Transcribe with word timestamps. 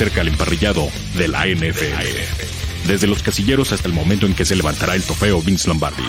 cerca 0.00 0.22
el 0.22 0.28
emparrillado 0.28 0.88
de 1.18 1.28
la 1.28 1.44
NFL. 1.44 2.88
Desde 2.88 3.06
los 3.06 3.22
casilleros 3.22 3.70
hasta 3.74 3.86
el 3.86 3.92
momento 3.92 4.24
en 4.24 4.34
que 4.34 4.46
se 4.46 4.56
levantará 4.56 4.94
el 4.94 5.02
trofeo 5.02 5.42
Vince 5.42 5.68
Lombardi. 5.68 6.02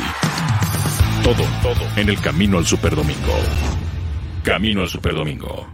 Todo, 1.25 1.43
todo 1.61 1.85
en 1.97 2.07
el 2.07 2.17
camino 2.21 2.57
al 2.57 2.65
Superdomingo. 2.65 3.35
Camino 4.43 4.79
al 4.79 4.87
Superdomingo. 4.87 5.67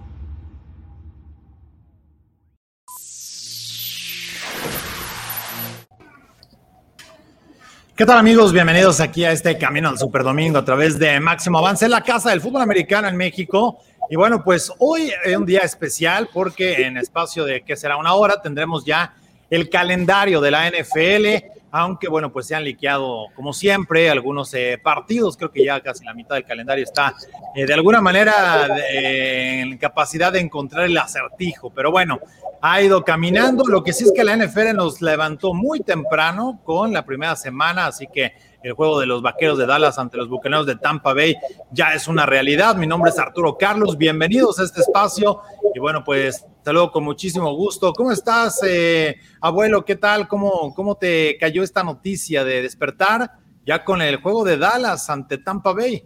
¿Qué 7.96 8.06
tal 8.08 8.18
amigos? 8.18 8.52
Bienvenidos 8.52 9.00
aquí 9.00 9.26
a 9.26 9.32
este 9.32 9.60
Camino 9.60 9.90
al 9.90 10.00
Superdomingo 10.00 10.58
a 10.58 10.66
través 10.66 10.98
de 10.98 11.20
Máximo 11.20 11.60
Avance, 11.60 11.88
la 11.88 12.02
casa 12.02 12.32
del 12.32 12.42
fútbol 12.42 12.64
americano 12.64 13.08
en 13.08 13.16
México. 13.16 13.80
Y 14.10 14.16
bueno, 14.16 14.44
pues 14.44 14.72
hoy 14.80 15.12
es 15.26 15.36
un 15.36 15.46
día 15.46 15.62
especial 15.62 16.30
porque 16.34 16.84
en 16.84 16.98
espacio 16.98 17.44
de 17.44 17.62
que 17.62 17.76
será 17.76 17.98
una 17.98 18.14
hora 18.14 18.42
tendremos 18.42 18.86
ya 18.86 19.14
el 19.50 19.70
calendario 19.70 20.40
de 20.40 20.52
la 20.52 20.70
NFL, 20.70 21.57
aunque 21.72 22.08
bueno, 22.08 22.32
pues 22.32 22.48
se 22.48 22.56
han 22.56 22.64
liqueado 22.64 23.26
como 23.36 23.54
siempre 23.54 24.10
algunos 24.10 24.54
eh, 24.54 24.80
partidos, 24.82 25.38
creo 25.38 25.52
que 25.52 25.66
ya 25.66 25.82
casi 25.82 26.06
la 26.06 26.14
mitad 26.14 26.36
del 26.36 26.46
calendario 26.46 26.84
está 26.84 27.14
eh, 27.56 27.66
de 27.66 27.74
alguna 27.74 28.02
manera 28.02 28.68
en 28.90 29.78
capacidad 29.78 30.32
de 30.32 30.40
encontrar 30.40 30.86
el 30.86 30.98
acertijo, 30.98 31.70
pero 31.70 31.92
bueno, 31.92 32.20
ha 32.62 32.82
ido 32.82 33.04
caminando, 33.04 33.66
lo 33.68 33.84
que 33.84 33.94
sí 33.94 34.06
es 34.06 34.12
que 34.12 34.24
la 34.24 34.36
NFL 34.36 34.76
nos 34.76 35.02
levantó 35.02 35.54
muy 35.54 35.82
temprano 35.82 36.60
con 36.64 36.92
la 36.94 37.06
primera 37.06 37.36
semana, 37.36 37.88
así 37.88 38.08
que 38.08 38.34
el 38.64 38.74
juego 38.74 39.00
de 39.00 39.06
los 39.06 39.22
Vaqueros 39.22 39.58
de 39.58 39.66
Dallas 39.66 40.00
ante 40.00 40.18
los 40.18 40.28
Bucaneros 40.30 40.66
de 40.66 40.76
Tampa 40.76 41.14
Bay 41.14 41.36
ya 41.72 41.94
es 41.94 42.08
una 42.08 42.26
realidad. 42.26 42.76
Mi 42.76 42.88
nombre 42.88 43.12
es 43.12 43.20
Arturo 43.20 43.58
Carlos, 43.58 43.98
bienvenidos 43.98 44.60
a 44.60 44.64
este 44.64 44.82
espacio. 44.82 45.42
Y 45.74 45.80
bueno, 45.80 46.04
pues 46.04 46.46
saludo 46.68 46.92
con 46.92 47.06
muchísimo 47.06 47.50
gusto. 47.56 47.94
¿Cómo 47.94 48.12
estás, 48.12 48.60
eh, 48.68 49.22
abuelo? 49.40 49.86
¿Qué 49.86 49.96
tal? 49.96 50.28
¿Cómo, 50.28 50.74
¿Cómo 50.76 50.98
te 50.98 51.38
cayó 51.40 51.64
esta 51.64 51.82
noticia 51.82 52.44
de 52.44 52.62
despertar 52.62 53.32
ya 53.66 53.86
con 53.86 54.02
el 54.02 54.18
juego 54.18 54.44
de 54.44 54.58
Dallas 54.58 55.10
ante 55.10 55.38
Tampa 55.38 55.72
Bay? 55.72 56.04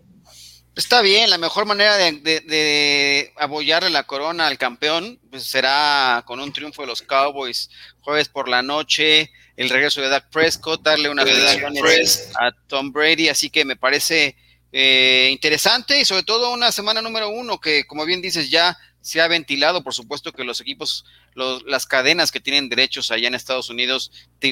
Está 0.75 1.01
bien, 1.01 1.31
la 1.31 1.39
mejor 1.39 1.65
manera 1.65 1.97
de, 1.97 2.11
de, 2.11 3.33
apoyarle 3.37 3.89
la 3.89 4.03
corona 4.03 4.45
al 4.45 4.59
campeón 4.59 5.19
pues 5.31 5.45
será 5.45 6.23
con 6.27 6.39
un 6.39 6.53
triunfo 6.53 6.83
de 6.83 6.89
los 6.89 7.01
Cowboys 7.01 7.71
jueves 8.01 8.29
por 8.29 8.47
la 8.47 8.61
noche 8.61 9.31
el 9.55 9.67
regreso 9.67 9.99
de 9.99 10.09
Dak 10.09 10.29
Prescott, 10.29 10.83
darle 10.83 11.09
una 11.09 11.23
felicitaciones 11.23 12.29
a 12.39 12.51
Tom 12.67 12.91
Brady, 12.91 13.29
así 13.29 13.49
que 13.49 13.65
me 13.65 13.77
parece 13.77 14.35
eh, 14.71 15.29
interesante 15.31 15.99
y 15.99 16.05
sobre 16.05 16.21
todo 16.21 16.53
una 16.53 16.71
semana 16.71 17.01
número 17.01 17.29
uno 17.29 17.59
que, 17.59 17.85
como 17.87 18.05
bien 18.05 18.21
dices, 18.21 18.51
ya 18.51 18.77
se 19.01 19.21
ha 19.21 19.27
ventilado, 19.27 19.83
por 19.83 19.93
supuesto 19.93 20.31
que 20.31 20.43
los 20.43 20.61
equipos, 20.61 21.05
las 21.65 21.85
cadenas 21.85 22.31
que 22.31 22.39
tienen 22.39 22.69
derechos 22.69 23.11
allá 23.11 23.27
en 23.27 23.35
Estados 23.35 23.69
Unidos 23.69 24.11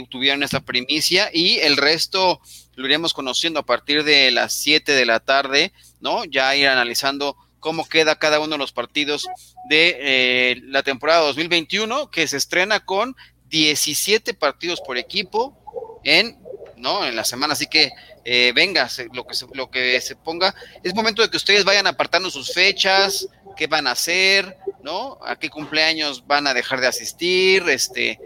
tuvieron 0.09 0.43
esta 0.43 0.59
primicia 0.59 1.29
y 1.33 1.59
el 1.59 1.77
resto 1.77 2.41
lo 2.75 2.85
iremos 2.85 3.13
conociendo 3.13 3.59
a 3.59 3.65
partir 3.65 4.03
de 4.03 4.31
las 4.31 4.53
7 4.53 4.91
de 4.93 5.05
la 5.05 5.19
tarde, 5.19 5.73
¿no? 5.99 6.25
Ya 6.25 6.55
ir 6.55 6.67
analizando 6.67 7.37
cómo 7.59 7.87
queda 7.87 8.17
cada 8.17 8.39
uno 8.39 8.53
de 8.53 8.57
los 8.57 8.71
partidos 8.71 9.27
de 9.69 9.97
eh, 9.99 10.61
la 10.63 10.83
temporada 10.83 11.21
2021 11.21 12.09
que 12.09 12.27
se 12.27 12.37
estrena 12.37 12.79
con 12.79 13.15
17 13.49 14.33
partidos 14.33 14.81
por 14.81 14.97
equipo 14.97 16.01
en, 16.03 16.37
¿no? 16.79 17.05
en 17.05 17.15
la 17.15 17.23
semana. 17.23 17.53
Así 17.53 17.67
que 17.67 17.91
eh, 18.25 18.51
venga, 18.55 18.87
lo, 19.13 19.25
que 19.25 19.35
se, 19.35 19.45
lo 19.53 19.69
que 19.69 20.01
se 20.01 20.15
ponga. 20.15 20.53
Es 20.83 20.95
momento 20.95 21.21
de 21.21 21.29
que 21.29 21.37
ustedes 21.37 21.65
vayan 21.65 21.87
apartando 21.87 22.29
sus 22.29 22.51
fechas, 22.51 23.27
qué 23.55 23.67
van 23.67 23.87
a 23.87 23.91
hacer, 23.91 24.57
¿no? 24.81 25.17
A 25.25 25.37
qué 25.37 25.49
cumpleaños 25.49 26.25
van 26.25 26.47
a 26.47 26.53
dejar 26.53 26.81
de 26.81 26.87
asistir, 26.87 27.63
este. 27.69 28.19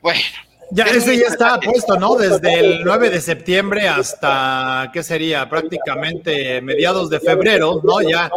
Bueno. 0.00 0.20
Ya, 0.74 0.84
ese 0.84 1.18
ya 1.18 1.26
está 1.26 1.60
puesto, 1.64 1.98
¿no? 1.98 2.14
Desde 2.14 2.60
el 2.60 2.84
9 2.84 3.10
de 3.10 3.20
septiembre 3.20 3.88
hasta, 3.88 4.90
¿qué 4.92 5.02
sería? 5.02 5.48
Prácticamente 5.48 6.62
mediados 6.62 7.10
de 7.10 7.20
febrero, 7.20 7.80
¿no? 7.84 8.00
Ya 8.00 8.30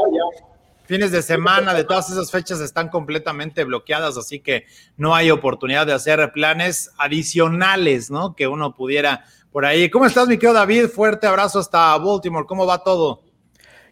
fines 0.86 1.12
de 1.12 1.22
semana, 1.22 1.74
de 1.74 1.84
todas 1.84 2.10
esas 2.10 2.32
fechas 2.32 2.62
están 2.62 2.90
completamente 2.90 3.64
bloqueadas, 3.64 4.18
así 4.18 4.40
que 4.40 4.66
no 4.98 5.16
hay 5.16 5.32
oportunidad 5.32 5.86
de 5.86 5.94
hacer 5.94 6.32
planes 6.32 6.92
adicionales, 6.98 8.12
¿no? 8.12 8.36
Que 8.36 8.48
uno 8.48 8.76
pudiera 8.76 9.26
por 9.52 9.66
ahí. 9.66 9.90
¿Cómo 9.90 10.06
estás, 10.06 10.28
mi 10.28 10.36
querido 10.36 10.54
David? 10.54 10.88
Fuerte 10.88 11.28
abrazo 11.28 11.60
hasta 11.60 11.98
Baltimore. 11.98 12.46
¿Cómo 12.46 12.66
va 12.66 12.84
todo? 12.84 13.24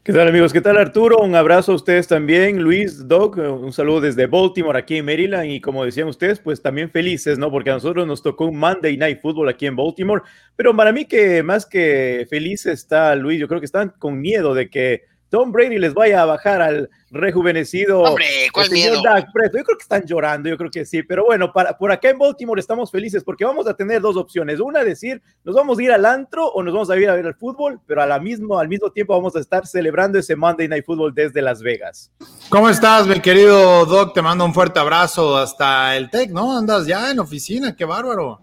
¿Qué 0.03 0.11
tal 0.11 0.27
amigos? 0.27 0.51
¿Qué 0.51 0.59
tal 0.59 0.75
Arturo? 0.75 1.19
Un 1.19 1.33
abrazo 1.33 1.71
a 1.71 1.75
ustedes 1.75 2.09
también. 2.09 2.61
Luis, 2.61 3.07
Doc, 3.07 3.37
un 3.37 3.71
saludo 3.71 4.01
desde 4.01 4.27
Baltimore, 4.27 4.77
aquí 4.77 4.97
en 4.97 5.05
Maryland. 5.05 5.49
Y 5.49 5.61
como 5.61 5.85
decían 5.85 6.09
ustedes, 6.09 6.41
pues 6.41 6.61
también 6.61 6.91
felices, 6.91 7.39
¿no? 7.39 7.49
Porque 7.49 7.69
a 7.69 7.75
nosotros 7.75 8.05
nos 8.05 8.21
tocó 8.21 8.47
un 8.47 8.57
Monday 8.57 8.97
Night 8.97 9.21
Football 9.21 9.47
aquí 9.47 9.65
en 9.65 9.77
Baltimore. 9.77 10.21
Pero 10.57 10.75
para 10.75 10.91
mí 10.91 11.05
que 11.05 11.41
más 11.41 11.65
que 11.65 12.27
feliz 12.29 12.65
está 12.65 13.15
Luis, 13.15 13.39
yo 13.39 13.47
creo 13.47 13.61
que 13.61 13.65
están 13.65 13.93
con 13.97 14.19
miedo 14.19 14.53
de 14.53 14.69
que 14.69 15.03
Tom 15.33 15.51
Brady 15.51 15.79
les 15.79 15.95
vaya 15.95 16.21
a 16.21 16.25
bajar 16.25 16.61
al 16.61 16.91
rejuvenecido. 17.09 18.03
Hombre, 18.03 18.27
¿cuál 18.53 18.69
miedo? 18.69 19.01
Yo 19.01 19.49
creo 19.49 19.63
que 19.63 19.81
están 19.81 20.05
llorando, 20.05 20.47
yo 20.47 20.55
creo 20.59 20.69
que 20.69 20.85
sí. 20.85 21.01
Pero 21.01 21.25
bueno, 21.25 21.51
para, 21.51 21.75
por 21.75 21.91
acá 21.91 22.11
en 22.11 22.19
Baltimore 22.19 22.61
estamos 22.61 22.91
felices 22.91 23.23
porque 23.23 23.44
vamos 23.44 23.66
a 23.66 23.73
tener 23.73 23.99
dos 23.99 24.16
opciones. 24.16 24.59
Una, 24.59 24.83
decir, 24.83 25.23
nos 25.44 25.55
vamos 25.55 25.79
a 25.79 25.81
ir 25.81 25.91
al 25.91 26.05
antro 26.05 26.45
o 26.45 26.61
nos 26.61 26.71
vamos 26.71 26.91
a 26.91 26.97
ir 26.97 27.09
a 27.09 27.16
ver 27.16 27.25
el 27.25 27.33
fútbol, 27.33 27.79
pero 27.88 28.03
a 28.03 28.05
la 28.05 28.19
mismo, 28.19 28.59
al 28.59 28.67
mismo 28.67 28.91
tiempo 28.91 29.13
vamos 29.13 29.35
a 29.35 29.39
estar 29.39 29.66
celebrando 29.66 30.19
ese 30.19 30.35
Monday 30.35 30.67
Night 30.67 30.85
Football 30.85 31.16
desde 31.16 31.41
Las 31.41 31.63
Vegas. 31.63 32.11
¿Cómo 32.50 32.69
estás, 32.69 33.07
mi 33.07 33.19
querido 33.19 33.88
Doc? 33.88 34.13
Te 34.13 34.21
mando 34.21 34.45
un 34.45 34.53
fuerte 34.53 34.79
abrazo 34.79 35.35
hasta 35.35 35.97
el 35.97 36.11
TEC, 36.11 36.29
¿no? 36.29 36.55
Andas 36.55 36.85
ya 36.85 37.09
en 37.09 37.17
oficina, 37.19 37.75
qué 37.75 37.85
bárbaro. 37.85 38.39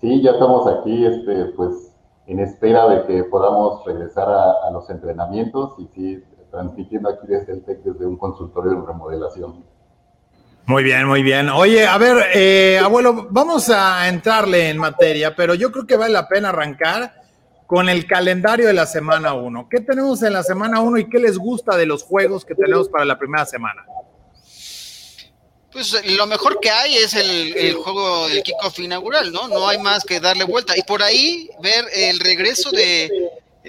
Sí, 0.00 0.22
ya 0.22 0.30
estamos 0.30 0.64
aquí, 0.68 1.06
este, 1.06 1.46
pues 1.56 1.83
en 2.26 2.40
espera 2.40 2.88
de 2.88 3.06
que 3.06 3.24
podamos 3.24 3.84
regresar 3.84 4.28
a, 4.28 4.70
los 4.72 4.88
entrenamientos 4.90 5.74
y 5.78 5.88
sí, 5.94 6.24
transmitiendo 6.50 7.10
aquí 7.10 7.26
desde 7.26 7.52
el 7.52 7.64
TEC, 7.64 7.82
desde 7.82 8.06
un 8.06 8.16
consultorio 8.16 8.80
de 8.80 8.86
remodelación. 8.86 9.64
Muy 10.66 10.82
bien, 10.82 11.06
muy 11.06 11.22
bien. 11.22 11.50
Oye, 11.50 11.86
a 11.86 11.98
ver, 11.98 12.24
eh, 12.34 12.80
abuelo, 12.82 13.26
vamos 13.30 13.68
a 13.68 14.08
entrarle 14.08 14.70
en 14.70 14.78
materia, 14.78 15.36
pero 15.36 15.54
yo 15.54 15.70
creo 15.70 15.86
que 15.86 15.96
vale 15.96 16.14
la 16.14 16.26
pena 16.26 16.48
arrancar 16.48 17.12
con 17.66 17.88
el 17.88 18.06
calendario 18.06 18.66
de 18.66 18.72
la 18.72 18.86
semana 18.86 19.34
1. 19.34 19.68
¿Qué 19.70 19.80
tenemos 19.80 20.22
en 20.22 20.32
la 20.32 20.42
semana 20.42 20.80
1 20.80 20.98
y 20.98 21.08
qué 21.08 21.18
les 21.18 21.36
gusta 21.36 21.76
de 21.76 21.84
los 21.84 22.02
juegos 22.02 22.44
que 22.44 22.54
tenemos 22.54 22.88
para 22.88 23.04
la 23.04 23.18
primera 23.18 23.44
semana? 23.44 23.84
Pues 25.74 26.06
lo 26.06 26.26
mejor 26.28 26.60
que 26.60 26.70
hay 26.70 26.94
es 26.94 27.14
el, 27.14 27.74
juego 27.74 28.28
del 28.28 28.44
kickoff 28.44 28.78
inaugural, 28.78 29.32
¿no? 29.32 29.48
No 29.48 29.68
hay 29.68 29.78
más 29.78 30.04
que 30.04 30.20
darle 30.20 30.44
vuelta. 30.44 30.78
Y 30.78 30.82
por 30.84 31.02
ahí 31.02 31.50
ver 31.60 31.84
el 31.92 32.20
regreso 32.20 32.70
de 32.70 33.10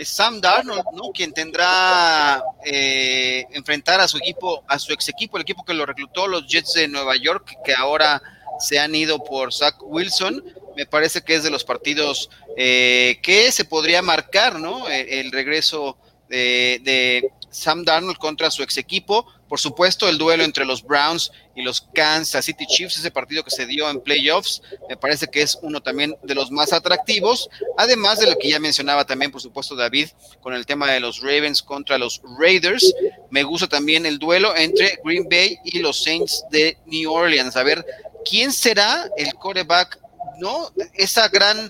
Sam 0.03 0.39
Darnold, 0.39 0.83
¿no? 0.93 1.11
Quien 1.11 1.33
tendrá 1.33 2.43
eh, 2.63 3.47
enfrentar 3.53 3.99
a 4.01 4.07
su 4.07 4.17
equipo, 4.17 4.63
a 4.67 4.77
su 4.77 4.93
ex 4.93 5.09
equipo, 5.09 5.37
el 5.37 5.41
equipo 5.41 5.65
que 5.65 5.73
lo 5.73 5.83
reclutó, 5.83 6.27
los 6.27 6.45
Jets 6.45 6.73
de 6.73 6.87
Nueva 6.87 7.15
York, 7.15 7.57
que 7.65 7.73
ahora 7.73 8.21
se 8.59 8.77
han 8.77 8.93
ido 8.93 9.23
por 9.23 9.51
Zach 9.51 9.77
Wilson. 9.81 10.43
Me 10.77 10.85
parece 10.85 11.23
que 11.23 11.33
es 11.33 11.43
de 11.43 11.49
los 11.49 11.63
partidos 11.63 12.29
eh, 12.55 13.17
que 13.23 13.51
se 13.51 13.65
podría 13.65 14.03
marcar, 14.03 14.59
¿no? 14.59 14.87
El, 14.87 15.31
regreso 15.31 15.97
de, 16.29 16.79
de 16.83 17.31
Sam 17.49 17.83
Darnold 17.83 18.19
contra 18.19 18.51
su 18.51 18.61
ex 18.61 18.77
equipo 18.77 19.25
por 19.47 19.59
supuesto, 19.59 20.09
el 20.09 20.17
duelo 20.17 20.43
entre 20.43 20.65
los 20.65 20.83
Browns 20.83 21.31
y 21.55 21.61
los 21.61 21.81
Kansas 21.93 22.45
City 22.45 22.65
Chiefs, 22.65 22.97
ese 22.97 23.11
partido 23.11 23.43
que 23.43 23.51
se 23.51 23.67
dio 23.67 23.89
en 23.89 24.01
playoffs, 24.01 24.61
me 24.89 24.97
parece 24.97 25.27
que 25.27 25.41
es 25.41 25.57
uno 25.61 25.81
también 25.81 26.17
de 26.23 26.33
los 26.33 26.49
más 26.49 26.73
atractivos, 26.73 27.49
además 27.77 28.19
de 28.19 28.27
lo 28.27 28.37
que 28.37 28.49
ya 28.49 28.59
mencionaba 28.59 29.05
también, 29.05 29.31
por 29.31 29.41
supuesto, 29.41 29.75
David, 29.75 30.09
con 30.41 30.53
el 30.53 30.65
tema 30.65 30.91
de 30.91 30.99
los 30.99 31.21
Ravens 31.21 31.61
contra 31.61 31.97
los 31.97 32.21
Raiders. 32.39 32.93
Me 33.29 33.43
gusta 33.43 33.67
también 33.67 34.05
el 34.05 34.17
duelo 34.17 34.55
entre 34.55 34.99
Green 35.03 35.27
Bay 35.29 35.59
y 35.63 35.79
los 35.79 36.01
Saints 36.03 36.43
de 36.49 36.77
New 36.87 37.11
Orleans. 37.11 37.55
A 37.55 37.63
ver, 37.63 37.85
¿quién 38.27 38.51
será 38.51 39.07
el 39.15 39.35
coreback? 39.35 39.99
¿No? 40.39 40.71
Esa 40.95 41.29
gran 41.29 41.69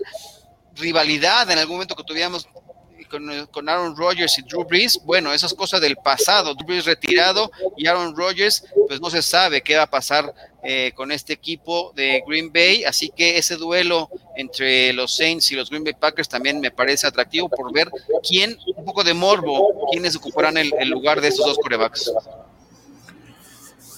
rivalidad 0.75 1.49
en 1.51 1.57
algún 1.57 1.75
momento 1.75 1.95
que 1.95 2.03
tuviéramos 2.03 2.47
con, 3.51 3.69
Aaron 3.69 3.95
Rodgers 3.95 4.37
y 4.39 4.41
Drew 4.43 4.63
Brees, 4.63 4.99
bueno, 5.03 5.33
esas 5.33 5.53
cosas 5.53 5.81
del 5.81 5.95
pasado, 5.97 6.53
Drew 6.53 6.67
Brees 6.67 6.85
retirado 6.85 7.51
y 7.77 7.87
Aaron 7.87 8.15
Rodgers, 8.15 8.63
pues 8.87 8.99
no 9.01 9.09
se 9.09 9.21
sabe 9.21 9.61
qué 9.61 9.75
va 9.75 9.83
a 9.83 9.89
pasar 9.89 10.33
eh, 10.63 10.91
con 10.95 11.11
este 11.11 11.33
equipo 11.33 11.93
de 11.95 12.23
Green 12.27 12.51
Bay, 12.51 12.83
así 12.83 13.11
que 13.15 13.37
ese 13.37 13.55
duelo 13.55 14.09
entre 14.35 14.93
los 14.93 15.15
Saints 15.15 15.51
y 15.51 15.55
los 15.55 15.69
Green 15.69 15.83
Bay 15.83 15.93
Packers 15.93 16.27
también 16.27 16.59
me 16.59 16.71
parece 16.71 17.07
atractivo 17.07 17.49
por 17.49 17.71
ver 17.71 17.89
quién, 18.27 18.57
un 18.75 18.85
poco 18.85 19.03
de 19.03 19.13
morbo, 19.13 19.89
quiénes 19.91 20.15
ocuparán 20.15 20.57
el, 20.57 20.89
lugar 20.89 21.21
de 21.21 21.27
esos 21.27 21.45
dos 21.45 21.57
corebacks. 21.57 22.11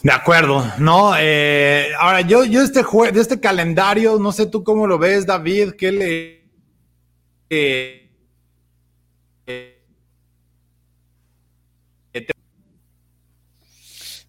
De 0.03 0.11
acuerdo, 0.11 0.65
no. 0.77 1.13
Eh, 1.17 1.89
ahora 1.99 2.21
yo, 2.21 2.45
yo 2.45 2.61
este 2.61 2.83
de 3.11 3.21
este 3.21 3.39
calendario, 3.39 4.17
no 4.19 4.31
sé 4.31 4.45
tú 4.45 4.63
cómo 4.63 4.87
lo 4.87 4.97
ves, 4.97 5.25
David, 5.25 5.73
qué 5.77 5.91
le 5.91 6.37
eh, 7.49 8.06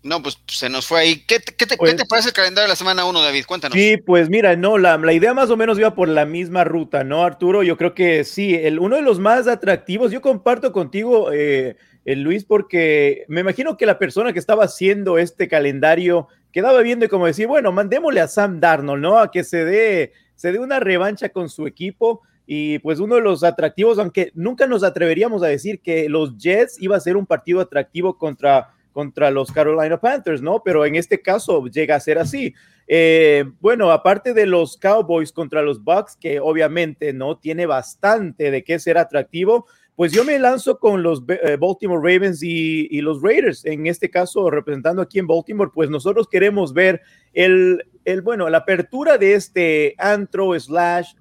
No, 0.08 0.22
pues 0.22 0.38
se 0.46 0.70
nos 0.70 0.86
fue 0.86 1.00
ahí. 1.00 1.24
¿Qué, 1.26 1.38
te, 1.38 1.76
pues 1.76 1.94
parece 2.08 2.28
el 2.28 2.34
calendario 2.34 2.64
de 2.64 2.70
la 2.70 2.76
semana 2.76 3.04
1, 3.04 3.22
David? 3.22 3.44
Cuéntanos. 3.46 3.76
Sí, 3.76 3.98
pues 3.98 4.30
mira, 4.30 4.56
no, 4.56 4.78
la, 4.78 4.96
la, 4.96 5.12
idea 5.12 5.34
más 5.34 5.50
o 5.50 5.56
menos 5.56 5.78
iba 5.78 5.94
por 5.94 6.08
la 6.08 6.24
misma 6.24 6.64
ruta, 6.64 7.04
¿no, 7.04 7.22
Arturo? 7.24 7.62
Yo 7.62 7.76
creo 7.76 7.94
que 7.94 8.24
sí, 8.24 8.54
el, 8.54 8.78
uno 8.78 8.96
de 8.96 9.02
los 9.02 9.18
más 9.18 9.46
atractivos, 9.46 10.10
yo 10.10 10.22
comparto 10.22 10.72
contigo, 10.72 11.30
eh, 11.32 11.76
el 12.06 12.22
Luis, 12.22 12.44
porque 12.44 13.26
me 13.28 13.42
imagino 13.42 13.76
que 13.76 13.84
la 13.84 13.98
persona 13.98 14.32
que 14.32 14.38
estaba 14.38 14.64
haciendo 14.64 15.18
este 15.18 15.46
calendario 15.46 16.28
quedaba 16.52 16.80
viendo 16.80 17.04
y 17.04 17.08
como 17.08 17.26
decir, 17.26 17.46
bueno, 17.46 17.70
mandémosle 17.70 18.20
a 18.20 18.28
Sam 18.28 18.60
Darnold, 18.60 19.02
¿no? 19.02 19.18
A 19.18 19.30
que 19.30 19.44
se 19.44 19.64
dé, 19.66 20.12
se 20.34 20.52
dé 20.52 20.58
una 20.58 20.80
revancha 20.80 21.28
con 21.28 21.50
su 21.50 21.66
equipo. 21.66 22.22
Y 22.50 22.78
pues 22.78 22.98
uno 22.98 23.16
de 23.16 23.20
los 23.20 23.44
atractivos, 23.44 23.98
aunque 23.98 24.32
nunca 24.34 24.66
nos 24.66 24.82
atreveríamos 24.82 25.42
a 25.42 25.48
decir 25.48 25.80
que 25.82 26.08
los 26.08 26.38
Jets 26.38 26.80
iba 26.80 26.96
a 26.96 27.00
ser 27.00 27.18
un 27.18 27.26
partido 27.26 27.60
atractivo 27.60 28.16
contra 28.16 28.70
contra 28.98 29.30
los 29.30 29.52
Carolina 29.52 30.00
Panthers, 30.00 30.42
¿no? 30.42 30.60
Pero 30.64 30.84
en 30.84 30.96
este 30.96 31.22
caso 31.22 31.64
llega 31.66 31.94
a 31.94 32.00
ser 32.00 32.18
así. 32.18 32.52
Eh, 32.88 33.44
bueno, 33.60 33.92
aparte 33.92 34.34
de 34.34 34.44
los 34.44 34.76
Cowboys 34.76 35.30
contra 35.30 35.62
los 35.62 35.84
Bucks, 35.84 36.16
que 36.16 36.40
obviamente 36.40 37.12
no 37.12 37.38
tiene 37.38 37.66
bastante 37.66 38.50
de 38.50 38.64
qué 38.64 38.80
ser 38.80 38.98
atractivo, 38.98 39.66
pues 39.94 40.10
yo 40.10 40.24
me 40.24 40.36
lanzo 40.40 40.80
con 40.80 41.04
los 41.04 41.22
eh, 41.28 41.56
Baltimore 41.60 42.00
Ravens 42.02 42.42
y, 42.42 43.00
los 43.00 43.22
Raiders. 43.22 43.64
En 43.66 43.86
este 43.86 44.10
caso, 44.10 44.50
representando 44.50 45.00
aquí 45.00 45.20
en 45.20 45.28
Baltimore, 45.28 45.70
pues 45.72 45.88
nosotros 45.90 46.26
queremos 46.28 46.72
ver 46.72 47.00
el, 47.32 47.84
el 48.04 48.20
bueno, 48.22 48.48
la 48.48 48.58
apertura 48.58 49.16
de 49.16 49.34
este 49.34 49.94
antro 49.96 50.58
slash 50.58 51.12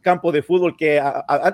campo 0.00 0.32
de 0.32 0.42
fútbol 0.42 0.76
que 0.76 1.00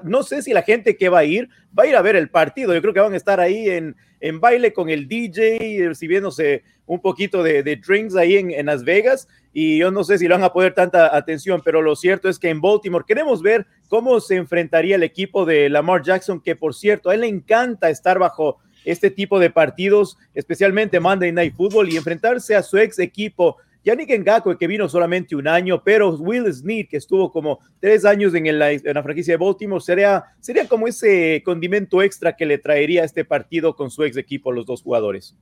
no 0.02 0.24
sé 0.24 0.42
si 0.42 0.52
la 0.52 0.62
gente 0.62 0.96
que 0.96 1.08
va 1.08 1.18
a 1.18 1.24
ir 1.24 1.50
va 1.78 1.84
a 1.84 1.86
ir 1.86 1.94
a 1.94 2.00
ver 2.00 2.16
el 2.16 2.30
partido. 2.30 2.72
Yo 2.72 2.80
creo 2.80 2.94
que 2.94 3.00
van 3.00 3.12
a 3.12 3.18
estar 3.18 3.38
ahí 3.38 3.68
en, 3.68 3.94
en 4.20 4.40
baile 4.40 4.72
con 4.72 4.88
el 4.88 5.08
DJ, 5.08 5.86
recibiéndose 5.86 6.62
un 6.86 7.00
poquito 7.00 7.42
de, 7.42 7.62
drinks 7.62 8.16
ahí 8.16 8.36
en, 8.36 8.50
en, 8.50 8.66
Las 8.66 8.84
Vegas. 8.84 9.28
Y 9.52 9.78
yo 9.78 9.90
no 9.90 10.04
sé 10.04 10.18
si 10.18 10.26
le 10.26 10.34
van 10.34 10.44
a 10.44 10.52
poner 10.52 10.74
tanta 10.74 11.14
atención, 11.16 11.62
pero 11.64 11.82
lo 11.82 11.96
cierto 11.96 12.28
es 12.28 12.38
que 12.38 12.48
en 12.48 12.60
Baltimore 12.60 13.04
queremos 13.06 13.42
ver 13.42 13.66
cómo 13.88 14.20
se 14.20 14.36
enfrentaría 14.36 14.96
el 14.96 15.02
equipo 15.02 15.44
de 15.44 15.68
Lamar 15.68 16.02
Jackson, 16.02 16.40
que 16.40 16.56
por 16.56 16.74
cierto, 16.74 17.10
a 17.10 17.14
él 17.14 17.22
le 17.22 17.28
encanta 17.28 17.90
estar 17.90 18.18
bajo 18.18 18.58
este 18.84 19.10
tipo 19.10 19.38
de 19.38 19.50
partidos, 19.50 20.16
especialmente 20.34 21.00
Monday 21.00 21.32
Night 21.32 21.54
Football, 21.54 21.90
y 21.90 21.96
enfrentarse 21.96 22.54
a 22.54 22.62
su 22.62 22.78
ex 22.78 22.98
equipo 22.98 23.56
Yannick 23.84 24.10
Ngakwe, 24.10 24.58
que 24.58 24.66
vino 24.66 24.88
solamente 24.88 25.36
un 25.36 25.48
año, 25.48 25.82
pero 25.82 26.10
Will 26.10 26.52
Snead, 26.52 26.88
que 26.88 26.96
estuvo 26.96 27.30
como 27.30 27.60
tres 27.80 28.04
años 28.04 28.34
en, 28.34 28.58
la 28.58 29.02
franquicia 29.02 29.34
de 29.34 29.44
Baltimore, 29.44 29.82
sería, 29.82 30.24
sería 30.40 30.68
como 30.68 30.88
ese 30.88 31.42
condimento 31.44 32.02
extra 32.02 32.36
que 32.36 32.46
le 32.46 32.58
traería 32.58 33.02
a 33.02 33.04
este 33.04 33.24
partido 33.24 33.74
con 33.74 33.90
su 33.90 34.04
ex 34.04 34.16
equipo 34.16 34.52
los 34.52 34.66
dos 34.66 34.82
jugadores. 34.82 35.34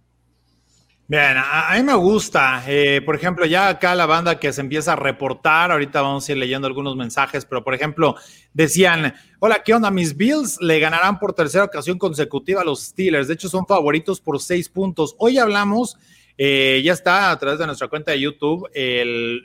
Bien, 1.09 1.37
a, 1.37 1.73
mí 1.77 1.85
me 1.85 1.95
gusta. 1.95 2.65
Eh, 2.67 3.01
por 3.01 3.15
ejemplo, 3.15 3.47
ya 3.47 3.69
acá 3.69 3.95
la 3.95 4.07
banda 4.07 4.41
que 4.41 4.53
se 4.53 4.61
empieza 4.61 4.95
a 4.95 4.97
reportar, 4.97 5.71
ahorita 5.71 6.03
vamos 6.03 6.29
a 6.29 6.33
ir 6.33 6.39
leyendo 6.39 6.67
algunos 6.67 6.97
mensajes, 6.97 7.45
pero 7.45 7.63
por 7.63 7.75
ejemplo, 7.75 8.17
decían, 8.53 9.15
hola, 9.39 9.63
¿qué 9.65 9.73
onda? 9.73 9.93
Mis 9.93 10.17
Bills 10.17 10.61
le 10.61 10.81
ganarán 10.81 11.21
por 11.21 11.33
tercera 11.33 11.63
ocasión 11.63 11.97
consecutiva 11.97 12.63
a 12.63 12.65
los 12.65 12.83
Steelers. 12.83 13.29
De 13.29 13.35
hecho, 13.35 13.49
son 13.49 13.67
favoritos 13.67 14.21
por 14.21 14.41
seis 14.41 14.69
puntos. 14.69 15.15
Hoy 15.19 15.39
hablamos 15.39 15.97
eh, 16.39 16.83
ya 16.85 16.93
está 16.93 17.31
a 17.31 17.39
través 17.39 17.59
de 17.59 17.67
nuestra 17.67 17.89
cuenta 17.89 18.13
de 18.13 18.21
YouTube 18.21 18.69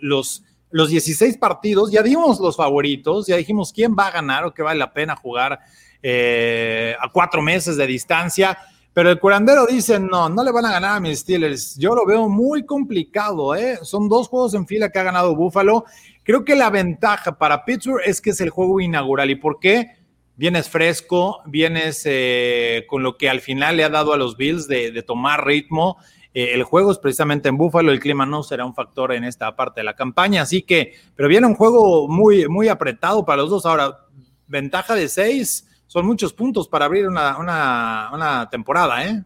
los, 0.02 0.44
los 0.72 0.90
16 0.90 1.38
partidos, 1.38 1.92
ya 1.92 2.02
dimos 2.02 2.40
los 2.40 2.56
favoritos, 2.56 3.28
ya 3.28 3.36
dijimos 3.38 3.74
quién 3.74 3.96
va 3.98 4.08
a 4.08 4.12
ganar 4.12 4.46
o 4.46 4.54
qué 4.54 4.64
vale 4.64 4.80
la 4.80 4.94
pena 4.94 5.16
jugar 5.16 5.60
eh, 6.04 6.96
a 7.00 7.10
cuatro 7.10 7.42
meses 7.42 7.78
de 7.78 7.86
distancia. 7.86 8.58
Pero 8.94 9.10
el 9.10 9.20
curandero 9.20 9.66
dice, 9.66 10.00
no, 10.00 10.28
no 10.28 10.44
le 10.44 10.52
van 10.52 10.66
a 10.66 10.72
ganar 10.72 10.98
a 10.98 11.00
mis 11.00 11.20
Steelers. 11.20 11.78
Yo 11.78 11.96
lo 11.96 12.06
veo 12.06 12.28
muy 12.28 12.66
complicado, 12.66 13.56
¿eh? 13.56 13.80
Son 13.84 14.10
dos 14.10 14.28
juegos 14.28 14.54
en 14.54 14.68
fila 14.68 14.90
que 14.90 15.00
ha 15.00 15.04
ganado 15.04 15.36
Buffalo. 15.36 15.86
Creo 16.24 16.44
que 16.44 16.56
la 16.56 16.70
ventaja 16.70 17.38
para 17.38 17.64
Pittsburgh 17.64 18.02
es 18.06 18.20
que 18.20 18.32
es 18.32 18.42
el 18.42 18.50
juego 18.50 18.82
inaugural. 18.82 19.30
¿Y 19.30 19.36
por 19.36 19.60
qué? 19.60 19.92
Vienes 20.36 20.70
fresco, 20.70 21.42
vienes 21.46 22.02
eh, 22.06 22.86
con 22.90 23.04
lo 23.04 23.16
que 23.16 23.30
al 23.30 23.40
final 23.40 23.78
le 23.78 23.86
ha 23.86 23.90
dado 23.90 24.12
a 24.12 24.18
los 24.18 24.36
Bills 24.36 24.68
de, 24.68 24.92
de 24.92 25.04
tomar 25.04 25.46
ritmo. 25.46 25.98
Eh, 26.34 26.54
el 26.54 26.64
juego 26.64 26.92
es 26.92 26.98
precisamente 26.98 27.50
en 27.50 27.58
Búfalo, 27.58 27.92
el 27.92 28.00
clima 28.00 28.26
no 28.26 28.42
será 28.44 28.66
un 28.66 28.74
factor 28.74 29.12
en 29.12 29.26
esta 29.26 29.56
parte 29.56 29.82
de 29.82 29.86
la 29.86 29.96
campaña, 29.96 30.44
así 30.44 30.62
que, 30.62 30.94
pero 31.16 31.28
viene 31.28 31.48
un 31.48 31.56
juego 31.56 32.08
muy, 32.08 32.48
muy 32.48 32.70
apretado 32.70 33.26
para 33.26 33.42
los 33.42 33.50
dos. 33.50 33.66
Ahora, 33.66 34.00
ventaja 34.48 34.96
de 34.96 35.10
seis, 35.10 35.68
son 35.88 36.06
muchos 36.06 36.32
puntos 36.32 36.70
para 36.70 36.86
abrir 36.86 37.08
una, 37.08 38.48
temporada, 38.50 39.04
¿eh? 39.04 39.24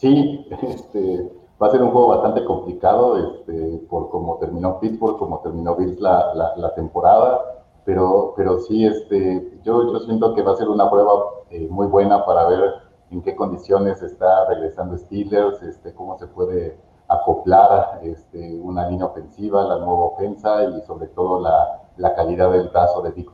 Sí, 0.00 0.46
este, 0.62 1.30
va 1.62 1.66
a 1.66 1.70
ser 1.70 1.82
un 1.82 1.90
juego 1.90 2.08
bastante 2.08 2.42
complicado, 2.44 3.18
este, 3.18 3.78
por 3.88 4.08
cómo 4.10 4.38
terminó 4.38 4.80
Pittsburgh, 4.80 5.18
como 5.18 5.40
terminó 5.40 5.76
Bills 5.76 6.00
la, 6.00 6.72
temporada, 6.74 7.64
pero, 7.84 8.32
pero 8.34 8.60
sí, 8.60 8.86
este, 8.86 9.60
yo, 9.62 9.92
yo 9.92 10.00
siento 10.00 10.34
que 10.34 10.42
va 10.42 10.52
a 10.52 10.56
ser 10.56 10.68
una 10.68 10.90
prueba 10.90 11.12
eh, 11.50 11.68
muy 11.70 11.86
buena 11.86 12.24
para 12.24 12.48
ver 12.48 12.85
en 13.10 13.22
qué 13.22 13.36
condiciones 13.36 14.02
está 14.02 14.46
regresando 14.48 14.96
Steelers, 14.98 15.62
este, 15.62 15.94
cómo 15.94 16.18
se 16.18 16.26
puede 16.26 16.76
acoplar 17.08 18.00
este, 18.02 18.54
una 18.54 18.88
línea 18.88 19.06
ofensiva, 19.06 19.62
la 19.62 19.76
nueva 19.76 20.06
ofensa 20.06 20.64
y 20.64 20.84
sobre 20.86 21.06
todo 21.08 21.40
la, 21.40 21.82
la 21.96 22.14
calidad 22.14 22.50
del 22.50 22.68
brazo 22.68 23.00
de 23.02 23.12
Dick 23.12 23.30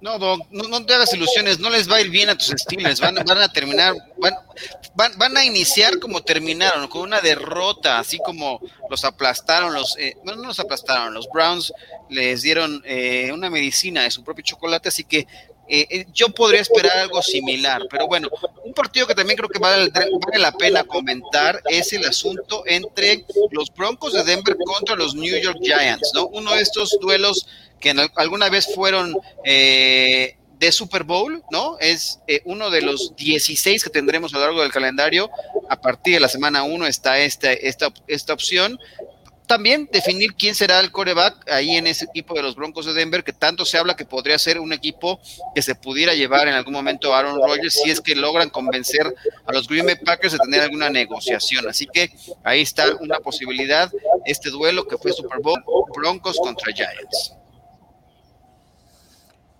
No, 0.00 0.18
no, 0.18 0.38
no, 0.50 0.86
te 0.86 0.94
hagas 0.94 1.12
ilusiones, 1.12 1.58
no 1.58 1.68
les 1.68 1.90
va 1.90 1.96
a 1.96 2.00
ir 2.00 2.08
bien 2.08 2.30
a 2.30 2.38
tus 2.38 2.48
Steelers, 2.56 3.00
van, 3.00 3.16
van 3.26 3.38
a 3.38 3.48
terminar, 3.48 3.94
van, 4.94 5.12
van, 5.18 5.36
a 5.36 5.44
iniciar 5.44 5.98
como 5.98 6.22
terminaron, 6.22 6.88
con 6.88 7.02
una 7.02 7.20
derrota, 7.20 7.98
así 7.98 8.18
como 8.18 8.58
los 8.88 9.04
aplastaron, 9.04 9.74
los, 9.74 9.98
eh, 9.98 10.16
bueno, 10.24 10.40
no 10.40 10.48
los 10.48 10.60
aplastaron, 10.60 11.12
los 11.12 11.28
Browns 11.28 11.74
les 12.08 12.40
dieron 12.40 12.82
eh, 12.86 13.32
una 13.32 13.50
medicina 13.50 14.02
de 14.02 14.10
su 14.10 14.24
propio 14.24 14.44
chocolate, 14.44 14.88
así 14.88 15.04
que 15.04 15.26
eh, 15.68 15.86
eh, 15.90 16.06
yo 16.12 16.28
podría 16.28 16.60
esperar 16.60 16.96
algo 16.98 17.22
similar, 17.22 17.82
pero 17.90 18.06
bueno, 18.06 18.28
un 18.64 18.74
partido 18.74 19.06
que 19.06 19.14
también 19.14 19.36
creo 19.36 19.48
que 19.48 19.58
vale, 19.58 19.90
la 20.34 20.52
pena 20.52 20.84
comentar 20.84 21.62
es 21.68 21.92
el 21.92 22.04
asunto 22.04 22.64
entre 22.66 23.24
los 23.50 23.72
Broncos 23.72 24.12
de 24.12 24.24
Denver 24.24 24.56
contra 24.64 24.96
los 24.96 25.14
New 25.14 25.38
York 25.38 25.58
Giants, 25.62 26.12
¿no? 26.14 26.26
Uno 26.28 26.54
de 26.54 26.60
estos 26.60 26.98
duelos 27.00 27.46
que 27.80 27.94
alguna 28.16 28.48
vez 28.50 28.74
fueron 28.74 29.16
eh, 29.44 30.36
de 30.58 30.72
Super 30.72 31.04
Bowl, 31.04 31.42
¿no? 31.50 31.78
Es 31.80 32.20
uno 32.44 32.70
de 32.70 32.82
los 32.82 33.16
16 33.16 33.84
que 33.84 33.90
tendremos 33.90 34.32
a 34.32 34.38
lo 34.38 34.44
largo 34.44 34.62
del 34.62 34.72
calendario. 34.72 35.30
A 35.68 35.80
partir 35.80 36.14
de 36.14 36.20
la 36.20 36.28
semana 36.28 36.62
1 36.62 36.86
está 36.86 37.18
esta, 37.18 37.52
esta, 37.52 37.92
esta 38.06 38.32
opción 38.32 38.78
también 39.46 39.88
definir 39.92 40.34
quién 40.34 40.54
será 40.54 40.80
el 40.80 40.90
coreback 40.90 41.50
ahí 41.50 41.76
en 41.76 41.86
ese 41.86 42.06
equipo 42.06 42.34
de 42.34 42.42
los 42.42 42.54
Broncos 42.54 42.86
de 42.86 42.94
Denver, 42.94 43.24
que 43.24 43.32
tanto 43.32 43.64
se 43.64 43.78
habla 43.78 43.96
que 43.96 44.04
podría 44.04 44.38
ser 44.38 44.58
un 44.58 44.72
equipo 44.72 45.20
que 45.54 45.62
se 45.62 45.74
pudiera 45.74 46.14
llevar 46.14 46.48
en 46.48 46.54
algún 46.54 46.72
momento 46.72 47.14
a 47.14 47.18
Aaron 47.18 47.40
Rodgers 47.40 47.80
si 47.82 47.90
es 47.90 48.00
que 48.00 48.14
logran 48.14 48.50
convencer 48.50 49.14
a 49.46 49.52
los 49.52 49.68
Green 49.68 49.86
Bay 49.86 49.96
Packers 49.96 50.32
de 50.32 50.38
tener 50.38 50.62
alguna 50.62 50.88
negociación. 50.88 51.68
Así 51.68 51.86
que 51.86 52.10
ahí 52.42 52.62
está 52.62 52.94
una 53.00 53.18
posibilidad, 53.18 53.90
este 54.24 54.50
duelo 54.50 54.86
que 54.86 54.98
fue 54.98 55.12
Super 55.12 55.40
Bowl, 55.40 55.62
Broncos 55.94 56.38
contra 56.38 56.72
Giants. 56.72 57.34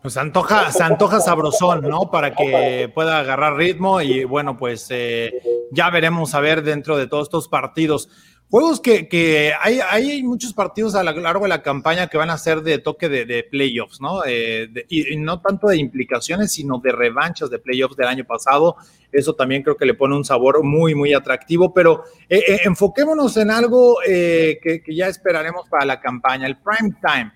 Pues 0.04 0.18
antoja, 0.18 0.70
se 0.70 0.82
antoja 0.82 1.18
sabrosón, 1.18 1.88
¿no? 1.88 2.10
Para 2.10 2.34
que 2.34 2.92
pueda 2.94 3.20
agarrar 3.20 3.56
ritmo 3.56 4.02
y 4.02 4.24
bueno, 4.24 4.58
pues 4.58 4.86
eh, 4.90 5.32
ya 5.72 5.88
veremos 5.88 6.34
a 6.34 6.40
ver 6.40 6.62
dentro 6.62 6.98
de 6.98 7.06
todos 7.06 7.28
estos 7.28 7.48
partidos. 7.48 8.10
Juegos 8.54 8.78
que, 8.78 9.52
hay, 9.60 10.22
muchos 10.22 10.52
partidos 10.52 10.94
a 10.94 11.02
lo 11.02 11.10
largo 11.20 11.42
de 11.42 11.48
la 11.48 11.60
campaña 11.60 12.06
que 12.06 12.16
van 12.16 12.30
a 12.30 12.38
ser 12.38 12.62
de 12.62 12.78
toque 12.78 13.08
de, 13.08 13.42
playoffs, 13.50 14.00
¿no? 14.00 14.24
Eh, 14.24 14.68
y, 14.88 15.16
no 15.16 15.40
tanto 15.40 15.66
de 15.66 15.76
implicaciones, 15.76 16.52
sino 16.52 16.78
de 16.78 16.92
revanchas 16.92 17.50
de 17.50 17.58
playoffs 17.58 17.96
del 17.96 18.06
año 18.06 18.24
pasado. 18.24 18.76
Eso 19.10 19.34
también 19.34 19.64
creo 19.64 19.76
que 19.76 19.84
le 19.84 19.94
pone 19.94 20.14
un 20.14 20.24
sabor 20.24 20.62
muy, 20.62 20.94
muy 20.94 21.12
atractivo, 21.14 21.74
pero 21.74 22.04
eh, 22.28 22.44
eh, 22.46 22.60
enfoquémonos 22.64 23.36
en 23.38 23.50
algo 23.50 23.96
que, 24.06 24.60
que, 24.62 24.94
ya 24.94 25.08
esperaremos 25.08 25.68
para 25.68 25.84
la 25.84 26.00
campaña, 26.00 26.46
el 26.46 26.56
prime 26.56 26.94
time. 27.02 27.32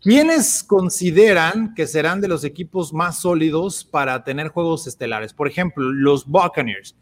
¿Quiénes 0.00 0.62
consideran 0.62 1.74
que 1.74 1.88
serán 1.88 2.20
de 2.20 2.28
los 2.28 2.44
equipos 2.44 2.92
más 2.92 3.18
sólidos 3.18 3.82
para 3.82 4.22
tener 4.22 4.50
juegos 4.50 4.86
estelares? 4.86 5.32
Por 5.34 5.48
ejemplo, 5.48 5.90
los 5.90 6.24
Buccaneers. 6.28 6.94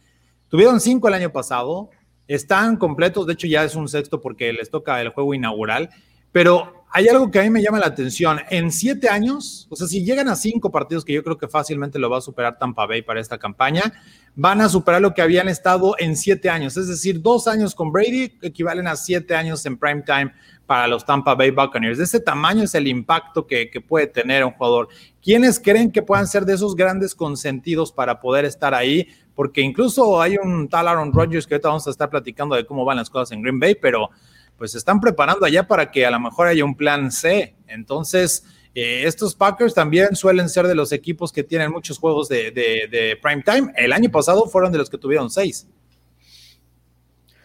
Tuvieron 0.49 0.81
cinco 0.81 1.09
el 1.09 1.15
año 1.15 1.33
pasado, 1.33 1.91
están 2.35 2.77
completos, 2.77 3.27
de 3.27 3.35
hecho 3.35 3.47
ya 3.47 3.65
es 3.65 3.75
un 3.75 3.89
sexto 3.89 4.21
porque 4.21 4.53
les 4.53 4.71
toca 4.71 5.01
el 5.01 5.11
juego 5.11 5.35
inaugural, 5.35 5.91
pero 6.33 6.83
hay 6.95 7.09
algo 7.09 7.31
que 7.31 7.41
a 7.41 7.43
mí 7.43 7.49
me 7.49 7.63
llama 7.63 7.79
la 7.79 7.87
atención. 7.87 8.41
En 8.51 8.71
siete 8.71 9.09
años, 9.09 9.67
o 9.71 9.77
sea, 9.77 9.87
si 9.87 10.05
llegan 10.05 10.29
a 10.29 10.37
cinco 10.37 10.71
partidos, 10.71 11.07
que 11.07 11.15
yo 11.15 11.25
creo 11.25 11.39
que 11.39 11.49
fácilmente 11.49 11.99
lo 11.99 12.11
va 12.11 12.19
a 12.19 12.21
superar 12.21 12.59
Tampa 12.59 12.87
Bay 12.87 13.01
para 13.01 13.19
esta 13.19 13.39
campaña, 13.39 13.95
van 14.35 14.61
a 14.61 14.69
superar 14.69 15.01
lo 15.01 15.15
que 15.15 15.23
habían 15.23 15.49
estado 15.49 15.95
en 15.99 16.17
siete 16.17 16.51
años. 16.51 16.77
Es 16.77 16.89
decir, 16.89 17.23
dos 17.23 17.49
años 17.49 17.75
con 17.75 17.93
Brady 17.93 18.39
equivalen 18.43 18.87
a 18.87 18.97
siete 18.97 19.35
años 19.35 19.65
en 19.65 19.79
prime 19.79 20.03
time 20.03 20.35
para 20.67 20.87
los 20.87 21.07
Tampa 21.07 21.35
Bay 21.35 21.51
Buccaneers. 21.51 21.97
De 21.97 22.05
ese 22.05 22.21
tamaño 22.21 22.63
es 22.63 22.75
el 22.75 22.87
impacto 22.87 23.47
que, 23.47 23.71
que 23.71 23.81
puede 23.81 24.07
tener 24.07 24.45
un 24.45 24.53
jugador. 24.53 24.89
¿Quiénes 25.23 25.59
creen 25.59 25.91
que 25.91 26.03
puedan 26.03 26.27
ser 26.27 26.45
de 26.45 26.53
esos 26.53 26.77
grandes 26.77 27.15
consentidos 27.15 27.91
para 27.91 28.21
poder 28.21 28.45
estar 28.45 28.75
ahí? 28.75 29.09
Porque 29.35 29.61
incluso 29.61 30.21
hay 30.21 30.37
un 30.37 30.69
tal 30.69 30.89
Aaron 30.89 31.13
Rodgers 31.13 31.47
que 31.47 31.55
ahorita 31.55 31.69
vamos 31.69 31.87
a 31.87 31.91
estar 31.91 32.11
platicando 32.11 32.55
de 32.55 32.67
cómo 32.67 32.85
van 32.85 32.99
las 32.99 33.11
cosas 33.11 33.33
en 33.33 33.43
Green 33.43 33.59
Bay, 33.59 33.75
pero 33.75 34.11
pues 34.57 34.73
se 34.73 34.79
están 34.79 35.01
preparando 35.01 35.47
allá 35.47 35.67
para 35.67 35.91
que 35.91 36.07
a 36.07 36.11
lo 36.11 36.21
mejor 36.21 36.47
haya 36.47 36.65
un 36.65 36.77
plan 36.77 37.11
C. 37.11 37.55
Entonces, 37.67 38.45
eh, 38.75 39.05
estos 39.07 39.35
Packers 39.35 39.75
también 39.75 40.15
suelen 40.17 40.49
ser 40.49 40.67
de 40.67 40.75
los 40.75 40.93
equipos 40.93 41.33
que 41.33 41.43
tienen 41.43 41.71
muchos 41.71 41.99
juegos 41.99 42.29
de, 42.29 42.51
de, 42.51 43.19
prime 43.21 43.43
time. 43.43 43.73
El 43.77 43.93
año 43.93 44.11
pasado 44.11 44.47
fueron 44.47 44.73
de 44.73 44.79
los 44.79 44.89
que 44.89 44.99
tuvieron 44.99 45.31
seis. 45.31 45.67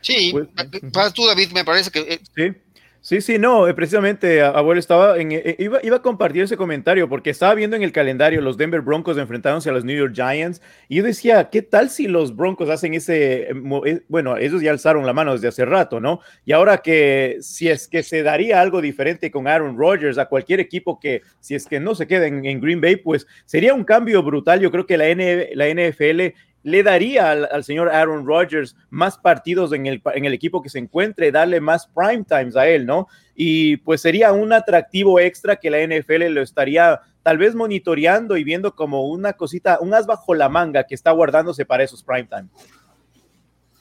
Sí, 0.01 0.31
pues, 0.31 1.13
tú, 1.13 1.25
David, 1.25 1.51
me 1.51 1.65
parece 1.65 1.91
que. 1.91 1.99
Eh, 1.99 2.19
sí. 2.35 2.53
Sí, 2.99 3.21
sí, 3.21 3.37
no, 3.37 3.67
eh, 3.67 3.73
precisamente, 3.73 4.41
abuelo, 4.41 4.79
estaba 4.79 5.17
en, 5.17 5.31
eh, 5.31 5.55
iba, 5.59 5.79
iba, 5.83 5.97
a 5.97 6.01
compartir 6.01 6.43
ese 6.43 6.57
comentario 6.57 7.07
porque 7.07 7.29
estaba 7.29 7.53
viendo 7.53 7.75
en 7.75 7.83
el 7.83 7.91
calendario 7.91 8.41
los 8.41 8.57
Denver 8.57 8.81
Broncos 8.81 9.17
enfrentándose 9.17 9.69
a 9.69 9.71
los 9.73 9.85
New 9.85 9.95
York 9.95 10.13
Giants 10.13 10.61
y 10.89 10.97
yo 10.97 11.03
decía, 11.03 11.49
¿qué 11.49 11.61
tal 11.61 11.89
si 11.89 12.07
los 12.07 12.35
Broncos 12.35 12.69
hacen 12.69 12.95
ese, 12.95 13.49
eh, 13.51 14.01
bueno, 14.09 14.35
ellos 14.37 14.61
ya 14.61 14.71
alzaron 14.71 15.05
la 15.05 15.13
mano 15.13 15.33
desde 15.33 15.47
hace 15.47 15.63
rato, 15.63 16.01
¿no? 16.01 16.19
Y 16.43 16.51
ahora 16.51 16.79
que 16.79 17.37
si 17.39 17.69
es 17.69 17.87
que 17.87 18.03
se 18.03 18.23
daría 18.23 18.59
algo 18.59 18.81
diferente 18.81 19.31
con 19.31 19.47
Aaron 19.47 19.77
Rodgers 19.77 20.17
a 20.17 20.25
cualquier 20.25 20.59
equipo 20.59 20.99
que, 20.99 21.21
si 21.39 21.55
es 21.55 21.65
que 21.65 21.79
no 21.79 21.95
se 21.95 22.07
queda 22.07 22.27
en, 22.27 22.43
en 22.45 22.59
Green 22.59 22.81
Bay, 22.81 22.97
pues 22.97 23.25
sería 23.45 23.73
un 23.73 23.83
cambio 23.83 24.21
brutal. 24.23 24.59
Yo 24.59 24.71
creo 24.71 24.85
que 24.85 24.97
la, 24.97 25.07
N, 25.07 25.49
la 25.53 25.69
NFL 25.69 26.33
le 26.67 26.83
daría 26.83 27.31
al, 27.31 27.63
señor 27.63 27.87
Aaron 27.87 28.27
Rodgers 28.27 28.75
más 28.89 29.17
partidos 29.17 29.71
en 29.71 29.85
el, 29.85 30.01
en 30.13 30.25
el, 30.25 30.33
equipo 30.33 30.61
que 30.61 30.67
se 30.67 30.79
encuentre, 30.79 31.31
darle 31.31 31.61
más 31.61 31.87
prime 31.87 32.25
times 32.25 32.57
a 32.57 32.67
él, 32.67 32.85
¿no? 32.85 33.07
Y 33.37 33.77
pues 33.77 34.01
sería 34.01 34.33
un 34.33 34.51
atractivo 34.51 35.17
extra 35.17 35.55
que 35.55 35.69
la 35.69 35.77
NFL 35.79 36.25
lo 36.25 36.41
estaría 36.41 36.99
tal 37.23 37.37
vez 37.37 37.55
monitoreando 37.55 38.35
y 38.35 38.43
viendo 38.43 38.75
como 38.75 39.07
una 39.07 39.31
cosita, 39.31 39.77
un 39.79 39.93
as 39.93 40.05
bajo 40.05 40.35
la 40.35 40.49
manga 40.49 40.83
que 40.83 40.93
está 40.93 41.11
guardándose 41.11 41.65
para 41.65 41.85
esos 41.85 42.03
prime 42.03 42.25
times. 42.25 42.51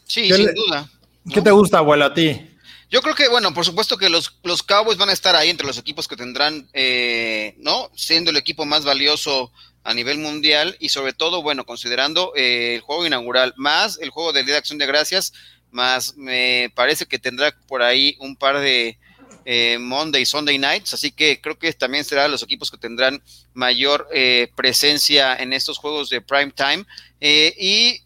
Sí, 0.05 0.31
sin 0.31 0.55
duda. 0.55 0.89
¿Qué 1.35 1.43
te 1.43 1.51
gusta, 1.51 1.79
abuelo, 1.79 2.05
a 2.05 2.15
ti? 2.15 2.41
Yo 2.89 3.03
creo 3.03 3.17
que, 3.17 3.29
bueno, 3.29 3.53
por 3.53 3.65
supuesto 3.65 3.99
que 3.99 4.09
los, 4.09 4.39
los 4.45 4.63
Cowboys 4.63 4.97
van 4.97 5.09
a 5.09 5.13
estar 5.13 5.35
ahí 5.35 5.51
entre 5.51 5.67
los 5.67 5.77
equipos 5.77 6.07
que 6.07 6.15
tendrán, 6.15 6.69
eh, 6.73 7.57
¿no? 7.59 7.91
Siendo 7.97 8.31
el 8.31 8.37
equipo 8.37 8.65
más 8.65 8.85
valioso 8.85 9.51
a 9.87 9.95
nivel 9.95 10.19
mundial 10.19 10.77
y 10.81 10.89
sobre 10.89 11.13
todo, 11.13 11.43
bueno, 11.43 11.65
considerando 11.65 12.33
eh, 12.35 12.75
el 12.75 12.81
juego 12.81 13.07
inaugural, 13.07 13.55
más 13.57 13.99
el 14.01 14.11
juego 14.11 14.33
de 14.33 14.43
Día 14.43 14.55
de 14.55 14.59
Acción 14.59 14.79
de 14.79 14.87
Gracias, 14.87 15.33
más 15.71 16.17
me 16.17 16.73
parece 16.75 17.07
que 17.07 17.21
tendrá 17.21 17.57
por 17.69 17.83
ahí 17.83 18.17
un 18.19 18.35
par 18.35 18.59
de 18.59 18.99
eh, 19.45 19.79
Monday, 19.79 20.27
Sunday 20.27 20.59
Nights, 20.59 20.93
así 20.93 21.13
que 21.13 21.41
creo 21.41 21.57
que 21.57 21.73
también 21.73 22.05
serán 22.05 22.33
los 22.33 22.43
equipos 22.43 22.69
que 22.69 22.79
tendrán 22.79 23.23
mayor 23.55 24.09
eh, 24.13 24.51
presencia 24.57 25.37
en 25.37 25.53
estos 25.53 25.79
juegos 25.79 26.11
de 26.11 26.21
prime 26.21 26.51
time. 26.51 26.85
y 27.21 28.01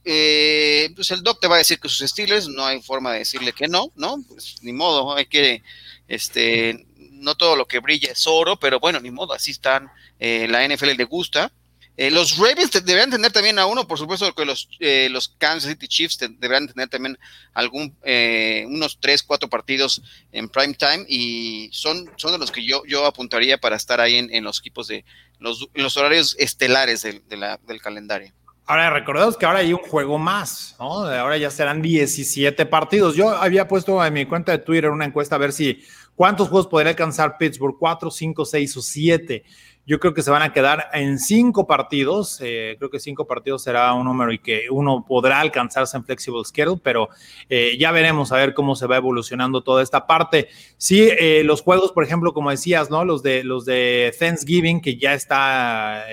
pues 0.95 1.11
el 1.13 1.23
Doc 1.23 1.41
te 1.41 1.49
va 1.49 1.55
a 1.55 1.59
decir 1.59 1.81
que 1.81 1.89
sus 1.89 2.03
estilos, 2.03 2.47
no 2.49 2.67
hay 2.67 2.83
forma 2.83 3.15
de 3.15 3.21
decirle 3.21 3.55
que 3.55 3.69
no, 3.69 3.91
¿no? 3.97 4.23
Pues 4.29 4.57
ni 4.61 4.75
modo, 4.75 5.17
hay 5.17 5.25
que, 5.25 5.63
este, 6.09 6.85
no 7.13 7.37
todo 7.37 7.57
lo 7.57 7.67
que 7.67 7.79
brilla 7.79 8.13
es 8.13 8.27
oro, 8.27 8.61
pero 8.61 8.81
bueno, 8.81 9.01
ni 9.01 9.11
modo, 9.11 9.33
así 9.33 9.53
están, 9.53 9.91
la 10.19 10.69
NFL 10.69 10.95
le 10.99 11.05
gusta. 11.05 11.51
Eh, 11.97 12.11
los 12.11 12.39
Ravens 12.39 12.71
deberían 12.71 13.11
tener 13.11 13.31
también 13.31 13.59
a 13.59 13.67
uno, 13.67 13.87
por 13.87 13.99
supuesto 13.99 14.33
que 14.35 14.45
los, 14.47 14.69
eh, 14.79 15.09
los 15.11 15.29
Kansas 15.37 15.71
City 15.71 15.87
Chiefs 15.87 16.19
deberían 16.19 16.67
tener 16.67 16.89
también 16.89 17.19
algún, 17.53 17.95
eh, 18.05 18.65
unos 18.69 18.99
tres, 19.01 19.23
cuatro 19.23 19.51
partidos 19.51 20.03
en 20.33 20.49
prime 20.49 20.75
time 20.75 21.05
y 21.09 21.69
son, 21.73 22.11
son 22.17 22.33
de 22.33 22.39
los 22.39 22.51
que 22.51 22.65
yo, 22.65 22.83
yo 22.87 23.05
apuntaría 23.05 23.59
para 23.59 23.77
estar 23.77 24.01
ahí 24.01 24.17
en, 24.17 24.45
los 24.45 24.61
equipos 24.61 24.89
de 24.89 25.05
los, 25.39 25.69
los 25.75 25.97
horarios 25.97 26.37
estelares 26.39 27.03
del, 27.03 27.81
calendario. 27.83 28.33
Ahora, 28.65 28.89
recordemos 28.91 29.37
que 29.37 29.45
ahora 29.45 29.59
hay 29.59 29.73
un 29.73 29.81
juego 29.81 30.17
más, 30.17 30.77
¿no? 30.79 31.05
Ahora 31.05 31.37
ya 31.37 31.51
serán 31.51 31.83
17 31.83 32.65
partidos. 32.67 33.17
Yo 33.17 33.31
había 33.31 33.67
puesto 33.67 34.03
en 34.05 34.15
mi 34.15 34.27
cuenta 34.27 34.53
de 34.53 34.59
Twitter 34.59 34.91
una 34.91 35.05
encuesta 35.05 35.35
a 35.35 35.39
ver 35.39 35.53
si 35.53 35.85
cuántos 36.15 36.49
juegos 36.49 36.69
podría 36.69 36.91
alcanzar 36.91 37.37
Pittsburgh, 37.37 37.77
cuatro, 37.79 38.11
cinco, 38.11 38.45
seis 38.45 38.77
o 38.77 38.81
siete. 38.81 39.45
Yo 39.91 39.99
creo 39.99 40.15
que 40.15 40.23
se 40.23 40.31
van 40.31 40.43
a 40.43 40.53
quedar 40.53 40.89
en 40.93 41.19
cinco 41.19 41.67
partidos. 41.67 42.39
Eh, 42.45 42.77
creo 42.79 42.91
que 42.91 43.01
cinco 43.01 43.27
partidos 43.27 43.65
será 43.65 43.93
un 43.93 44.05
número 44.05 44.31
y 44.31 44.39
que 44.39 44.67
uno 44.71 45.05
podrá 45.05 45.41
alcanzarse 45.41 45.97
en 45.97 46.05
Flexible 46.05 46.45
Schedule, 46.45 46.81
pero 46.81 47.09
eh, 47.49 47.77
ya 47.77 47.91
veremos 47.91 48.31
a 48.31 48.37
ver 48.37 48.55
cómo 48.55 48.77
se 48.77 48.87
va 48.87 48.99
evolucionando 48.99 49.65
toda 49.65 49.83
esta 49.83 50.07
parte. 50.07 50.47
Sí, 50.77 51.09
eh, 51.19 51.43
los 51.45 51.63
juegos, 51.63 51.91
por 51.91 52.05
ejemplo, 52.05 52.33
como 52.33 52.51
decías, 52.53 52.89
¿no? 52.89 53.05
Los 53.05 53.25
de, 53.25 53.43
los 53.43 53.65
de 53.65 54.15
Thanksgiving, 54.17 54.81
que 54.81 54.97
ya 54.97 55.13
está 55.13 56.05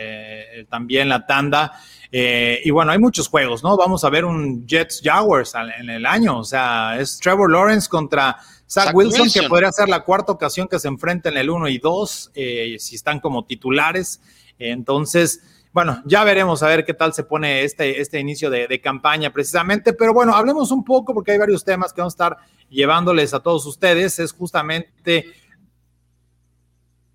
también 0.72 1.08
la 1.08 1.28
tanda. 1.28 1.74
y 2.12 2.72
bueno, 2.72 2.94
hay 2.94 2.98
muchos 2.98 3.28
juegos, 3.28 3.64
¿no? 3.64 3.78
Vamos 3.78 4.04
a 4.04 4.10
ver 4.10 4.26
un 4.26 4.66
Jets 4.66 5.02
Jaguars 5.04 5.54
en 5.80 5.92
el 5.92 6.08
año. 6.08 6.40
O 6.40 6.44
sea, 6.44 7.00
es 7.00 7.20
Trevor 7.20 7.52
Lawrence 7.52 7.88
contra 7.88 8.38
Zach, 8.70 8.94
Wilson, 8.94 9.30
que 9.30 9.48
podría 9.48 9.72
ser 9.72 9.88
la 9.88 10.04
cuarta 10.04 10.32
ocasión 10.32 10.68
que 10.68 10.78
se 10.78 10.88
enfrenten 10.88 11.34
en 11.34 11.40
el 11.40 11.50
1 11.50 11.70
y 11.70 11.78
2, 11.78 12.32
eh, 12.36 12.76
si 12.80 12.96
están 12.96 13.20
como 13.20 13.46
titulares. 13.46 14.22
Entonces, 14.60 15.42
bueno, 15.72 16.02
ya 16.06 16.24
veremos 16.24 16.64
a 16.64 16.68
ver 16.68 16.84
qué 16.84 16.94
tal 16.94 17.14
se 17.14 17.24
pone 17.24 17.64
este, 17.64 18.02
este 18.02 18.20
inicio 18.20 18.50
de, 18.50 18.82
campaña 18.82 19.32
precisamente. 19.32 19.94
Pero 19.94 20.14
bueno, 20.14 20.34
hablemos 20.36 20.72
un 20.72 20.84
poco 20.84 21.14
porque 21.14 21.32
hay 21.32 21.38
varios 21.38 21.64
temas 21.64 21.94
que 21.94 22.02
vamos 22.02 22.14
a 22.14 22.16
estar 22.16 22.38
llevándoles 22.70 23.34
a 23.34 23.40
todos 23.40 23.66
ustedes. 23.66 24.20
Es 24.20 24.34
justamente 24.34 25.26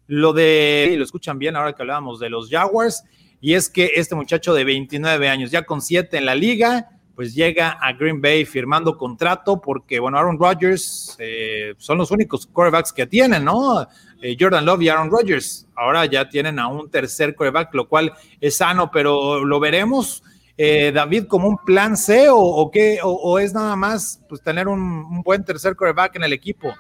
lo 0.07 0.33
de, 0.33 0.95
lo 0.97 1.05
escuchan 1.05 1.39
bien 1.39 1.57
ahora 1.57 1.73
que 1.75 1.83
hablábamos 1.83 2.21
de 2.21 2.31
los 2.31 2.49
Jaguars, 2.49 3.03
y 3.41 3.55
es 3.55 3.69
que 3.69 3.93
este 3.97 4.15
muchacho 4.15 4.55
de 4.55 4.63
29 4.63 5.29
años, 5.29 5.51
ya 5.51 5.65
con 5.65 5.81
7 5.81 6.17
en 6.17 6.27
la 6.27 6.35
liga, 6.35 7.01
pues 7.15 7.35
llega 7.35 7.71
a 7.71 7.93
Green 7.93 8.21
Bay 8.21 8.45
firmando 8.45 8.97
contrato 8.97 9.61
porque, 9.61 10.01
bueno, 10.01 10.19
Aaron 10.19 10.39
Rodgers 10.39 11.17
eh, 11.19 11.75
son 11.79 11.99
los 11.99 12.11
únicos 12.11 12.47
quarterbacks 12.47 12.93
que 12.93 13.07
tienen, 13.07 13.45
¿no? 13.45 13.87
Eh, 14.21 14.37
Jordan 14.39 14.65
Love 14.65 14.83
y 14.83 14.89
Aaron 14.89 15.11
Rodgers. 15.11 15.67
Ahora 15.75 16.07
ya 16.07 16.29
tienen 16.29 16.59
a 16.59 16.69
un 16.69 16.91
tercer 16.91 17.35
quarterback, 17.35 17.75
lo 17.75 17.89
cual 17.89 18.13
es 18.41 18.57
sano, 18.57 18.91
pero 18.91 19.45
lo 19.45 19.61
veremos, 19.61 20.23
eh, 20.57 20.93
David, 20.95 21.27
como 21.27 21.49
un 21.49 21.59
plan 21.59 21.97
C 21.97 22.29
o, 22.31 22.71
qué, 22.73 23.01
o, 23.03 23.39
es 23.39 23.53
nada 23.53 23.75
más 23.77 24.23
pues, 24.29 24.43
tener 24.43 24.69
un, 24.69 24.81
un 24.81 25.23
buen 25.23 25.45
tercer 25.45 25.77
quarterback 25.77 26.17
en 26.17 26.25
el 26.25 26.33
equipo. 26.33 26.73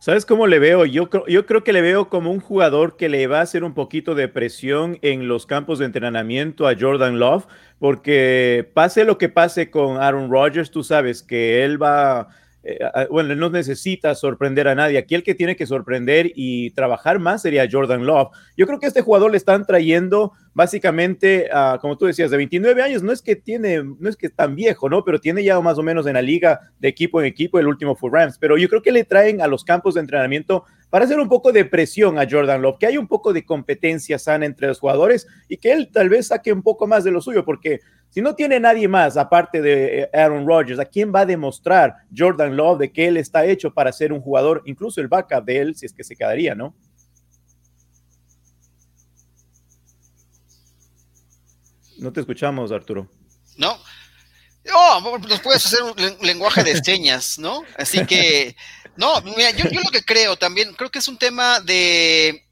¿Sabes 0.00 0.24
cómo 0.24 0.46
le 0.46 0.60
veo? 0.60 0.84
Yo, 0.84 1.08
yo 1.26 1.44
creo 1.44 1.64
que 1.64 1.72
le 1.72 1.80
veo 1.80 2.08
como 2.08 2.30
un 2.30 2.38
jugador 2.38 2.96
que 2.96 3.08
le 3.08 3.26
va 3.26 3.40
a 3.40 3.42
hacer 3.42 3.64
un 3.64 3.74
poquito 3.74 4.14
de 4.14 4.28
presión 4.28 4.96
en 5.02 5.26
los 5.26 5.44
campos 5.44 5.80
de 5.80 5.86
entrenamiento 5.86 6.68
a 6.68 6.76
Jordan 6.78 7.18
Love, 7.18 7.46
porque 7.80 8.70
pase 8.74 9.04
lo 9.04 9.18
que 9.18 9.28
pase 9.28 9.70
con 9.72 9.96
Aaron 9.96 10.30
Rodgers, 10.30 10.70
tú 10.70 10.84
sabes 10.84 11.24
que 11.24 11.64
él 11.64 11.82
va 11.82 12.28
eh, 12.64 12.78
bueno, 13.10 13.34
no 13.36 13.50
necesita 13.50 14.14
sorprender 14.14 14.68
a 14.68 14.74
nadie. 14.74 14.98
Aquí 14.98 15.14
el 15.14 15.22
que 15.22 15.34
tiene 15.34 15.56
que 15.56 15.66
sorprender 15.66 16.32
y 16.34 16.70
trabajar 16.70 17.18
más 17.18 17.42
sería 17.42 17.68
Jordan 17.70 18.04
Love. 18.04 18.30
Yo 18.56 18.66
creo 18.66 18.78
que 18.78 18.86
a 18.86 18.88
este 18.88 19.02
jugador 19.02 19.30
le 19.30 19.36
están 19.36 19.64
trayendo 19.64 20.32
básicamente, 20.54 21.48
como 21.80 21.96
tú 21.96 22.06
decías, 22.06 22.32
de 22.32 22.36
29 22.36 22.82
años. 22.82 23.02
No 23.02 23.12
es 23.12 23.22
que 23.22 23.36
tiene, 23.36 23.82
no 23.82 24.08
es 24.08 24.16
que 24.16 24.28
tan 24.28 24.56
viejo, 24.56 24.88
¿no? 24.88 25.04
Pero 25.04 25.20
tiene 25.20 25.44
ya 25.44 25.60
más 25.60 25.78
o 25.78 25.84
menos 25.84 26.06
en 26.06 26.14
la 26.14 26.22
liga 26.22 26.60
de 26.80 26.88
equipo 26.88 27.20
en 27.20 27.26
equipo 27.26 27.60
el 27.60 27.68
último 27.68 27.94
fue 27.94 28.10
Rams. 28.12 28.38
Pero 28.38 28.58
yo 28.58 28.68
creo 28.68 28.82
que 28.82 28.90
le 28.90 29.04
traen 29.04 29.40
a 29.40 29.46
los 29.46 29.64
campos 29.64 29.94
de 29.94 30.00
entrenamiento 30.00 30.64
para 30.90 31.04
hacer 31.04 31.20
un 31.20 31.28
poco 31.28 31.52
de 31.52 31.64
presión 31.64 32.18
a 32.18 32.26
Jordan 32.28 32.62
Love, 32.62 32.78
que 32.78 32.86
hay 32.86 32.96
un 32.96 33.06
poco 33.06 33.32
de 33.32 33.44
competencia 33.44 34.18
sana 34.18 34.46
entre 34.46 34.68
los 34.68 34.80
jugadores 34.80 35.26
y 35.48 35.58
que 35.58 35.72
él 35.72 35.90
tal 35.92 36.08
vez 36.08 36.28
saque 36.28 36.52
un 36.52 36.62
poco 36.62 36.86
más 36.86 37.04
de 37.04 37.10
lo 37.10 37.20
suyo, 37.20 37.44
porque 37.44 37.80
si 38.10 38.22
no 38.22 38.34
tiene 38.34 38.58
nadie 38.58 38.88
más 38.88 39.16
aparte 39.16 39.60
de 39.60 40.02
eh, 40.02 40.10
Aaron 40.12 40.46
Rodgers, 40.46 40.80
¿a 40.80 40.84
quién 40.84 41.12
va 41.14 41.20
a 41.20 41.26
demostrar 41.26 41.94
Jordan 42.16 42.56
Love 42.56 42.78
de 42.78 42.92
que 42.92 43.06
él 43.06 43.16
está 43.16 43.44
hecho 43.44 43.72
para 43.72 43.92
ser 43.92 44.12
un 44.12 44.20
jugador, 44.20 44.62
incluso 44.64 45.00
el 45.00 45.08
backup 45.08 45.44
de 45.44 45.58
él, 45.58 45.76
si 45.76 45.86
es 45.86 45.92
que 45.92 46.04
se 46.04 46.16
quedaría, 46.16 46.54
¿no? 46.54 46.74
No 51.98 52.12
te 52.12 52.20
escuchamos, 52.20 52.70
Arturo. 52.72 53.10
No. 53.56 53.76
Oh, 54.74 55.18
nos 55.28 55.40
puedes 55.40 55.66
hacer 55.66 55.82
un 55.82 56.26
lenguaje 56.26 56.62
de 56.62 56.76
señas, 56.82 57.38
¿no? 57.38 57.62
Así 57.76 58.04
que, 58.06 58.54
no, 58.96 59.20
mira, 59.22 59.50
yo, 59.50 59.68
yo 59.70 59.80
lo 59.80 59.90
que 59.90 60.02
creo 60.02 60.36
también, 60.36 60.74
creo 60.74 60.90
que 60.90 60.98
es 60.98 61.08
un 61.08 61.18
tema 61.18 61.60
de 61.60 62.47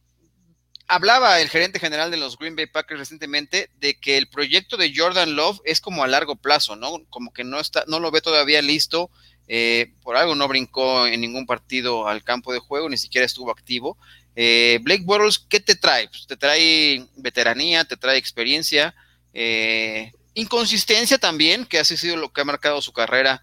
hablaba 0.88 1.40
el 1.40 1.48
gerente 1.48 1.78
general 1.78 2.10
de 2.10 2.16
los 2.16 2.38
Green 2.38 2.56
Bay 2.56 2.66
Packers 2.66 3.00
recientemente 3.00 3.70
de 3.80 3.94
que 3.98 4.16
el 4.16 4.28
proyecto 4.28 4.76
de 4.76 4.92
Jordan 4.94 5.34
Love 5.34 5.60
es 5.64 5.80
como 5.80 6.04
a 6.04 6.06
largo 6.06 6.36
plazo, 6.36 6.76
¿no? 6.76 7.04
Como 7.10 7.32
que 7.32 7.44
no 7.44 7.60
está, 7.60 7.84
no 7.86 8.00
lo 8.00 8.10
ve 8.10 8.20
todavía 8.20 8.62
listo. 8.62 9.10
Eh, 9.48 9.92
por 10.02 10.16
algo 10.16 10.34
no 10.34 10.48
brincó 10.48 11.06
en 11.06 11.20
ningún 11.20 11.46
partido 11.46 12.08
al 12.08 12.24
campo 12.24 12.52
de 12.52 12.58
juego, 12.58 12.88
ni 12.88 12.96
siquiera 12.96 13.24
estuvo 13.24 13.50
activo. 13.50 13.96
Eh, 14.34 14.78
Blake 14.82 15.04
Bortles, 15.04 15.38
¿qué 15.38 15.60
te 15.60 15.76
trae? 15.76 16.08
Pues 16.08 16.26
te 16.26 16.36
trae 16.36 17.06
veteranía, 17.16 17.84
te 17.84 17.96
trae 17.96 18.18
experiencia, 18.18 18.94
eh, 19.32 20.12
inconsistencia 20.34 21.18
también, 21.18 21.64
que 21.64 21.78
ha 21.78 21.84
sido 21.84 22.16
lo 22.16 22.32
que 22.32 22.40
ha 22.40 22.44
marcado 22.44 22.82
su 22.82 22.92
carrera 22.92 23.40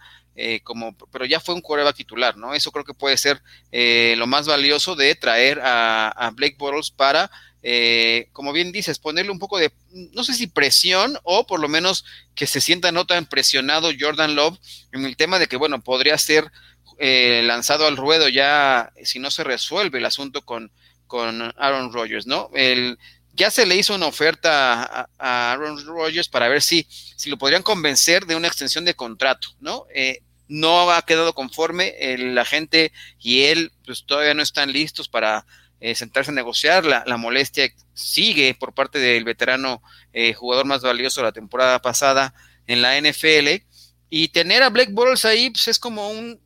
como, 0.64 0.96
pero 1.12 1.26
ya 1.26 1.40
fue 1.40 1.54
un 1.54 1.62
coreback 1.62 1.96
titular, 1.96 2.38
¿no? 2.38 2.54
Eso 2.54 2.72
creo 2.72 2.86
que 2.86 2.94
puede 2.94 3.18
ser 3.18 3.42
lo 3.72 4.28
más 4.28 4.48
valioso 4.48 4.96
de 4.96 5.14
traer 5.16 5.60
a, 5.60 6.10
a 6.10 6.32
Blake 6.32 6.56
Bortles 6.58 6.92
para 6.92 7.30
eh, 7.66 8.28
como 8.34 8.52
bien 8.52 8.74
dices, 8.74 9.00
ponerle 9.00 9.32
un 9.32 9.40
poco 9.40 9.58
de, 9.58 9.72
no 10.12 10.26
sé 10.26 10.34
si 10.34 10.48
presión 10.48 11.18
o 11.24 11.48
por 11.48 11.62
lo 11.62 11.70
menos 11.70 12.04
que 12.36 12.46
se 12.46 12.60
sienta 12.60 12.92
no 12.92 13.06
tan 13.06 13.26
presionado 13.26 13.90
Jordan 13.98 14.36
Love 14.36 14.60
en 14.92 15.06
el 15.06 15.16
tema 15.16 15.40
de 15.40 15.48
que, 15.48 15.56
bueno, 15.56 15.82
podría 15.82 16.18
ser 16.18 16.52
eh, 17.00 17.42
lanzado 17.46 17.88
al 17.88 17.96
ruedo 17.96 18.28
ya 18.28 18.92
si 19.04 19.20
no 19.20 19.32
se 19.32 19.46
resuelve 19.46 20.00
el 20.00 20.06
asunto 20.06 20.44
con, 20.44 20.72
con 21.08 21.54
Aaron 21.58 21.94
Rodgers, 21.94 22.28
¿no? 22.28 22.50
El, 22.54 23.00
ya 23.34 23.50
se 23.50 23.66
le 23.66 23.76
hizo 23.76 23.96
una 23.96 24.08
oferta 24.08 25.08
a, 25.18 25.52
Aaron 25.52 25.86
Rodgers 25.86 26.30
para 26.30 26.48
ver 26.48 26.62
si, 26.62 26.88
si 26.90 27.30
lo 27.30 27.38
podrían 27.38 27.64
convencer 27.64 28.26
de 28.26 28.36
una 28.36 28.48
extensión 28.48 28.86
de 28.86 28.94
contrato, 28.94 29.50
¿no? 29.60 29.86
Eh, 29.94 30.20
no 30.48 30.92
ha 30.92 31.04
quedado 31.04 31.34
conforme, 31.34 31.96
la 32.18 32.46
gente 32.46 32.92
y 33.18 33.44
él 33.44 33.72
pues 33.86 34.06
todavía 34.06 34.34
no 34.34 34.44
están 34.44 34.72
listos 34.72 35.10
para 35.10 35.46
eh, 35.80 35.96
sentarse 35.96 36.32
a 36.32 36.34
negociar, 36.34 36.86
la, 36.86 37.18
molestia 37.18 37.74
sigue 37.94 38.54
por 38.54 38.74
parte 38.74 39.00
del 39.00 39.24
veterano 39.24 39.82
eh, 40.12 40.34
jugador 40.34 40.66
más 40.66 40.82
valioso 40.82 41.22
de 41.22 41.28
la 41.28 41.32
temporada 41.32 41.82
pasada 41.82 42.34
en 42.68 42.82
la 42.82 43.00
NFL, 43.00 43.64
y 44.10 44.28
tener 44.28 44.62
a 44.62 44.70
Black 44.70 44.92
Bortles 44.92 45.26
ahí 45.26 45.50
pues, 45.50 45.68
es 45.68 45.80
como 45.80 46.10
un 46.12 46.40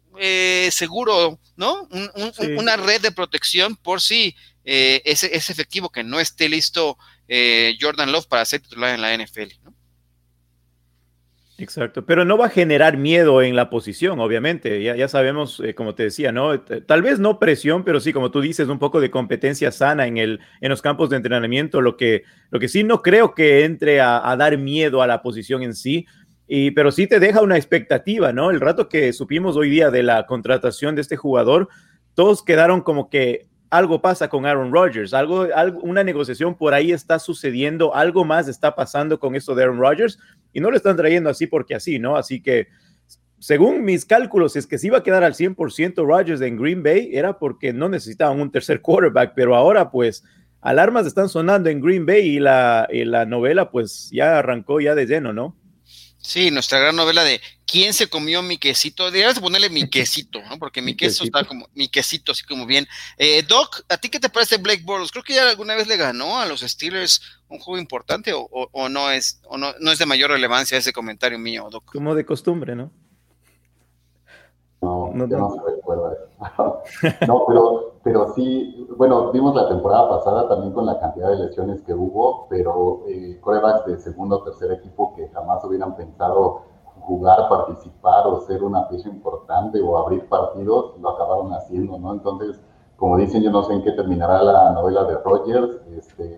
seguro, 0.71 1.39
¿no? 1.57 1.87
Una 2.57 2.75
red 2.77 3.01
de 3.01 3.11
protección 3.11 3.75
por 3.75 4.01
si 4.01 4.35
eh, 4.69 5.01
es, 5.05 5.23
efectivo 5.23 5.89
que 5.89 6.03
no 6.03 6.19
esté 6.19 6.49
listo 6.49 6.97
eh, 7.29 7.77
Jordan 7.79 8.11
Love 8.11 8.27
para 8.27 8.43
ser 8.43 8.59
titular 8.59 8.93
en 8.93 9.01
la 9.01 9.17
NFL. 9.17 9.53
Exacto, 11.57 12.05
pero 12.05 12.25
no 12.25 12.37
va 12.37 12.47
a 12.47 12.49
generar 12.49 12.97
miedo 12.97 13.41
en 13.41 13.55
la 13.55 13.69
posición, 13.69 14.19
obviamente. 14.19 14.83
Ya, 14.83 14.97
ya 14.97 15.07
sabemos, 15.07 15.61
eh, 15.61 15.73
como 15.73 15.95
te 15.95 16.03
decía, 16.03 16.33
¿no? 16.33 16.59
Tal 16.59 17.01
vez 17.01 17.17
no 17.17 17.39
presión, 17.39 17.85
pero 17.85 18.01
sí, 18.01 18.11
como 18.11 18.29
tú 18.29 18.41
dices, 18.41 18.67
un 18.67 18.77
poco 18.77 18.99
de 18.99 19.09
competencia 19.09 19.71
sana 19.71 20.05
en, 20.05 20.17
el, 20.17 20.41
en 20.59 20.69
los 20.69 20.81
campos 20.81 21.09
de 21.09 21.15
entrenamiento. 21.15 21.79
Lo 21.79 21.95
que, 21.95 22.23
lo 22.51 22.59
que 22.59 22.67
sí 22.67 22.83
no 22.83 23.01
creo 23.01 23.33
que 23.33 23.63
entre 23.63 24.01
a, 24.01 24.29
a 24.29 24.35
dar 24.35 24.57
miedo 24.57 25.01
a 25.01 25.07
la 25.07 25.21
posición 25.21 25.63
en 25.63 25.75
sí, 25.75 26.05
y, 26.45 26.71
pero 26.71 26.91
sí 26.91 27.07
te 27.07 27.21
deja 27.21 27.41
una 27.41 27.55
expectativa, 27.55 28.33
¿no? 28.33 28.51
El 28.51 28.59
rato 28.59 28.89
que 28.89 29.13
supimos 29.13 29.55
hoy 29.55 29.69
día 29.69 29.91
de 29.91 30.03
la 30.03 30.25
contratación 30.25 30.95
de 30.95 31.01
este 31.01 31.15
jugador, 31.15 31.69
todos 32.15 32.43
quedaron 32.43 32.81
como 32.81 33.09
que 33.09 33.47
algo 33.69 34.01
pasa 34.01 34.29
con 34.29 34.45
Aaron 34.45 34.71
Rodgers, 34.71 35.13
algo, 35.13 35.47
una 35.81 36.03
negociación 36.03 36.55
por 36.55 36.73
ahí 36.73 36.91
está 36.91 37.19
sucediendo, 37.19 37.93
algo 37.93 38.23
más 38.23 38.47
está 38.47 38.75
pasando 38.75 39.19
con 39.19 39.35
esto 39.35 39.55
de 39.55 39.63
Aaron 39.63 39.79
Rodgers 39.79 40.19
y 40.53 40.59
no 40.59 40.71
lo 40.71 40.77
están 40.77 40.95
trayendo 40.95 41.29
así 41.29 41.47
porque 41.47 41.75
así, 41.75 41.99
¿no? 41.99 42.15
Así 42.15 42.41
que 42.41 42.67
según 43.39 43.83
mis 43.83 44.05
cálculos, 44.05 44.55
es 44.55 44.65
que 44.65 44.77
si 44.77 44.87
iba 44.87 44.99
a 44.99 45.03
quedar 45.03 45.23
al 45.23 45.33
100% 45.33 46.05
Rodgers 46.05 46.41
en 46.41 46.57
Green 46.57 46.81
Bay, 46.81 47.11
era 47.13 47.37
porque 47.37 47.73
no 47.73 47.89
necesitaban 47.89 48.39
un 48.39 48.51
tercer 48.51 48.81
quarterback, 48.81 49.33
pero 49.35 49.55
ahora 49.55 49.91
pues 49.91 50.23
alarmas 50.61 51.05
están 51.05 51.29
sonando 51.29 51.69
en 51.69 51.81
Green 51.81 52.05
Bay 52.05 52.21
y 52.27 52.39
la, 52.39 52.87
y 52.91 53.05
la 53.05 53.25
novela 53.25 53.69
pues 53.69 54.09
ya 54.11 54.39
arrancó 54.39 54.79
ya 54.79 54.95
de 54.95 55.05
lleno, 55.05 55.33
¿no? 55.33 55.55
Sí, 56.17 56.51
nuestra 56.51 56.79
gran 56.79 56.95
novela 56.95 57.23
de 57.23 57.39
¿Quién 57.67 57.93
se 57.93 58.09
comió 58.09 58.41
mi 58.41 58.57
quesito? 58.57 59.11
Deberías 59.11 59.41
ponerle 59.41 59.69
mi 59.69 59.89
quesito, 59.89 60.39
¿no? 60.49 60.57
Porque 60.57 60.81
mi 60.81 60.95
queso 60.95 61.25
está 61.25 61.43
como, 61.43 61.67
mi 61.73 61.89
quesito, 61.89 62.31
así 62.31 62.45
como 62.45 62.65
bien. 62.65 62.87
Eh, 63.17 63.43
Doc, 63.43 63.83
¿a 63.89 63.97
ti 63.97 64.09
qué 64.09 64.21
te 64.21 64.29
parece 64.29 64.55
Blake 64.55 64.83
Bortles? 64.85 65.11
Creo 65.11 65.23
que 65.23 65.33
ya 65.33 65.49
alguna 65.49 65.75
vez 65.75 65.85
le 65.85 65.97
ganó 65.97 66.39
a 66.39 66.45
los 66.45 66.61
Steelers 66.61 67.21
un 67.49 67.59
juego 67.59 67.77
importante 67.77 68.31
o, 68.33 68.89
no 68.89 69.11
es, 69.11 69.41
o 69.49 69.57
no, 69.57 69.73
no 69.81 69.91
es 69.91 69.99
de 69.99 70.05
mayor 70.05 70.31
relevancia 70.31 70.77
ese 70.77 70.93
comentario 70.93 71.37
mío, 71.37 71.67
Doc. 71.69 71.91
Como 71.91 72.15
de 72.15 72.25
costumbre, 72.25 72.73
¿no? 72.73 72.89
No, 74.81 75.11
no, 75.13 75.27
no 75.27 75.51
se 75.51 75.75
recuerda 75.75 76.13
eso. 76.13 76.83
no, 77.27 77.45
pero, 77.47 77.99
pero 78.01 78.33
sí, 78.33 78.87
bueno, 78.95 79.31
vimos 79.33 79.53
la 79.55 79.67
temporada 79.67 80.07
pasada 80.07 80.47
también 80.47 80.71
con 80.71 80.85
la 80.85 80.99
cantidad 81.01 81.31
de 81.31 81.47
lesiones 81.47 81.81
que 81.81 81.93
hubo, 81.93 82.47
pero 82.47 83.03
eh, 83.09 83.37
corebacks 83.41 83.87
de 83.87 83.99
segundo 83.99 84.37
o 84.37 84.43
tercer 84.43 84.71
equipo 84.71 85.13
que 85.15 85.27
jamás 85.29 85.63
hubieran 85.65 85.97
pensado 85.97 86.76
jugar, 87.07 87.47
participar 87.47 88.27
o 88.27 88.41
ser 88.41 88.61
una 88.61 88.87
pieza 88.89 89.07
importante 89.07 89.79
o 89.81 89.97
abrir 89.97 90.27
partidos, 90.27 90.99
lo 90.99 91.09
acabaron 91.09 91.53
haciendo, 91.53 91.97
¿no? 91.97 92.11
Entonces, 92.11 92.59
como 92.97 93.17
dicen, 93.17 93.41
yo 93.43 93.49
no 93.49 93.63
sé 93.63 93.73
en 93.73 93.83
qué 93.83 93.91
terminará 93.93 94.43
la 94.43 94.71
novela 94.71 95.05
de 95.05 95.15
Rogers, 95.15 95.77
este, 95.97 96.37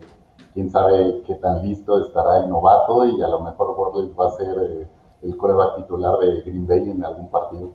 quién 0.53 0.69
sabe 0.69 1.23
qué 1.25 1.35
tan 1.35 1.63
listo 1.67 2.05
estará 2.05 2.37
el 2.39 2.49
novato 2.49 3.05
y 3.05 3.21
a 3.21 3.27
lo 3.27 3.39
mejor 3.41 3.75
Borges 3.75 4.11
va 4.17 4.27
a 4.27 4.37
ser 4.37 4.55
eh, 4.59 4.87
el 5.23 5.37
coreback 5.37 5.77
titular 5.77 6.19
de 6.19 6.41
Green 6.41 6.67
Bay 6.67 6.89
en 6.89 7.03
algún 7.03 7.31
partido. 7.31 7.73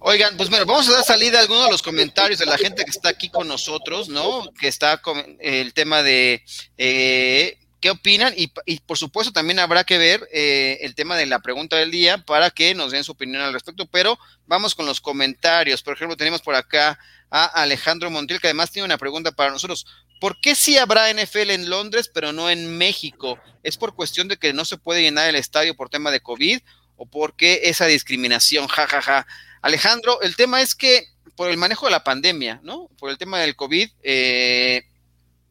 Oigan, 0.00 0.36
pues 0.36 0.50
bueno, 0.50 0.66
vamos 0.66 0.88
a 0.88 0.92
dar 0.92 1.04
salida 1.04 1.38
a 1.38 1.42
algunos 1.42 1.64
de 1.64 1.70
los 1.70 1.82
comentarios 1.82 2.38
de 2.38 2.46
la 2.46 2.58
gente 2.58 2.84
que 2.84 2.90
está 2.90 3.10
aquí 3.10 3.30
con 3.30 3.48
nosotros, 3.48 4.08
¿no? 4.08 4.42
Que 4.60 4.68
está 4.68 5.00
con 5.00 5.16
el 5.40 5.72
tema 5.72 6.02
de 6.02 6.42
eh, 6.76 7.56
qué 7.84 7.90
opinan 7.90 8.32
y, 8.34 8.46
por 8.80 8.96
supuesto 8.96 9.30
también 9.30 9.58
habrá 9.58 9.84
que 9.84 9.98
ver 9.98 10.26
eh, 10.32 10.78
el 10.80 10.94
tema 10.94 11.18
de 11.18 11.26
la 11.26 11.40
pregunta 11.40 11.76
del 11.76 11.90
día 11.90 12.16
para 12.16 12.48
que 12.48 12.74
nos 12.74 12.92
den 12.92 13.04
su 13.04 13.12
opinión 13.12 13.42
al 13.42 13.52
respecto, 13.52 13.84
pero 13.84 14.18
vamos 14.46 14.74
con 14.74 14.86
los 14.86 15.02
comentarios. 15.02 15.82
Por 15.82 15.92
ejemplo, 15.92 16.16
tenemos 16.16 16.40
por 16.40 16.54
acá 16.54 16.98
a 17.28 17.44
Alejandro 17.44 18.10
Montiel, 18.10 18.40
que 18.40 18.46
además 18.46 18.70
tiene 18.70 18.86
una 18.86 18.96
pregunta 18.96 19.32
para 19.32 19.50
nosotros. 19.50 19.84
¿Por 20.18 20.40
qué 20.40 20.54
sí 20.54 20.78
habrá 20.78 21.12
NFL 21.12 21.50
en 21.50 21.68
Londres, 21.68 22.08
pero 22.08 22.32
no 22.32 22.48
en 22.48 22.78
México? 22.78 23.38
¿Es 23.62 23.76
por 23.76 23.94
cuestión 23.94 24.28
de 24.28 24.38
que 24.38 24.54
no 24.54 24.64
se 24.64 24.78
puede 24.78 25.02
llenar 25.02 25.28
el 25.28 25.36
estadio 25.36 25.76
por 25.76 25.90
tema 25.90 26.10
de 26.10 26.20
COVID 26.20 26.60
o 26.96 27.04
por 27.04 27.36
qué 27.36 27.60
esa 27.64 27.84
discriminación? 27.84 28.66
Ja, 28.66 28.86
ja, 28.86 29.02
ja. 29.02 29.26
Alejandro, 29.60 30.22
el 30.22 30.36
tema 30.36 30.62
es 30.62 30.74
que 30.74 31.08
por 31.36 31.50
el 31.50 31.58
manejo 31.58 31.84
de 31.84 31.92
la 31.92 32.02
pandemia, 32.02 32.60
¿no? 32.62 32.88
Por 32.98 33.10
el 33.10 33.18
tema 33.18 33.40
del 33.40 33.56
COVID, 33.56 33.90
eh, 34.02 34.86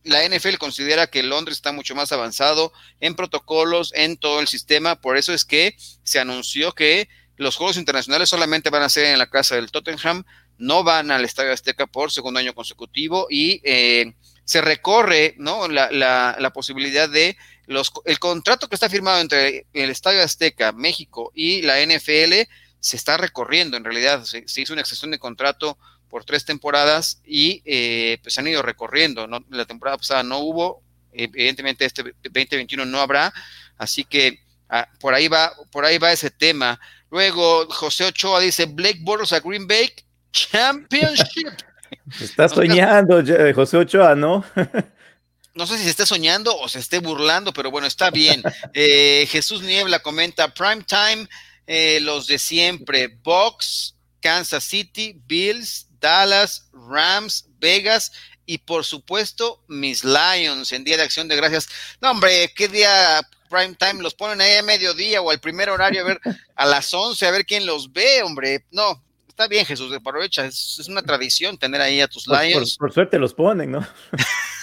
la 0.04 0.28
NFL 0.28 0.56
considera 0.58 1.08
que 1.08 1.24
Londres 1.24 1.58
está 1.58 1.72
mucho 1.72 1.96
más 1.96 2.12
avanzado 2.12 2.74
en 3.00 3.16
protocolos, 3.16 3.92
en 3.96 4.18
todo 4.18 4.40
el 4.40 4.48
sistema, 4.48 5.00
por 5.00 5.18
eso 5.18 5.34
es 5.34 5.46
que 5.46 5.76
se 6.04 6.20
anunció 6.20 6.74
que 6.74 7.10
los 7.38 7.56
Juegos 7.56 7.78
Internacionales 7.78 8.30
solamente 8.30 8.70
van 8.70 8.84
a 8.84 8.90
ser 8.90 9.06
en 9.06 9.18
la 9.18 9.30
casa 9.30 9.56
del 9.56 9.72
Tottenham, 9.72 10.24
no 10.58 10.84
van 10.84 11.12
al 11.12 11.26
Estadio 11.26 11.52
Azteca 11.52 11.88
por 11.88 12.12
segundo 12.12 12.40
año 12.40 12.54
consecutivo 12.54 13.28
y 13.30 13.62
eh, 13.64 14.14
se 14.46 14.62
recorre 14.62 15.36
¿no? 15.38 15.68
la, 15.68 15.92
la, 15.92 16.36
la 16.40 16.54
posibilidad 16.54 17.10
de 17.10 17.38
los, 17.66 17.92
el 18.06 18.20
contrato 18.20 18.68
que 18.68 18.76
está 18.76 18.90
firmado 18.90 19.20
entre 19.20 19.66
el 19.74 19.90
Estadio 19.90 20.22
Azteca, 20.22 20.72
México 20.74 21.32
y 21.34 21.62
la 21.62 21.84
NFL 21.84 22.48
se 22.80 22.98
está 22.98 23.16
recorriendo, 23.16 23.78
en 23.78 23.86
realidad 23.86 24.26
se, 24.26 24.44
hizo 24.58 24.74
una 24.74 24.82
extensión 24.82 25.12
de 25.12 25.20
contrato 25.20 25.78
por 26.14 26.26
tres 26.26 26.46
temporadas 26.46 27.20
y 27.26 27.64
eh, 27.66 28.20
pues 28.22 28.38
han 28.38 28.48
ido 28.48 28.62
recorriendo, 28.62 29.28
la 29.50 29.66
temporada 29.66 29.98
pasada 29.98 30.22
no 30.22 30.38
hubo, 30.38 30.84
evidentemente 31.12 31.86
este 31.86 32.04
2021 32.22 32.86
no 32.86 33.00
habrá, 33.00 33.34
así 33.80 34.04
que 34.04 34.38
ah, 34.70 34.88
por 35.00 35.16
ahí 35.16 35.28
va, 35.28 35.52
por 35.72 35.86
ahí 35.86 35.98
va 35.98 36.12
ese 36.12 36.30
tema. 36.30 36.80
Luego 37.10 37.66
José 37.68 38.06
Ochoa 38.06 38.42
dice 38.42 38.66
Blake 38.68 39.00
Bortles 39.02 39.34
a 39.34 39.40
Green 39.40 39.66
Bay 39.66 39.92
Championship. 40.32 41.50
Está 42.22 42.48
soñando 42.48 43.24
José 43.56 43.78
Ochoa, 43.78 44.14
¿no? 44.14 44.46
no 45.56 45.66
sé 45.66 45.80
si 45.80 45.86
se 45.86 45.90
esté 45.90 46.06
soñando 46.06 46.56
o 46.56 46.70
se 46.70 46.78
esté 46.78 47.00
burlando, 47.00 47.54
pero 47.54 47.72
bueno, 47.72 47.88
está 47.88 48.12
bien. 48.12 48.44
Eh, 48.76 49.28
Jesús 49.32 49.64
Niebla 49.64 49.98
comenta 49.98 50.54
Prime 50.54 50.84
Time 50.84 51.28
eh, 51.66 51.98
los 52.02 52.28
de 52.28 52.38
siempre, 52.38 53.08
Box, 53.24 53.96
Kansas 54.24 54.64
City, 54.64 55.20
Bills, 55.28 55.88
Dallas, 56.04 56.70
Rams, 56.74 57.48
Vegas 57.60 58.12
y 58.46 58.58
por 58.58 58.84
supuesto 58.84 59.64
mis 59.70 60.04
Lions 60.04 60.74
en 60.74 60.84
Día 60.84 60.98
de 60.98 61.04
Acción 61.04 61.30
de 61.30 61.38
Gracias. 61.38 61.70
No, 62.02 62.12
hombre, 62.12 62.52
¿qué 62.54 62.68
día 62.68 63.22
prime 63.50 63.76
time 63.76 64.04
los 64.04 64.14
ponen 64.14 64.42
ahí 64.42 64.58
a 64.58 64.64
mediodía 64.64 65.22
o 65.22 65.32
al 65.32 65.40
primer 65.40 65.70
horario 65.70 66.02
a 66.02 66.04
ver 66.04 66.20
a 66.56 66.66
las 66.66 66.94
11 66.94 67.26
a 67.26 67.32
ver 67.32 67.46
quién 67.46 67.66
los 67.66 67.92
ve, 67.94 68.22
hombre? 68.22 68.66
No, 68.70 69.02
está 69.30 69.48
bien 69.48 69.66
Jesús, 69.66 69.94
aprovecha, 69.94 70.46
es, 70.46 70.78
es 70.78 70.90
una 70.90 71.04
tradición 71.04 71.58
tener 71.58 71.80
ahí 71.80 72.02
a 72.02 72.08
tus 72.10 72.28
Lions. 72.28 72.78
por 72.78 72.92
suerte 72.92 73.18
los 73.18 73.34
ponen, 73.34 73.72
¿no? 73.72 73.88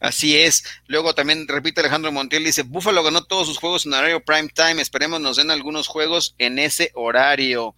Así 0.00 0.36
es. 0.36 0.64
Luego 0.86 1.14
también 1.14 1.46
repite 1.48 1.80
Alejandro 1.80 2.12
Montiel, 2.12 2.44
dice, 2.44 2.62
Búfalo 2.62 3.02
ganó 3.02 3.24
todos 3.24 3.46
sus 3.46 3.58
juegos 3.58 3.86
en 3.86 3.94
horario 3.94 4.24
prime 4.24 4.48
time, 4.48 4.80
esperemos 4.80 5.20
nos 5.20 5.36
den 5.36 5.50
algunos 5.50 5.88
juegos 5.88 6.34
en 6.38 6.58
ese 6.58 6.90
horario. 6.94 7.74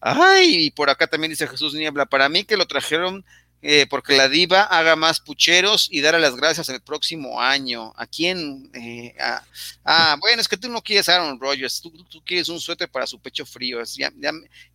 Ay, 0.00 0.66
y 0.66 0.70
por 0.70 0.88
acá 0.88 1.06
también 1.06 1.30
dice 1.30 1.46
Jesús 1.46 1.74
Niebla, 1.74 2.06
para 2.06 2.28
mí 2.28 2.44
que 2.44 2.56
lo 2.56 2.66
trajeron 2.66 3.24
eh, 3.62 3.86
porque 3.90 4.16
la 4.16 4.28
diva 4.28 4.62
haga 4.62 4.96
más 4.96 5.20
pucheros 5.20 5.88
y 5.90 6.00
darle 6.00 6.20
las 6.20 6.34
gracias 6.34 6.70
el 6.70 6.80
próximo 6.80 7.42
año. 7.42 7.92
¿A 7.96 8.06
quién? 8.06 8.70
Eh, 8.72 9.14
ah, 9.84 10.16
bueno, 10.18 10.40
es 10.40 10.48
que 10.48 10.56
tú 10.56 10.70
no 10.70 10.80
quieres 10.82 11.10
a 11.10 11.16
Aaron 11.16 11.38
Rodgers, 11.38 11.82
tú, 11.82 11.92
quieres 12.24 12.48
un 12.48 12.58
suéter 12.58 12.88
para 12.88 13.06
su 13.06 13.20
pecho 13.20 13.44
frío, 13.44 13.82
ya, 13.84 14.10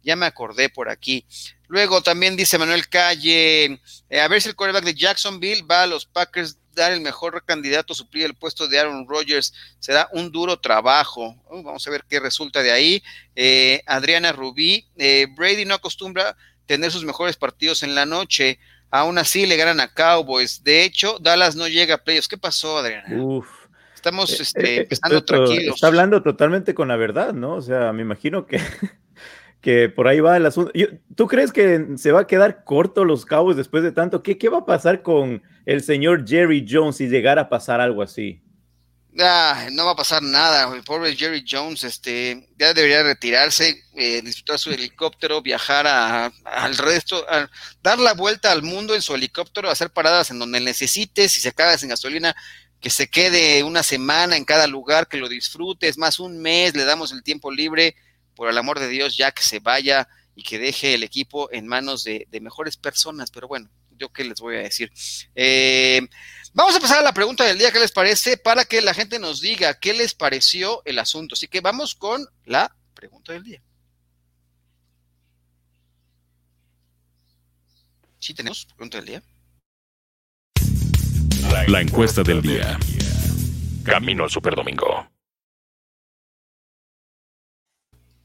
ya, 0.04 0.16
me 0.16 0.26
acordé 0.28 0.70
por 0.70 0.88
aquí. 0.88 1.26
Luego 1.68 2.02
también 2.04 2.36
dice 2.36 2.60
Manuel 2.60 2.88
Calle, 2.88 3.80
eh, 4.08 4.20
a 4.20 4.28
ver 4.28 4.40
si 4.40 4.50
el 4.50 4.56
quarterback 4.56 4.86
de 4.86 4.94
Jacksonville 4.94 5.64
va 5.64 5.82
a 5.82 5.88
los 5.88 6.06
Packers 6.06 6.60
dar 6.76 6.92
el 6.92 7.02
mejor 7.02 7.44
candidato 7.44 7.94
a 7.94 7.96
suplir 7.96 8.26
el 8.26 8.36
puesto 8.36 8.68
de 8.68 8.78
Aaron 8.78 9.08
Rodgers. 9.08 9.52
Será 9.80 10.10
un 10.12 10.32
duro 10.32 10.60
trabajo. 10.60 11.36
Uh, 11.50 11.64
vamos 11.64 11.88
a 11.88 11.90
ver 11.90 12.04
qué 12.08 12.20
resulta 12.20 12.62
de 12.62 12.72
ahí. 12.72 13.04
Adriana 13.88 14.32
Rubí, 14.34 14.86
Brady 15.36 15.66
no 15.66 15.76
acostumbra 15.76 16.36
tener 16.66 16.92
sus 16.92 17.06
mejores 17.06 17.36
partidos 17.36 17.84
en 17.84 17.96
la 17.96 18.06
noche. 18.06 18.60
Aún 18.92 19.18
así 19.18 19.46
le 19.46 19.58
ganan 19.58 19.80
a 19.80 19.88
Cowboys. 19.94 20.64
De 20.64 20.84
hecho, 20.84 21.18
Dallas 21.20 21.56
no 21.56 21.68
llega 21.68 21.96
a 21.96 22.04
playoffs. 22.04 22.28
¿Qué 22.28 22.38
pasó, 22.38 22.78
Adrián? 22.78 23.20
Uf. 23.20 23.48
Estamos 23.96 24.32
Eh, 24.32 24.44
este, 24.44 24.76
eh, 24.76 24.82
empezando 24.82 25.18
esto- 25.18 25.34
tranquilos. 25.46 25.76
Está 25.76 25.88
hablando 25.88 26.22
totalmente 26.22 26.74
con 26.74 26.88
la 26.88 26.96
verdad, 26.96 27.34
¿no? 27.34 27.56
O 27.56 27.62
sea, 27.62 27.92
me 27.92 28.04
imagino 28.04 28.46
que, 28.46 28.60
que 29.62 29.90
por 29.90 30.08
ahí 30.08 30.20
va 30.20 30.38
el 30.38 30.46
asunto. 30.46 30.72
¿Tú 31.16 31.28
crees 31.28 31.52
que 31.52 31.88
se 31.98 32.12
va 32.12 32.22
a 32.22 32.28
quedar 32.28 32.64
corto 32.64 33.04
los 33.04 33.26
Cowboys 33.26 33.58
después 33.58 33.84
de 33.84 33.92
tanto? 33.92 34.22
¿Qué, 34.24 34.38
qué 34.38 34.48
va 34.50 34.60
a 34.60 34.66
pasar 34.66 35.02
con 35.02 35.42
el 35.66 35.82
señor 35.82 36.28
Jerry 36.28 36.66
Jones 36.70 36.98
si 36.98 37.08
llegara 37.08 37.44
a 37.44 37.50
pasar 37.50 37.82
algo 37.82 38.02
así? 38.04 38.42
Ah, 39.18 39.70
no 39.72 39.86
va 39.86 39.92
a 39.92 39.96
pasar 39.96 40.22
nada. 40.22 40.74
El 40.76 40.84
pobre 40.84 41.16
Jerry 41.16 41.46
Jones 41.50 41.84
este, 41.86 42.50
ya 42.58 42.74
debería 42.74 43.02
retirarse, 43.02 43.82
eh, 43.96 44.22
disfrutar 44.22 44.60
su 44.60 44.72
helicóptero, 44.72 45.42
viajar 45.42 45.88
a- 45.88 46.26
al 46.44 46.78
resto, 46.78 47.26
dar 47.82 47.98
la 48.00 48.14
vuelta 48.14 48.52
al 48.52 48.62
mundo 48.62 48.94
en 48.94 49.02
su 49.02 49.16
helicóptero, 49.16 49.70
hacer 49.70 49.90
paradas 49.92 50.32
en 50.32 50.40
donde 50.40 50.60
necesite. 50.60 51.30
Si 51.30 51.40
se 51.40 51.48
acaba 51.50 51.78
sin 51.78 51.90
gasolina, 51.90 52.36
que 52.82 52.90
se 52.90 53.08
quede 53.10 53.64
una 53.64 53.84
semana 53.84 54.36
en 54.36 54.44
cada 54.44 54.68
lugar, 54.68 55.08
que 55.08 55.16
lo 55.18 55.30
disfrute. 55.30 55.88
Es 55.88 55.98
más, 55.98 56.20
un 56.20 56.40
mes, 56.42 56.76
le 56.76 56.84
damos 56.84 57.12
el 57.14 57.24
tiempo 57.24 57.52
libre. 57.52 57.96
Por 58.36 58.50
el 58.50 58.58
amor 58.58 58.80
de 58.82 58.90
Dios, 58.90 59.16
ya 59.16 59.32
que 59.32 59.44
se 59.44 59.60
vaya 59.60 60.10
y 60.36 60.44
que 60.44 60.60
deje 60.60 60.94
el 60.96 61.04
equipo 61.04 61.50
en 61.54 61.68
manos 61.68 62.04
de, 62.04 62.28
de 62.30 62.42
mejores 62.42 62.76
personas. 62.76 63.32
Pero 63.32 63.48
bueno, 63.48 63.70
yo 63.98 64.10
qué 64.12 64.26
les 64.26 64.42
voy 64.42 64.58
a 64.58 64.60
decir. 64.64 64.92
Eh, 65.36 66.02
Vamos 66.56 66.74
a 66.74 66.80
pasar 66.80 67.00
a 67.00 67.02
la 67.02 67.14
pregunta 67.14 67.44
del 67.44 67.58
día, 67.58 67.70
¿qué 67.70 67.82
les 67.82 67.92
parece? 67.92 68.38
Para 68.38 68.64
que 68.64 68.82
la 68.82 68.94
gente 68.94 69.20
nos 69.20 69.42
diga 69.42 69.78
qué 69.78 69.94
les 69.94 70.14
pareció 70.14 70.82
el 70.86 71.00
asunto. 71.00 71.36
Así 71.36 71.50
que 71.50 71.60
vamos 71.60 71.96
con 71.96 72.26
la 72.46 72.74
pregunta 72.94 73.34
del 73.34 73.44
día. 73.44 73.62
Sí, 78.20 78.34
tenemos 78.34 78.66
pregunta 78.68 79.02
del 79.02 79.06
día. 79.06 79.24
La 81.68 81.82
encuesta 81.82 82.24
del 82.24 82.42
día. 82.42 82.80
Camino 83.84 84.24
al 84.24 84.30
Superdomingo. 84.30 85.10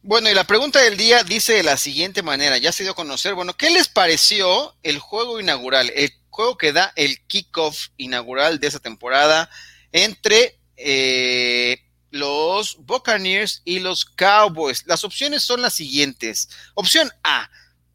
Bueno, 0.03 0.31
y 0.31 0.35
la 0.35 0.45
pregunta 0.45 0.81
del 0.81 0.97
día 0.97 1.25
dice 1.25 1.55
de 1.55 1.65
la 1.65 1.77
siguiente 1.77 2.23
manera, 2.23 2.59
ya 2.59 2.71
se 2.71 2.85
dio 2.85 2.93
a 2.93 2.95
conocer, 2.95 3.35
bueno, 3.35 3.57
¿qué 3.57 3.71
les 3.71 3.89
pareció 3.89 4.77
el 4.85 5.01
juego 5.01 5.41
inaugural, 5.41 5.91
el 5.97 6.20
juego 6.41 6.59
que 6.59 6.73
da 6.73 6.93
el 6.97 7.21
kickoff 7.27 7.89
inaugural 7.99 8.59
de 8.59 8.67
esa 8.67 8.81
temporada 8.81 9.51
entre 9.93 10.59
eh, 10.77 11.83
los 12.11 12.79
Buccaneers 12.79 13.61
y 13.65 13.81
los 13.81 14.05
Cowboys? 14.05 14.85
Las 14.87 15.05
opciones 15.05 15.43
son 15.45 15.61
las 15.61 15.75
siguientes. 15.75 16.49
Opción 16.75 17.13
A, 17.23 17.51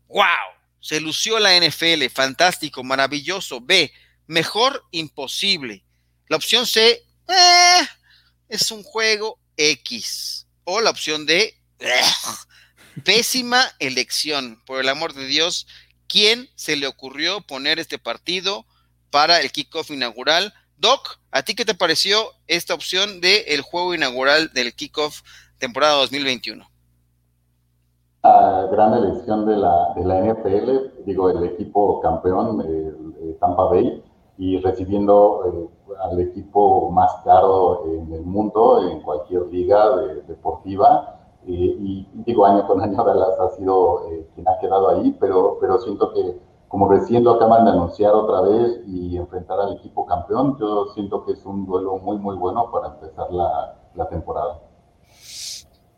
wow, 0.08 0.26
se 0.80 1.00
lució 1.00 1.40
la 1.40 1.60
NFL, 1.60 2.06
fantástico, 2.14 2.84
maravilloso. 2.84 3.62
B, 3.62 3.92
mejor 4.28 4.86
imposible. 4.92 5.84
La 6.28 6.38
opción 6.38 6.68
C, 6.68 7.04
eh, 7.28 7.88
es 8.48 8.70
un 8.70 8.84
juego 8.84 9.40
X. 9.58 10.46
O 10.66 10.82
la 10.82 10.92
opción 10.92 11.26
D, 11.26 11.60
Pésima 13.04 13.76
elección, 13.80 14.62
por 14.66 14.80
el 14.80 14.90
amor 14.90 15.14
de 15.14 15.26
Dios. 15.26 15.68
¿Quién 16.08 16.50
se 16.56 16.76
le 16.76 16.88
ocurrió 16.88 17.42
poner 17.42 17.80
este 17.80 17.98
partido 18.00 18.66
para 19.10 19.42
el 19.42 19.52
kickoff 19.52 19.92
inaugural? 19.92 20.54
Doc, 20.78 21.20
¿a 21.32 21.42
ti 21.44 21.56
qué 21.56 21.66
te 21.66 21.74
pareció 21.76 22.32
esta 22.48 22.74
opción 22.74 23.22
del 23.22 23.44
el 23.48 23.62
juego 23.62 23.94
inaugural 23.94 24.52
del 24.54 24.74
kickoff 24.76 25.22
temporada 25.58 25.96
2021? 25.98 26.68
La 28.24 28.68
gran 28.72 28.94
elección 28.94 29.46
de 29.46 29.56
la, 29.56 29.94
de 29.96 30.02
NFL, 30.34 31.04
digo, 31.06 31.30
el 31.30 31.44
equipo 31.44 32.02
campeón, 32.02 32.62
el, 32.62 33.38
Tampa 33.40 33.66
Bay, 33.66 34.02
y 34.38 34.58
recibiendo 34.60 35.70
eh, 35.92 35.96
al 36.04 36.20
equipo 36.20 36.90
más 36.90 37.12
caro 37.24 37.86
en 37.88 38.12
el 38.14 38.22
mundo, 38.22 38.90
en 38.90 39.02
cualquier 39.02 39.44
liga 39.48 39.96
de- 39.98 40.22
deportiva. 40.24 41.15
Eh, 41.48 41.78
y 41.80 42.08
digo, 42.26 42.46
año 42.46 42.66
con 42.66 42.82
año 42.82 43.04
Dallas 43.04 43.40
ha 43.40 43.56
sido 43.56 44.12
eh, 44.12 44.28
quien 44.34 44.48
ha 44.48 44.60
quedado 44.60 44.90
ahí, 44.90 45.16
pero, 45.20 45.58
pero 45.62 45.80
siento 45.80 46.12
que 46.14 46.40
como 46.68 46.90
recién 46.90 47.24
lo 47.24 47.36
acaban 47.36 47.66
de 47.66 47.72
anunciar 47.72 48.14
otra 48.14 48.42
vez 48.42 48.82
y 48.88 49.16
enfrentar 49.16 49.60
al 49.60 49.74
equipo 49.78 50.06
campeón, 50.06 50.58
yo 50.60 50.88
siento 50.94 51.24
que 51.26 51.34
es 51.34 51.46
un 51.46 51.66
duelo 51.66 51.98
muy, 52.00 52.18
muy 52.18 52.36
bueno 52.36 52.70
para 52.72 52.88
empezar 52.96 53.32
la, 53.32 53.76
la 53.94 54.10
temporada. 54.10 54.60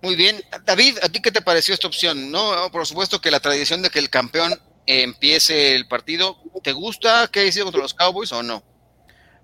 Muy 0.01 0.15
bien. 0.15 0.35
David, 0.65 0.97
¿a 1.01 1.09
ti 1.09 1.21
qué 1.21 1.31
te 1.31 1.41
pareció 1.41 1.73
esta 1.73 1.87
opción? 1.87 2.31
No, 2.31 2.51
por 2.71 2.85
supuesto 2.85 3.19
que 3.19 3.31
la 3.31 3.39
tradición 3.39 3.81
de 3.81 3.89
que 3.89 3.99
el 3.99 4.09
campeón 4.09 4.53
empiece 4.85 5.75
el 5.75 5.87
partido, 5.87 6.37
¿te 6.61 6.73
gusta 6.73 7.27
que 7.31 7.41
haya 7.41 7.51
sido 7.51 7.65
contra 7.65 7.81
los 7.81 7.93
Cowboys 7.93 8.31
o 8.31 8.43
no? 8.43 8.61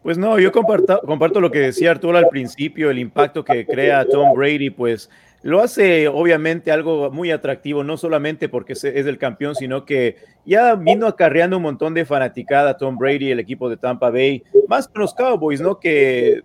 Pues 0.04 0.18
no, 0.18 0.38
yo 0.38 0.52
comparto, 0.52 1.00
comparto 1.06 1.40
lo 1.40 1.50
que 1.50 1.60
decía 1.60 1.92
Arturo 1.92 2.18
al 2.18 2.28
principio, 2.28 2.92
el 2.92 3.00
impacto 3.00 3.44
que 3.44 3.66
crea 3.66 4.06
Tom 4.06 4.34
Brady, 4.34 4.70
pues 4.70 5.10
lo 5.44 5.62
hace 5.62 6.08
obviamente 6.08 6.72
algo 6.72 7.12
muy 7.12 7.30
atractivo, 7.30 7.84
no 7.84 7.98
solamente 7.98 8.50
porque 8.50 8.74
es 8.74 8.84
el 8.84 9.18
campeón, 9.18 9.56
sino 9.56 9.86
que 9.86 10.16
ya 10.46 10.76
vino 10.76 11.06
acarreando 11.06 11.58
un 11.58 11.64
montón 11.64 11.94
de 11.94 12.06
fanaticada 12.06 12.78
Tom 12.78 12.98
Brady, 12.98 13.30
el 13.30 13.40
equipo 13.40 13.70
de 13.70 13.78
Tampa 13.78 14.10
Bay, 14.10 14.44
más 14.70 14.88
con 14.88 15.02
los 15.02 15.14
Cowboys, 15.14 15.60
¿no? 15.60 15.80
Que 15.80 16.42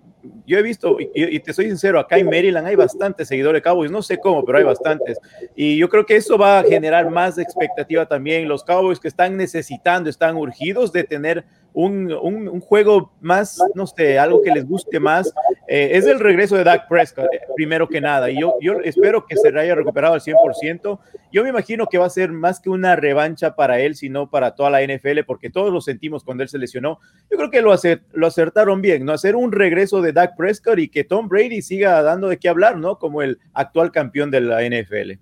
yo 0.46 0.59
he 0.59 0.62
visto, 0.62 0.98
y, 1.00 1.11
y 1.14 1.40
te 1.40 1.52
soy 1.52 1.66
sincero, 1.66 1.98
acá 1.98 2.18
en 2.18 2.26
Maryland 2.26 2.66
hay 2.66 2.76
bastantes 2.76 3.28
seguidores 3.28 3.59
de 3.59 3.62
Cowboys, 3.62 3.90
no 3.90 4.02
sé 4.02 4.18
cómo, 4.18 4.44
pero 4.44 4.59
hay 4.59 4.64
bastantes. 4.64 5.18
Y 5.54 5.76
yo 5.76 5.88
creo 5.88 6.07
que 6.07 6.16
eso 6.16 6.38
va 6.38 6.61
a 6.61 6.64
generar 6.64 7.11
más 7.11 7.38
expectativa 7.38 8.07
también. 8.07 8.48
Los 8.48 8.64
Cowboys 8.64 9.00
que 9.00 9.09
están 9.09 9.37
necesitando, 9.37 10.11
están 10.11 10.37
urgidos 10.37 10.92
de 10.92 11.04
tener 11.04 11.44
un, 11.72 12.12
un, 12.12 12.48
un 12.48 12.61
juego 12.61 13.12
más, 13.20 13.59
no 13.74 13.87
sé, 13.87 14.18
algo 14.18 14.42
que 14.42 14.50
les 14.50 14.66
guste 14.66 14.98
más. 14.98 15.33
Eh, 15.68 15.90
es 15.92 16.07
el 16.07 16.18
regreso 16.18 16.57
de 16.57 16.64
Dak 16.64 16.88
Prescott, 16.88 17.26
eh, 17.33 17.40
primero 17.54 17.88
que 17.88 18.00
nada. 18.00 18.31
Y 18.31 18.40
yo, 18.40 18.57
yo 18.61 18.81
espero 18.83 19.26
que 19.26 19.37
se 19.37 19.48
haya 19.48 19.74
recuperado 19.74 20.14
al 20.14 20.20
100%. 20.20 20.98
Yo 21.31 21.42
me 21.42 21.50
imagino 21.50 21.87
que 21.87 21.98
va 21.98 22.07
a 22.07 22.11
ser 22.11 22.33
más 22.33 22.59
que 22.59 22.70
una 22.70 22.96
revancha 22.96 23.54
para 23.54 23.78
él, 23.81 23.94
sino 23.94 24.31
para 24.31 24.54
toda 24.54 24.70
la 24.70 24.83
NFL, 24.83 25.20
porque 25.26 25.50
todos 25.50 25.72
lo 25.72 25.81
sentimos 25.81 26.24
cuando 26.24 26.42
él 26.42 26.48
se 26.48 26.59
lesionó. 26.59 27.00
Yo 27.31 27.37
creo 27.37 27.50
que 27.50 27.61
lo, 27.61 27.72
acer, 27.72 28.02
lo 28.12 28.26
acertaron 28.26 28.81
bien, 28.81 29.04
¿no? 29.04 29.12
Hacer 29.12 29.37
un 29.37 29.52
regreso 29.52 30.00
de 30.00 30.12
Dak 30.18 30.37
Prescott 30.37 30.78
y 30.81 30.88
que 30.88 31.04
Tom 31.04 31.28
Brady 31.28 31.62
siga 31.62 32.02
dando 32.02 32.28
de 32.28 32.38
qué 32.38 32.48
hablar, 32.48 32.76
¿no? 32.76 32.98
Como 32.98 33.22
el 33.22 33.38
actual 33.54 33.92
campeón 33.92 34.31
de 34.31 34.40
la 34.40 34.62
NFL. 34.62 35.12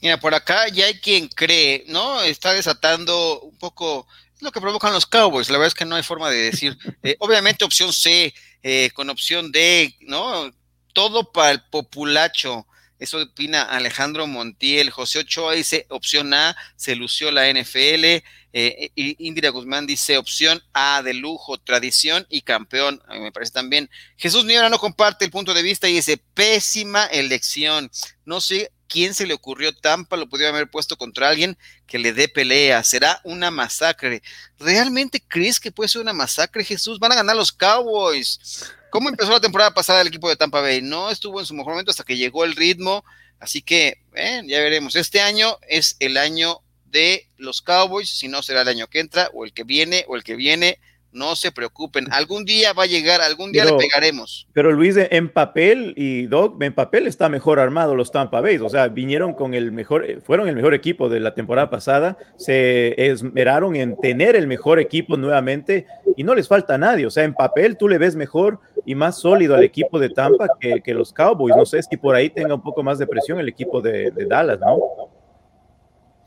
Mira, 0.00 0.20
por 0.20 0.34
acá 0.34 0.68
ya 0.68 0.86
hay 0.86 0.94
quien 0.94 1.26
cree, 1.28 1.84
¿no? 1.88 2.22
Está 2.22 2.52
desatando 2.54 3.40
un 3.40 3.58
poco 3.58 4.06
lo 4.40 4.52
que 4.52 4.60
provocan 4.60 4.92
los 4.92 5.06
Cowboys. 5.06 5.50
La 5.50 5.58
verdad 5.58 5.68
es 5.68 5.74
que 5.74 5.84
no 5.84 5.96
hay 5.96 6.02
forma 6.02 6.30
de 6.30 6.38
decir. 6.38 6.76
Eh, 7.02 7.16
obviamente, 7.18 7.64
opción 7.64 7.92
C, 7.92 8.34
eh, 8.62 8.90
con 8.92 9.08
opción 9.08 9.50
D, 9.50 9.96
¿no? 10.02 10.52
Todo 10.92 11.32
para 11.32 11.50
el 11.52 11.62
populacho. 11.70 12.66
Eso 12.98 13.22
opina 13.22 13.62
Alejandro 13.62 14.26
Montiel. 14.26 14.90
José 14.90 15.20
Ochoa 15.20 15.54
dice 15.54 15.86
opción 15.88 16.34
A, 16.34 16.54
se 16.76 16.94
lució 16.94 17.30
la 17.30 17.50
NFL. 17.50 18.22
Eh, 18.52 18.90
Indira 18.96 19.50
Guzmán 19.50 19.86
dice 19.86 20.18
opción 20.18 20.62
A 20.72 21.02
de 21.02 21.14
lujo, 21.14 21.58
tradición 21.58 22.26
y 22.28 22.42
campeón. 22.42 23.02
Me 23.08 23.32
parece 23.32 23.52
también. 23.52 23.90
Jesús 24.16 24.44
Niebla 24.44 24.68
no 24.68 24.78
comparte 24.78 25.24
el 25.24 25.30
punto 25.30 25.54
de 25.54 25.62
vista 25.62 25.88
y 25.88 25.94
dice 25.94 26.16
pésima 26.34 27.06
elección. 27.06 27.90
No 28.24 28.40
sé 28.40 28.72
quién 28.88 29.14
se 29.14 29.26
le 29.26 29.34
ocurrió 29.34 29.72
Tampa, 29.72 30.16
lo 30.16 30.28
podría 30.28 30.48
haber 30.48 30.68
puesto 30.68 30.96
contra 30.96 31.28
alguien 31.28 31.56
que 31.86 31.98
le 31.98 32.12
dé 32.12 32.28
pelea. 32.28 32.82
Será 32.82 33.20
una 33.24 33.50
masacre. 33.50 34.22
¿Realmente 34.58 35.22
crees 35.26 35.60
que 35.60 35.72
puede 35.72 35.88
ser 35.88 36.02
una 36.02 36.12
masacre, 36.12 36.64
Jesús? 36.64 36.98
Van 36.98 37.12
a 37.12 37.16
ganar 37.16 37.36
los 37.36 37.52
Cowboys. 37.52 38.64
¿Cómo 38.90 39.08
empezó 39.08 39.30
la 39.30 39.40
temporada 39.40 39.72
pasada 39.72 40.00
el 40.00 40.08
equipo 40.08 40.28
de 40.28 40.36
Tampa 40.36 40.60
Bay? 40.60 40.82
No 40.82 41.10
estuvo 41.10 41.38
en 41.38 41.46
su 41.46 41.54
mejor 41.54 41.74
momento 41.74 41.92
hasta 41.92 42.02
que 42.02 42.16
llegó 42.16 42.44
el 42.44 42.56
ritmo. 42.56 43.04
Así 43.38 43.62
que 43.62 44.02
eh, 44.14 44.42
ya 44.44 44.58
veremos. 44.58 44.96
Este 44.96 45.20
año 45.20 45.56
es 45.68 45.96
el 46.00 46.16
año 46.16 46.60
de 46.90 47.26
los 47.38 47.62
Cowboys, 47.62 48.10
si 48.10 48.28
no 48.28 48.42
será 48.42 48.62
el 48.62 48.68
año 48.68 48.86
que 48.86 49.00
entra 49.00 49.30
o 49.32 49.44
el 49.44 49.52
que 49.52 49.64
viene 49.64 50.04
o 50.08 50.16
el 50.16 50.24
que 50.24 50.36
viene. 50.36 50.78
No 51.12 51.34
se 51.34 51.50
preocupen, 51.50 52.06
algún 52.12 52.44
día 52.44 52.72
va 52.72 52.84
a 52.84 52.86
llegar, 52.86 53.20
algún 53.20 53.50
día 53.50 53.64
pero, 53.64 53.76
le 53.76 53.82
pegaremos. 53.84 54.46
Pero 54.52 54.70
Luis, 54.70 54.94
en 54.96 55.28
papel 55.28 55.92
y 55.96 56.26
Doc, 56.28 56.62
en 56.62 56.72
papel 56.72 57.08
está 57.08 57.28
mejor 57.28 57.58
armado 57.58 57.96
los 57.96 58.12
Tampa 58.12 58.40
Bay, 58.40 58.58
o 58.58 58.68
sea, 58.68 58.86
vinieron 58.86 59.34
con 59.34 59.54
el 59.54 59.72
mejor, 59.72 60.22
fueron 60.22 60.46
el 60.46 60.54
mejor 60.54 60.72
equipo 60.72 61.08
de 61.08 61.18
la 61.18 61.34
temporada 61.34 61.68
pasada, 61.68 62.16
se 62.36 62.94
esmeraron 63.10 63.74
en 63.74 63.96
tener 63.96 64.36
el 64.36 64.46
mejor 64.46 64.78
equipo 64.78 65.16
nuevamente 65.16 65.84
y 66.16 66.22
no 66.22 66.36
les 66.36 66.46
falta 66.46 66.76
a 66.76 66.78
nadie, 66.78 67.06
o 67.06 67.10
sea, 67.10 67.24
en 67.24 67.34
papel 67.34 67.76
tú 67.76 67.88
le 67.88 67.98
ves 67.98 68.14
mejor 68.14 68.60
y 68.86 68.94
más 68.94 69.18
sólido 69.18 69.56
al 69.56 69.64
equipo 69.64 69.98
de 69.98 70.10
Tampa 70.10 70.46
que, 70.60 70.80
que 70.80 70.94
los 70.94 71.12
Cowboys, 71.12 71.56
no 71.56 71.66
sé 71.66 71.82
si 71.82 71.96
por 71.96 72.14
ahí 72.14 72.30
tenga 72.30 72.54
un 72.54 72.62
poco 72.62 72.84
más 72.84 73.00
de 73.00 73.08
presión 73.08 73.40
el 73.40 73.48
equipo 73.48 73.80
de, 73.80 74.12
de 74.12 74.26
Dallas, 74.26 74.60
¿no? 74.60 74.78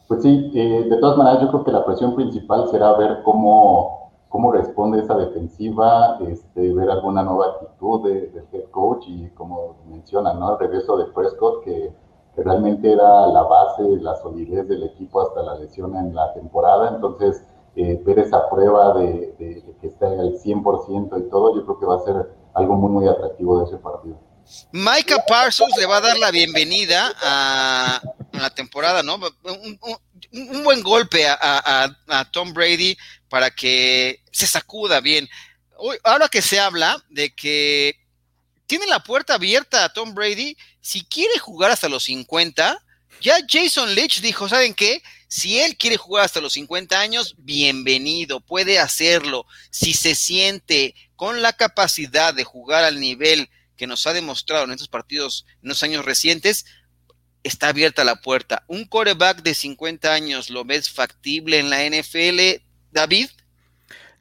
Pues 0.07 0.21
sí, 0.21 0.51
eh, 0.53 0.87
de 0.89 0.97
todas 0.97 1.17
maneras 1.17 1.41
yo 1.41 1.49
creo 1.49 1.63
que 1.63 1.71
la 1.71 1.85
presión 1.85 2.15
principal 2.15 2.67
será 2.69 2.93
ver 2.93 3.23
cómo 3.23 4.03
cómo 4.33 4.51
responde 4.51 4.99
esa 4.99 5.15
defensiva, 5.15 6.17
este, 6.27 6.73
ver 6.73 6.89
alguna 6.89 7.21
nueva 7.21 7.51
actitud 7.51 8.03
de, 8.03 8.29
del 8.31 8.47
head 8.51 8.67
coach 8.71 9.05
y 9.07 9.29
como 9.35 9.75
mencionan, 9.87 10.39
¿no? 10.39 10.53
El 10.53 10.57
regreso 10.57 10.97
de 10.97 11.05
Prescott, 11.05 11.63
que, 11.63 11.93
que, 12.35 12.43
realmente 12.43 12.91
era 12.91 13.27
la 13.27 13.43
base, 13.43 13.83
la 14.01 14.15
solidez 14.15 14.67
del 14.67 14.85
equipo 14.85 15.21
hasta 15.21 15.43
la 15.43 15.53
lesión 15.59 15.95
en 15.95 16.15
la 16.15 16.33
temporada. 16.33 16.95
Entonces, 16.95 17.45
eh, 17.75 18.01
ver 18.03 18.17
esa 18.17 18.49
prueba 18.49 18.95
de, 18.95 19.35
que 19.79 19.87
está 19.87 20.07
al 20.07 20.33
100% 20.39 21.15
y 21.19 21.29
todo, 21.29 21.55
yo 21.55 21.63
creo 21.65 21.79
que 21.79 21.85
va 21.85 21.97
a 21.97 21.99
ser 21.99 22.33
algo 22.55 22.73
muy, 22.73 22.89
muy 22.89 23.07
atractivo 23.07 23.59
de 23.59 23.65
ese 23.65 23.77
partido. 23.77 24.15
Micah 24.71 25.23
Parsons 25.27 25.75
le 25.77 25.85
va 25.85 25.97
a 25.97 26.01
dar 26.01 26.17
la 26.17 26.31
bienvenida 26.31 27.13
a, 27.21 28.01
la 28.31 28.49
temporada, 28.49 29.03
¿no? 29.03 29.19
Un, 29.43 30.63
buen 30.63 30.81
golpe 30.81 31.25
a, 31.27 32.27
Tom 32.31 32.53
Brady 32.53 32.97
para 33.29 33.51
que 33.51 34.21
se 34.31 34.47
sacuda 34.47 34.99
bien. 34.99 35.29
ahora 36.03 36.27
que 36.27 36.41
se 36.41 36.59
habla 36.59 37.03
de 37.09 37.33
que 37.33 37.95
tiene 38.65 38.87
la 38.87 39.03
puerta 39.03 39.35
abierta 39.35 39.83
a 39.83 39.93
Tom 39.93 40.13
Brady, 40.13 40.57
si 40.81 41.03
quiere 41.05 41.37
jugar 41.37 41.71
hasta 41.71 41.89
los 41.89 42.03
50, 42.05 42.79
ya 43.21 43.37
Jason 43.47 43.93
Leach 43.93 44.21
dijo, 44.21 44.49
¿saben 44.49 44.73
qué? 44.73 45.01
Si 45.27 45.59
él 45.59 45.77
quiere 45.77 45.97
jugar 45.97 46.25
hasta 46.25 46.41
los 46.41 46.53
50 46.53 46.99
años, 46.99 47.35
bienvenido, 47.37 48.39
puede 48.39 48.79
hacerlo. 48.79 49.45
Si 49.71 49.93
se 49.93 50.15
siente 50.15 50.95
con 51.15 51.41
la 51.41 51.53
capacidad 51.53 52.33
de 52.33 52.43
jugar 52.43 52.83
al 52.83 52.99
nivel 52.99 53.49
que 53.77 53.87
nos 53.87 54.07
ha 54.07 54.13
demostrado 54.13 54.65
en 54.65 54.71
estos 54.71 54.87
partidos 54.87 55.45
en 55.61 55.69
los 55.69 55.83
años 55.83 56.05
recientes, 56.05 56.65
está 57.43 57.69
abierta 57.69 58.03
la 58.03 58.21
puerta. 58.21 58.63
¿Un 58.67 58.85
coreback 58.85 59.43
de 59.43 59.53
50 59.53 60.13
años 60.13 60.49
lo 60.49 60.65
ves 60.65 60.89
factible 60.89 61.59
en 61.59 61.69
la 61.69 61.83
NFL, 61.85 62.61
David? 62.91 63.29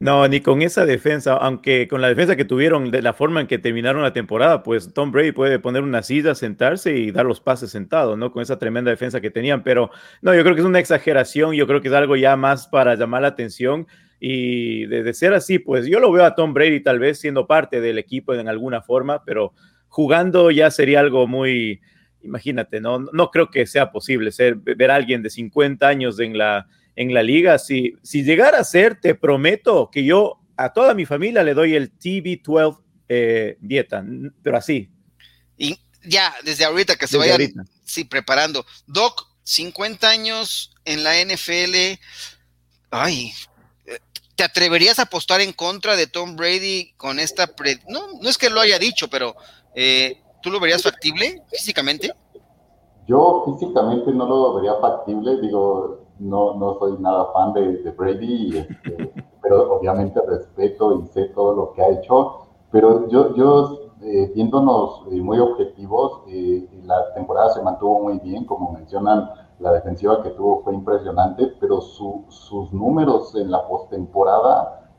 No, 0.03 0.27
ni 0.27 0.41
con 0.41 0.63
esa 0.63 0.85
defensa, 0.85 1.35
aunque 1.35 1.87
con 1.87 2.01
la 2.01 2.09
defensa 2.09 2.35
que 2.35 2.45
tuvieron, 2.45 2.91
de 2.91 3.03
la 3.03 3.13
forma 3.13 3.41
en 3.41 3.47
que 3.47 3.59
terminaron 3.59 4.03
la 4.03 4.13
temporada, 4.13 4.65
pues 4.65 4.93
Tom 4.93 5.13
Brady 5.13 5.31
puede 5.31 5.61
poner 5.61 5.83
una 5.83 6.03
silla, 6.03 6.35
sentarse 6.35 6.97
y 6.97 7.13
dar 7.13 7.25
los 7.25 7.39
pases 7.41 7.71
sentados, 7.71 8.19
¿no? 8.19 8.33
Con 8.33 8.43
esa 8.43 8.59
tremenda 8.59 8.91
defensa 8.91 9.21
que 9.21 9.31
tenían, 9.31 9.63
pero 9.63 9.93
no, 10.21 10.35
yo 10.35 10.43
creo 10.43 10.57
que 10.57 10.61
es 10.61 10.67
una 10.67 10.81
exageración, 10.81 11.55
yo 11.55 11.69
creo 11.69 11.81
que 11.81 11.87
es 11.87 11.95
algo 11.95 12.17
ya 12.17 12.35
más 12.35 12.67
para 12.67 12.97
llamar 12.97 13.23
la 13.23 13.29
atención 13.29 13.87
y 14.25 14.87
de, 14.87 15.13
ser 15.15 15.35
así, 15.35 15.59
pues 15.59 15.87
yo 15.87 15.99
lo 15.99 16.13
veo 16.13 16.25
a 16.25 16.37
Tom 16.37 16.55
Brady 16.55 16.81
tal 16.81 17.01
vez 17.01 17.19
siendo 17.19 17.49
parte 17.49 17.81
del 17.81 17.99
equipo 17.99 18.35
en 18.35 18.49
alguna 18.49 18.81
forma, 18.81 19.25
pero 19.25 19.53
jugando 19.89 20.53
ya 20.53 20.71
sería 20.71 21.01
algo 21.01 21.27
muy, 21.27 21.81
imagínate, 22.23 22.81
no, 22.81 23.01
no 23.01 23.31
creo 23.33 23.51
que 23.51 23.67
sea 23.67 23.91
posible 23.91 24.31
ser, 24.31 24.55
ver 24.55 24.93
a 24.93 24.95
alguien 24.95 25.23
de 25.23 25.31
50 25.31 25.89
años 25.89 26.21
en 26.21 26.39
la 26.39 26.69
en 26.97 27.15
la 27.15 27.23
liga. 27.23 27.59
Si, 27.59 27.95
si 28.03 28.23
llegara 28.23 28.59
a 28.59 28.65
ser, 28.65 29.01
te 29.01 29.15
prometo 29.15 29.91
que 29.91 30.05
yo 30.05 30.41
a 30.57 30.73
toda 30.73 30.95
mi 30.95 31.07
familia 31.07 31.43
le 31.43 31.55
doy 31.55 31.75
el 31.75 31.97
TB12 31.99 32.79
eh, 33.09 33.57
dieta, 33.61 34.05
pero 34.43 34.57
así. 34.57 34.91
Y 35.57 35.79
ya, 36.05 36.33
desde 36.45 36.65
ahorita 36.65 36.97
que 36.97 37.07
se 37.07 37.17
vaya 37.17 37.37
sí, 37.85 38.05
preparando. 38.05 38.65
Doc, 38.87 39.29
50 39.43 40.09
años 40.09 40.75
en 40.85 41.03
la 41.03 41.13
NFL. 41.25 41.99
Ay, 42.91 43.33
¿te 44.43 44.47
atreverías 44.47 44.99
a 44.99 45.03
apostar 45.03 45.41
en 45.41 45.53
contra 45.53 45.95
de 45.95 46.09
Tom 46.09 46.35
Brady 46.35 46.95
con 46.97 47.21
esta... 47.21 47.47
No, 47.89 48.01
no 48.21 48.29
es 48.29 48.37
que 48.37 48.51
lo 48.51 48.61
haya 48.61 48.77
dicho, 48.77 49.07
pero 49.09 49.37
eh, 49.73 50.21
¿tú 50.43 50.51
lo 50.51 50.59
verías 50.59 50.83
factible 50.83 51.45
físicamente? 51.49 52.13
Yo 53.07 53.45
físicamente 53.47 54.11
no 54.11 54.27
lo 54.27 54.55
vería 54.55 54.75
factible, 54.81 55.41
digo, 55.41 56.07
no, 56.19 56.55
no 56.55 56.77
soy 56.81 56.95
nada 56.99 57.33
fan 57.33 57.53
de, 57.53 57.89
Brady, 57.93 58.59
este, 58.59 59.13
pero 59.43 59.77
obviamente 59.77 60.21
respeto 60.27 61.01
y 61.01 61.07
sé 61.13 61.27
todo 61.27 61.55
lo 61.55 61.73
que 61.73 61.83
ha 61.83 61.91
hecho. 61.91 62.49
Pero 62.73 63.09
yo, 63.11 63.37
yo 63.37 63.93
eh, 64.01 64.33
viéndonos 64.35 65.03
eh, 65.13 65.21
muy 65.21 65.39
objetivos, 65.39 66.23
eh, 66.27 66.67
la 66.85 67.15
temporada 67.15 67.51
se 67.51 67.63
mantuvo 67.63 68.01
muy 68.01 68.19
bien, 68.19 68.45
como 68.45 68.73
mencionan, 68.73 69.31
la 69.63 69.73
defensiva 69.73 70.23
que 70.23 70.31
tuvo 70.31 70.63
fue 70.63 70.75
impresionante, 70.75 71.55
pero 71.61 71.81
sus 71.81 72.73
números 72.73 73.35
en 73.37 73.51
la 73.51 73.67
postemporada, 73.67 74.91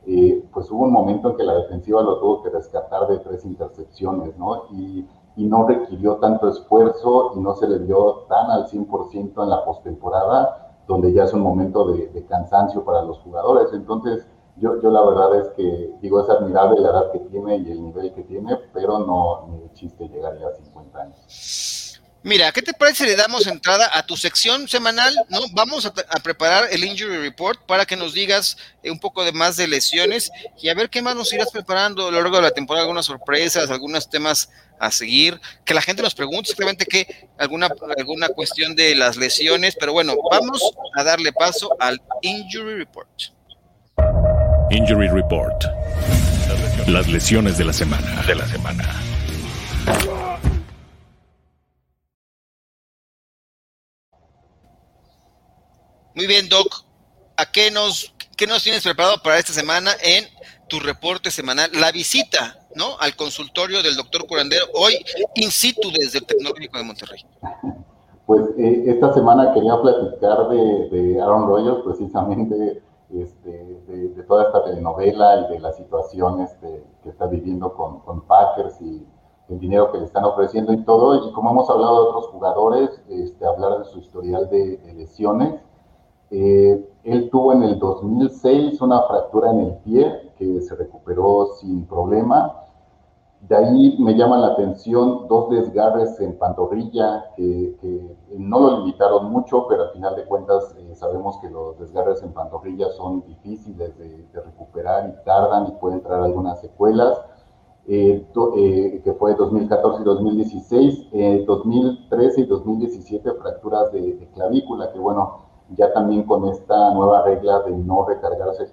pues 0.52 0.70
hubo 0.70 0.84
un 0.84 0.92
momento 0.92 1.30
en 1.30 1.36
que 1.36 1.44
la 1.44 1.54
defensiva 1.54 2.02
lo 2.02 2.18
tuvo 2.18 2.42
que 2.42 2.50
rescatar 2.50 3.06
de 3.06 3.18
tres 3.18 3.44
intercepciones, 3.44 4.36
¿no? 4.36 4.64
Y, 4.72 5.06
y 5.36 5.46
no 5.46 5.66
requirió 5.66 6.16
tanto 6.16 6.48
esfuerzo 6.48 7.32
y 7.36 7.40
no 7.40 7.54
se 7.54 7.68
le 7.68 7.80
dio 7.80 8.24
tan 8.28 8.50
al 8.50 8.66
100% 8.66 9.42
en 9.42 9.50
la 9.50 9.64
postemporada 9.64 10.64
donde 10.86 11.12
ya 11.12 11.24
es 11.24 11.32
un 11.32 11.40
momento 11.40 11.92
de, 11.92 12.24
cansancio 12.26 12.84
para 12.84 13.02
los 13.02 13.18
jugadores. 13.18 13.72
Entonces, 13.72 14.26
yo, 14.56 14.80
yo, 14.80 14.90
la 14.90 15.04
verdad 15.04 15.34
es 15.36 15.48
que 15.50 15.94
digo, 16.00 16.20
es 16.20 16.28
admirable 16.28 16.80
la 16.80 16.90
edad 16.90 17.12
que 17.12 17.18
tiene 17.20 17.56
y 17.56 17.70
el 17.70 17.82
nivel 17.82 18.12
que 18.12 18.22
tiene, 18.22 18.56
pero 18.72 18.98
no 19.00 19.46
ni 19.48 19.68
chiste 19.72 20.08
llegar 20.08 20.38
ya 20.38 20.48
a 20.48 20.52
50 20.52 21.00
años. 21.00 21.83
Mira, 22.24 22.50
¿qué 22.52 22.62
te 22.62 22.72
parece 22.72 23.04
si 23.04 23.10
le 23.10 23.16
damos 23.16 23.46
entrada 23.46 23.90
a 23.92 24.06
tu 24.06 24.16
sección 24.16 24.66
semanal? 24.66 25.14
¿no? 25.28 25.40
Vamos 25.52 25.84
a, 25.84 25.92
preparar 26.22 26.68
el 26.72 26.82
Injury 26.82 27.18
Report 27.18 27.60
para 27.66 27.84
que 27.84 27.96
nos 27.96 28.14
digas 28.14 28.56
eh, 28.82 28.90
un 28.90 28.98
poco 28.98 29.26
de 29.26 29.32
más 29.32 29.58
de 29.58 29.68
lesiones 29.68 30.32
y 30.58 30.70
a 30.70 30.74
ver 30.74 30.88
qué 30.88 31.02
más 31.02 31.14
nos 31.14 31.30
irás 31.34 31.50
preparando 31.52 32.08
a 32.08 32.10
lo 32.10 32.22
largo 32.22 32.36
de 32.36 32.42
la 32.44 32.50
temporada, 32.50 32.84
algunas 32.84 33.04
sorpresas, 33.04 33.70
algunos 33.70 34.08
temas 34.08 34.48
a 34.80 34.90
seguir, 34.90 35.38
que 35.66 35.74
la 35.74 35.82
gente 35.82 36.02
nos 36.02 36.14
pregunte 36.14 36.46
simplemente 36.48 36.86
que 36.86 37.28
alguna, 37.36 37.68
alguna 37.94 38.30
cuestión 38.30 38.74
de 38.74 38.94
las 38.94 39.18
lesiones, 39.18 39.76
pero 39.78 39.92
bueno, 39.92 40.14
vamos 40.30 40.62
a 40.96 41.04
darle 41.04 41.30
paso 41.30 41.76
al 41.78 42.00
Injury 42.22 42.76
Report. 42.76 43.10
Injury 44.70 45.08
Report. 45.08 45.62
Las 46.86 47.06
lesiones 47.06 47.58
de 47.58 47.66
la 47.66 47.72
semana. 47.74 48.22
De 48.26 48.34
la 48.34 48.48
semana. 48.48 49.02
Muy 56.14 56.28
bien, 56.28 56.48
Doc. 56.48 56.84
¿A 57.36 57.46
qué 57.46 57.72
nos, 57.72 58.14
qué 58.36 58.46
nos 58.46 58.62
tienes 58.62 58.84
preparado 58.84 59.16
para 59.20 59.36
esta 59.38 59.52
semana 59.52 59.90
en 60.00 60.24
tu 60.68 60.78
reporte 60.78 61.32
semanal? 61.32 61.68
La 61.74 61.90
visita, 61.90 62.56
¿no? 62.76 62.96
Al 63.00 63.16
consultorio 63.16 63.82
del 63.82 63.96
doctor 63.96 64.24
Curandero, 64.28 64.66
hoy 64.74 65.04
in 65.34 65.50
situ 65.50 65.90
desde 65.90 66.18
el 66.18 66.26
Tecnológico 66.26 66.78
de 66.78 66.84
Monterrey. 66.84 67.26
Pues 68.26 68.42
eh, 68.56 68.84
esta 68.86 69.12
semana 69.12 69.52
quería 69.52 69.76
platicar 69.82 70.48
de, 70.50 71.20
Aaron 71.20 71.48
Rodgers, 71.48 71.82
precisamente 71.84 72.80
este, 73.12 73.50
de, 73.88 74.22
toda 74.28 74.44
esta 74.44 74.64
telenovela 74.64 75.48
y 75.48 75.54
de 75.54 75.58
la 75.58 75.72
situación 75.72 76.42
este, 76.42 76.84
que 77.02 77.08
está 77.08 77.26
viviendo 77.26 77.74
con, 77.74 78.24
Packers 78.28 78.80
y 78.80 79.04
el 79.48 79.58
dinero 79.58 79.90
que 79.90 79.98
le 79.98 80.04
están 80.04 80.22
ofreciendo 80.22 80.72
y 80.72 80.84
todo. 80.84 81.28
Y 81.28 81.32
como 81.32 81.50
hemos 81.50 81.68
hablado 81.68 82.04
de 82.04 82.08
otros 82.10 82.26
jugadores, 82.28 82.90
este, 83.08 83.44
hablar 83.44 83.80
de 83.80 83.84
su 83.86 83.98
historial 83.98 84.48
de 84.48 84.78
lesiones 84.94 85.60
eh, 86.36 86.84
él 87.04 87.30
tuvo 87.30 87.52
en 87.52 87.62
el 87.62 87.78
2006 87.78 88.80
una 88.80 89.02
fractura 89.02 89.52
en 89.52 89.60
el 89.60 89.74
pie 89.84 90.32
que 90.36 90.60
se 90.62 90.74
recuperó 90.74 91.50
sin 91.60 91.86
problema. 91.86 92.60
De 93.42 93.54
ahí 93.54 93.96
me 94.00 94.16
llaman 94.16 94.40
la 94.40 94.48
atención 94.48 95.28
dos 95.28 95.50
desgarres 95.50 96.18
en 96.18 96.36
pantorrilla 96.36 97.26
que, 97.36 97.76
no 98.36 98.58
lo 98.58 98.78
limitaron 98.78 99.30
mucho, 99.30 99.66
pero 99.68 99.84
al 99.84 99.90
final 99.90 100.16
de 100.16 100.24
cuentas 100.24 100.74
eh, 100.76 100.94
sabemos 100.96 101.38
que 101.38 101.48
los 101.50 101.78
desgarres 101.78 102.20
en 102.24 102.32
pantorrilla 102.32 102.90
son 102.96 103.24
difíciles 103.26 103.96
de, 103.96 104.26
recuperar 104.32 105.08
y 105.08 105.24
tardan 105.24 105.68
y 105.68 105.72
pueden 105.72 106.02
traer 106.02 106.24
algunas 106.24 106.60
secuelas. 106.60 107.20
Eh, 107.86 108.26
que 109.04 109.12
fue 109.12 109.34
2014 109.34 110.00
y 110.00 110.04
2016, 110.04 111.46
2013 111.46 112.40
y 112.40 112.46
2017 112.46 113.32
fracturas 113.34 113.92
de, 113.92 114.14
de 114.14 114.26
clavícula, 114.30 114.90
que 114.90 114.98
bueno, 114.98 115.43
ya 115.70 115.92
también 115.92 116.24
con 116.24 116.46
esta 116.46 116.92
nueva 116.92 117.22
regla 117.22 117.60
de 117.60 117.72
no 117.72 118.04
recargarse 118.06 118.70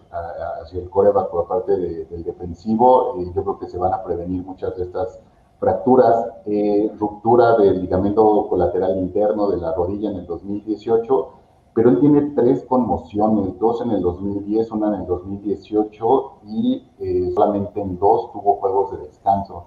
hacia 0.62 0.80
el 0.80 0.90
coreback 0.90 1.30
por 1.30 1.48
parte 1.48 1.78
del 1.78 2.24
defensivo, 2.24 3.16
eh, 3.18 3.32
yo 3.34 3.44
creo 3.44 3.60
que 3.60 3.68
se 3.68 3.78
van 3.78 3.94
a 3.94 4.04
prevenir 4.04 4.44
muchas 4.44 4.76
de 4.78 4.84
estas 4.84 5.20
fracturas, 5.60 6.28
eh, 6.46 6.92
ruptura 6.98 7.56
del 7.56 7.82
ligamento 7.82 8.48
colateral 8.50 8.98
interno 8.98 9.50
de 9.50 9.58
la 9.58 9.74
rodilla 9.74 10.10
en 10.10 10.18
el 10.18 10.26
2018, 10.26 11.30
pero 11.74 11.90
él 11.90 12.00
tiene 12.00 12.34
tres 12.36 12.66
conmociones, 12.66 13.58
dos 13.60 13.82
en 13.82 13.92
el 13.92 14.02
2010, 14.02 14.72
una 14.72 14.88
en 14.90 15.02
el 15.02 15.08
2018 15.08 16.32
y 16.48 16.88
eh, 17.00 17.32
solamente 17.34 17.80
en 17.80 17.98
dos 17.98 18.32
tuvo 18.34 18.56
juegos 18.56 18.92
de 18.92 19.06
descanso. 19.06 19.66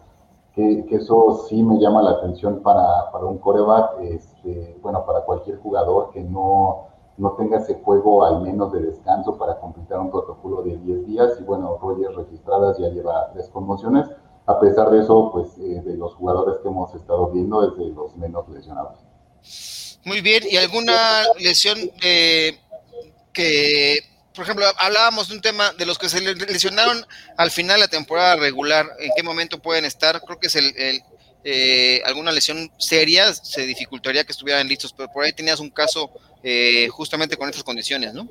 Que, 0.53 0.85
eso 0.91 1.47
sí 1.49 1.63
me 1.63 1.79
llama 1.79 2.03
la 2.03 2.11
atención 2.13 2.61
para, 2.63 3.11
para 3.11 3.25
un 3.25 3.39
coreback, 3.39 4.01
este, 4.03 4.79
bueno, 4.83 5.05
para 5.07 5.23
cualquier 5.23 5.59
jugador 5.59 6.11
que 6.11 6.23
no, 6.23 6.94
no 7.17 7.33
tenga 7.33 7.59
ese 7.59 7.75
juego 7.75 8.25
al 8.25 8.43
menos 8.43 8.73
de 8.73 8.81
descanso 8.81 9.39
para 9.39 9.59
completar 9.61 10.01
un 10.01 10.11
protocolo 10.11 10.63
de 10.63 10.77
10 10.77 11.07
días. 11.07 11.33
Y 11.41 11.45
bueno, 11.45 11.79
Rogers 11.81 12.15
registradas 12.17 12.79
ya 12.79 12.89
lleva 12.89 13.31
tres. 13.33 13.51
A 14.47 14.61
pesar 14.61 14.91
de 14.91 15.01
eso, 15.01 15.31
pues 15.33 15.57
eh, 15.59 15.81
de 15.83 15.97
los 15.97 16.15
jugadores 16.15 16.57
que 16.63 16.69
hemos 16.69 16.95
estado 16.95 17.29
viendo 17.29 17.67
es 17.67 17.79
de 17.79 17.95
los 17.95 18.15
menos 18.17 18.49
lesionados. 18.49 18.99
Muy 20.05 20.21
bien, 20.21 20.43
¿y 20.51 20.57
alguna 20.57 21.23
lesión 21.39 21.79
que, 21.99 22.59
por 24.35 24.45
ejemplo, 24.45 24.67
hablábamos 24.79 25.29
de 25.29 25.37
un 25.37 25.41
tema 25.41 25.73
de 25.73 25.87
los 25.87 25.99
que 25.99 26.11
se 26.11 26.21
lesionaron 26.21 27.07
al 27.39 27.51
final 27.51 27.77
de 27.77 27.87
la 27.87 27.89
temporada 27.89 28.37
regular, 28.37 28.87
¿en 28.99 29.11
qué 29.17 29.23
momento 29.23 29.61
pueden 29.61 29.87
estar? 29.87 30.21
Creo 30.21 30.39
que 30.39 30.49
es 30.49 30.57
el, 30.57 31.03
eh, 31.45 32.01
alguna 32.05 32.33
lesión 32.33 32.71
seria, 32.79 33.33
se 33.33 33.67
dificultaría 33.67 34.25
que 34.25 34.33
estuvieran 34.33 34.67
listos, 34.67 34.93
pero 34.93 35.11
por 35.13 35.25
ahí 35.25 35.33
tenías 35.33 35.61
un 35.61 35.71
caso 35.71 36.11
eh, 36.43 36.89
justamente 36.89 37.37
con 37.37 37.49
estas 37.49 37.65
condiciones, 37.65 38.15
¿no? 38.15 38.27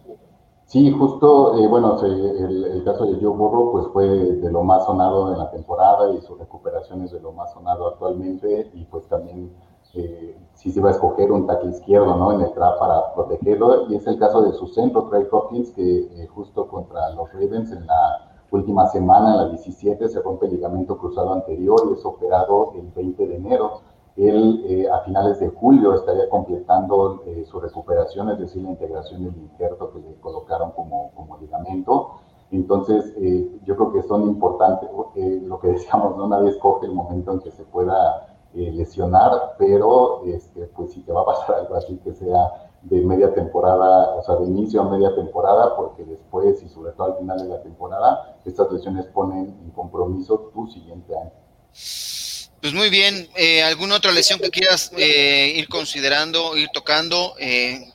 Sí, 0.74 0.90
justo, 0.90 1.60
eh, 1.60 1.68
bueno, 1.68 2.02
el, 2.04 2.82
caso 2.84 3.06
de 3.06 3.22
Joe 3.22 3.38
Burrow 3.38 3.72
pues 3.72 3.86
fue 3.94 4.08
de 4.08 4.52
lo 4.52 4.64
más 4.64 4.84
sonado 4.86 5.32
en 5.32 5.38
la 5.38 5.52
temporada 5.52 6.12
y 6.14 6.22
su 6.22 6.36
recuperación 6.36 7.04
es 7.04 7.12
de 7.12 7.20
lo 7.20 7.32
más 7.32 7.54
sonado 7.54 7.88
actualmente 7.88 8.72
y 8.74 8.84
pues 8.86 9.08
también 9.08 9.54
eh, 9.94 10.36
si 10.56 10.72
se 10.72 10.80
iba 10.80 10.90
a 10.90 10.94
escoger 10.94 11.32
un 11.32 11.46
tackle 11.46 11.70
izquierdo, 11.70 12.16
¿no? 12.18 12.34
En 12.34 12.42
el 12.42 12.54
draft 12.56 12.80
para 12.80 13.14
protegerlo 13.14 13.88
y 13.90 13.96
es 13.98 14.08
el 14.08 14.18
caso 14.18 14.42
de 14.42 14.54
su 14.54 14.68
centro, 14.68 15.08
Trey 15.10 15.28
Hopkins, 15.30 15.70
que 15.72 16.00
eh, 16.00 16.28
justo 16.28 16.68
contra 16.68 17.12
los 17.12 17.32
Ravens 17.32 17.72
en 17.72 17.86
la 17.86 18.33
última 18.58 18.88
semana, 18.88 19.36
la 19.36 19.50
17, 19.50 20.10
se 20.10 20.22
rompe 20.22 20.46
el 20.46 20.54
ligamento 20.54 20.98
cruzado 20.98 21.34
anterior 21.34 21.88
y 21.90 21.94
es 21.94 22.06
operado 22.06 22.74
el 22.76 22.90
20 22.92 23.28
de 23.28 23.36
enero 23.36 23.82
él 24.16 24.64
eh, 24.68 24.90
a 24.90 25.00
finales 25.00 25.40
de 25.40 25.50
julio 25.50 25.96
estaría 25.96 26.30
completando 26.30 27.24
eh, 27.26 27.46
su 27.50 27.60
recuperación, 27.60 28.30
es 28.30 28.40
decir, 28.40 28.62
la 28.62 28.70
integración 28.70 29.24
del 29.24 29.36
injerto 29.36 29.92
que 29.92 30.00
le 30.00 30.16
colocaron 30.20 30.72
como, 30.72 31.12
como 31.16 31.38
ligamento. 31.40 32.20
Entonces, 32.52 33.12
eh, 33.18 33.60
yo 33.66 33.76
creo 33.76 33.92
que 33.92 34.04
son 34.04 34.24
importantes, 34.24 34.90
lo 35.16 35.60
que 35.60 35.68
decíamos, 35.70 36.16
¿no? 36.16 36.28
nadie 36.28 36.50
escoge 36.50 36.86
el 36.86 36.94
momento 36.94 37.32
en 37.32 37.40
que 37.40 37.52
se 37.52 37.64
pueda 37.64 38.28
lesionar, 38.54 39.56
pero 39.58 40.24
este, 40.26 40.68
pues 40.68 40.92
si 40.92 41.02
te 41.02 41.12
va 41.12 41.22
a 41.22 41.26
pasar 41.26 41.56
algo 41.62 41.74
así 41.74 41.98
que 42.04 42.14
sea 42.14 42.63
de 42.84 43.02
media 43.02 43.34
temporada, 43.34 44.16
o 44.16 44.24
sea, 44.24 44.36
de 44.36 44.46
inicio 44.46 44.82
a 44.82 44.90
media 44.90 45.16
temporada, 45.16 45.76
porque 45.76 46.04
después 46.04 46.62
y 46.64 46.70
sobre 46.70 46.92
todo 46.92 47.14
al 47.14 47.20
final 47.20 47.38
de 47.38 47.48
la 47.48 47.62
temporada, 47.62 48.38
estas 48.46 48.72
lesiones 48.72 49.06
ponen 49.08 49.56
en 49.64 49.72
compromiso 49.72 50.52
tu 50.54 50.68
siguiente 50.68 51.16
año. 51.18 51.32
Pues 52.62 52.74
muy 52.74 52.90
bien, 52.90 53.28
eh, 53.36 53.64
¿alguna 53.64 53.96
otra 53.98 54.12
lesión 54.12 54.40
que 54.40 54.50
quieras 54.50 54.92
eh, 54.98 55.54
ir 55.56 55.68
considerando, 55.68 56.56
ir 56.56 56.70
tocando? 56.74 57.34
Eh? 57.40 57.90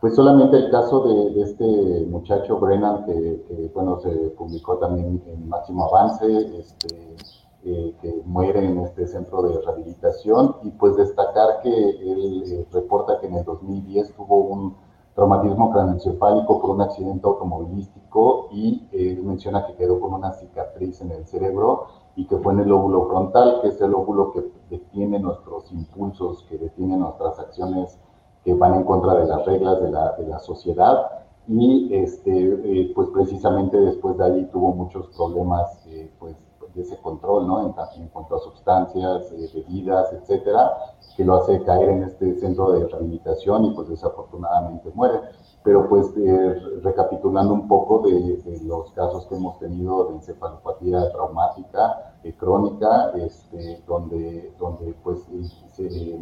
Pues 0.00 0.14
solamente 0.14 0.56
el 0.56 0.70
caso 0.70 1.32
de, 1.34 1.42
este 1.42 2.06
muchacho 2.06 2.58
Brennan, 2.58 3.04
que, 3.04 3.70
bueno, 3.74 4.00
se 4.02 4.10
publicó 4.30 4.78
también 4.78 5.22
en 5.26 5.48
Máximo 5.48 5.86
Avance, 5.86 6.26
este, 6.58 7.16
que 7.62 8.22
muere 8.24 8.64
en 8.64 8.78
este 8.80 9.06
centro 9.06 9.42
de 9.42 9.60
rehabilitación, 9.60 10.56
y 10.62 10.70
pues 10.70 10.96
destacar 10.96 11.60
que 11.62 11.70
él 11.70 12.66
reporta 12.72 13.20
que 13.20 13.26
en 13.26 13.36
el 13.36 13.44
2010 13.44 14.14
tuvo 14.14 14.36
un 14.36 14.76
traumatismo 15.14 15.70
craneoencefálico 15.70 16.60
por 16.60 16.70
un 16.70 16.82
accidente 16.82 17.26
automovilístico 17.26 18.48
y 18.52 18.88
menciona 19.22 19.66
que 19.66 19.74
quedó 19.74 20.00
con 20.00 20.14
una 20.14 20.32
cicatriz 20.32 21.00
en 21.02 21.10
el 21.12 21.26
cerebro 21.26 21.88
y 22.16 22.26
que 22.26 22.36
fue 22.38 22.52
en 22.52 22.60
el 22.60 22.68
lóbulo 22.68 23.06
frontal, 23.06 23.60
que 23.62 23.68
es 23.68 23.80
el 23.80 23.90
lóbulo 23.90 24.32
que 24.32 24.44
detiene 24.68 25.18
nuestros 25.18 25.70
impulsos, 25.72 26.44
que 26.48 26.58
detiene 26.58 26.96
nuestras 26.96 27.38
acciones 27.38 27.98
que 28.44 28.54
van 28.54 28.74
en 28.74 28.84
contra 28.84 29.14
de 29.14 29.26
las 29.26 29.44
reglas 29.44 29.80
de 29.80 29.90
la, 29.90 30.12
de 30.12 30.26
la 30.26 30.38
sociedad. 30.38 31.24
Y 31.48 31.94
este, 31.94 32.30
eh, 32.30 32.92
pues 32.94 33.08
precisamente 33.08 33.78
después 33.78 34.16
de 34.18 34.24
ahí 34.24 34.48
tuvo 34.52 34.72
muchos 34.72 35.08
problemas 35.16 35.84
eh, 35.86 36.10
pues, 36.18 36.36
de 36.74 36.82
ese 36.82 36.96
control, 36.98 37.46
¿no? 37.46 37.60
En, 37.66 38.08
cuanto 38.08 38.36
a 38.36 38.38
sustancias, 38.40 39.32
eh, 39.32 39.50
bebidas, 39.54 40.12
etcétera, 40.12 40.72
que 41.16 41.24
lo 41.24 41.36
hace 41.36 41.62
caer 41.62 41.90
en 41.90 42.04
este 42.04 42.38
centro 42.40 42.72
de 42.72 42.86
rehabilitación 42.86 43.66
y 43.66 43.70
pues 43.74 43.88
desafortunadamente 43.88 44.90
muere 44.94 45.20
pero 45.62 45.88
pues 45.88 46.06
eh, 46.16 46.54
recapitulando 46.82 47.52
un 47.52 47.68
poco 47.68 48.00
de, 48.00 48.60
los 48.64 48.90
casos 48.92 49.26
que 49.26 49.36
hemos 49.36 49.58
tenido 49.58 50.06
de 50.06 50.14
encefalopatía 50.16 51.10
traumática 51.12 52.14
eh, 52.24 52.34
crónica, 52.34 53.12
este, 53.16 53.82
donde, 53.86 54.54
donde 54.58 54.94
pues 55.02 55.20
este, 55.30 56.18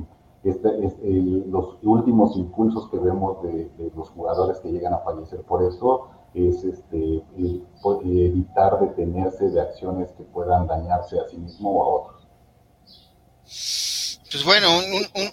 los 1.46 1.78
últimos 1.82 2.36
impulsos 2.36 2.88
que 2.90 2.98
vemos 2.98 3.42
de, 3.42 3.92
los 3.96 4.10
jugadores 4.10 4.58
que 4.60 4.72
llegan 4.72 4.94
a 4.94 4.98
fallecer 4.98 5.42
por 5.42 5.62
eso 5.62 6.08
es 6.34 6.64
este, 6.64 7.22
evitar 8.04 8.80
detenerse 8.80 9.48
de 9.50 9.60
acciones 9.60 10.10
que 10.16 10.24
puedan 10.24 10.66
dañarse 10.66 11.18
a 11.18 11.28
sí 11.28 11.36
mismo 11.36 11.70
o 11.70 11.82
a 11.82 12.02
otros. 12.02 12.28
Pues 14.30 14.44
bueno, 14.44 14.68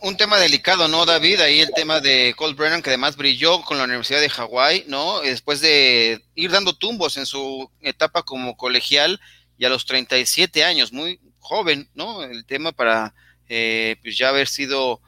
un, 0.04 0.16
tema 0.16 0.38
delicado, 0.38 0.88
¿no, 0.88 1.06
David? 1.06 1.42
Ahí 1.42 1.60
el 1.60 1.72
tema 1.72 2.00
de 2.00 2.34
Cole 2.38 2.54
Brennan, 2.54 2.82
que 2.82 2.92
además 2.92 3.18
brilló 3.18 3.62
con 3.62 3.78
la 3.78 3.84
Universidad 3.84 4.22
de 4.22 4.30
Hawái, 4.30 4.86
¿no? 4.88 5.20
Después 5.20 5.60
de 5.60 6.24
ir 6.34 6.52
dando 6.52 6.74
tumbos 6.74 7.18
en 7.18 7.26
su 7.26 7.70
etapa 7.82 8.24
como 8.24 8.56
colegial 8.56 9.20
y 9.58 9.66
a 9.66 9.70
los 9.70 9.86
37 9.86 10.64
años, 10.64 10.94
muy 10.94 11.20
joven, 11.40 11.90
¿no? 11.94 12.24
El 12.24 12.46
tema 12.46 12.72
para 12.72 13.14
eh, 13.50 13.98
pues 14.02 14.18
ya 14.18 14.30
haber 14.30 14.48
sido 14.48 15.02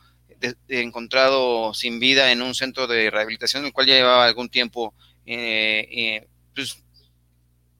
encontrado 0.67 1.73
sin 1.73 1.99
vida 1.99 2.31
en 2.31 2.41
un 2.41 2.53
centro 2.53 2.87
de 2.87 3.09
rehabilitación, 3.09 3.65
el 3.65 3.73
cual 3.73 3.87
ya 3.87 3.95
llevaba 3.95 4.25
algún 4.25 4.49
tiempo 4.49 4.93
eh, 5.27 5.87
eh, 5.91 6.27
pues, 6.55 6.83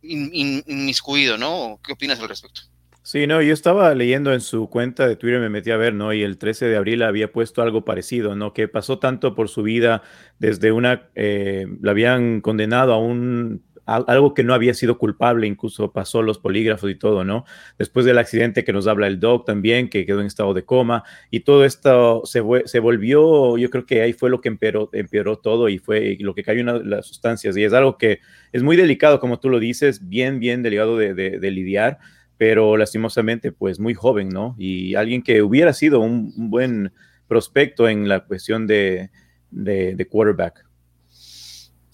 inmiscuido, 0.02 1.38
¿no? 1.38 1.80
¿Qué 1.84 1.94
opinas 1.94 2.20
al 2.20 2.30
respecto? 2.30 2.62
Sí, 3.08 3.26
no, 3.26 3.42
yo 3.42 3.54
estaba 3.54 3.96
leyendo 3.96 4.34
en 4.34 4.42
su 4.42 4.70
cuenta 4.70 5.08
de 5.08 5.16
Twitter, 5.16 5.40
me 5.40 5.48
metí 5.48 5.72
a 5.72 5.78
ver, 5.78 5.94
¿no? 5.94 6.12
Y 6.12 6.24
el 6.24 6.38
13 6.38 6.66
de 6.66 6.76
abril 6.76 7.04
había 7.04 7.32
puesto 7.32 7.62
algo 7.62 7.86
parecido, 7.86 8.36
¿no? 8.36 8.52
Que 8.52 8.68
pasó 8.68 9.00
tanto 9.00 9.34
por 9.34 9.48
su 9.48 9.64
vida 9.64 10.04
desde 10.40 10.74
una, 10.74 11.08
eh, 11.16 11.68
la 11.82 11.92
habían 11.92 12.42
condenado 12.42 12.92
a 12.92 13.00
un, 13.00 13.64
algo 13.88 14.34
que 14.34 14.44
no 14.44 14.54
había 14.54 14.74
sido 14.74 14.98
culpable, 14.98 15.48
incluso 15.48 15.94
pasó 15.94 16.22
los 16.22 16.40
polígrafos 16.40 16.92
y 16.92 16.96
todo, 16.96 17.24
¿no? 17.24 17.46
Después 17.80 18.06
del 18.06 18.18
accidente 18.18 18.66
que 18.66 18.74
nos 18.74 18.86
habla 18.86 19.08
el 19.08 19.20
doc 19.20 19.46
también, 19.46 19.90
que 19.90 20.06
quedó 20.06 20.20
en 20.20 20.28
estado 20.28 20.54
de 20.54 20.66
coma, 20.66 21.04
y 21.32 21.40
todo 21.40 21.64
esto 21.64 22.22
se, 22.26 22.42
volvió, 22.42 23.58
yo 23.58 23.70
creo 23.70 23.86
que 23.86 24.02
ahí 24.02 24.12
fue 24.12 24.30
lo 24.30 24.42
que 24.42 24.50
empeoró, 24.50 25.38
todo 25.38 25.70
y 25.70 25.80
fue 25.80 26.18
lo 26.20 26.36
que 26.36 26.44
cayó 26.44 26.60
en 26.60 26.90
las 26.90 27.06
sustancias, 27.06 27.56
y 27.56 27.64
es 27.64 27.72
algo 27.72 27.98
que 27.98 28.20
es 28.52 28.62
muy 28.62 28.76
delicado, 28.76 29.22
como 29.22 29.40
tú 29.40 29.50
lo 29.50 29.60
dices, 29.60 30.10
bien, 30.10 30.40
bien 30.40 30.64
delicado 30.64 30.98
de, 30.98 31.40
lidiar 31.52 31.98
pero 32.38 32.78
lastimosamente, 32.78 33.52
pues 33.52 33.80
muy 33.80 33.96
joven, 33.96 34.30
¿no? 34.30 34.54
Y 34.60 34.94
alguien 34.94 35.24
que 35.24 35.42
hubiera 35.42 35.74
sido 35.74 36.02
un, 36.02 36.52
buen 36.52 36.92
prospecto 37.28 37.90
en 37.90 38.08
la 38.08 38.26
cuestión 38.26 38.68
de, 38.68 39.10
de, 39.50 40.08
quarterback. 40.08 40.67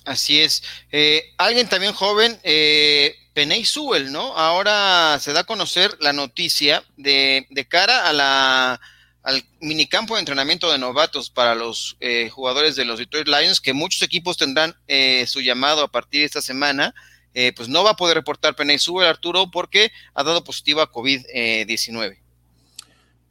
Así 0.05 0.39
es. 0.39 0.63
Eh, 0.91 1.33
alguien 1.37 1.69
también 1.69 1.93
joven, 1.93 2.37
eh, 2.43 3.15
Peney 3.33 3.63
¿no? 4.09 4.37
Ahora 4.37 5.17
se 5.19 5.33
da 5.33 5.41
a 5.41 5.45
conocer 5.45 5.95
la 5.99 6.13
noticia 6.13 6.83
de, 6.97 7.47
de 7.49 7.67
cara 7.67 8.07
a 8.07 8.13
la, 8.13 8.81
al 9.23 9.43
minicampo 9.61 10.15
de 10.15 10.19
entrenamiento 10.19 10.71
de 10.71 10.77
novatos 10.77 11.29
para 11.29 11.55
los 11.55 11.97
eh, 12.01 12.29
jugadores 12.29 12.75
de 12.75 12.85
los 12.85 12.99
Detroit 12.99 13.27
Lions, 13.27 13.61
que 13.61 13.73
muchos 13.73 14.01
equipos 14.01 14.37
tendrán 14.37 14.75
eh, 14.87 15.25
su 15.27 15.41
llamado 15.41 15.81
a 15.83 15.87
partir 15.87 16.21
de 16.21 16.25
esta 16.25 16.41
semana. 16.41 16.93
Eh, 17.35 17.51
pues 17.55 17.67
no 17.67 17.83
va 17.83 17.91
a 17.91 17.95
poder 17.95 18.15
reportar 18.15 18.55
Peney 18.55 18.77
Arturo 19.07 19.49
porque 19.49 19.91
ha 20.13 20.23
dado 20.23 20.43
positiva 20.43 20.83
a 20.83 20.91
COVID-19. 20.91 22.17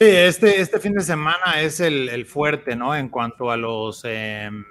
Sí, 0.01 0.09
este, 0.09 0.61
este 0.61 0.81
fin 0.81 0.95
de 0.95 1.03
semana 1.03 1.61
es 1.61 1.79
el, 1.79 2.27
fuerte, 2.27 2.75
¿no? 2.75 2.97
En 2.97 3.09
cuanto 3.09 3.53
a 3.53 3.57
los, 3.57 4.01
em, 4.05 4.65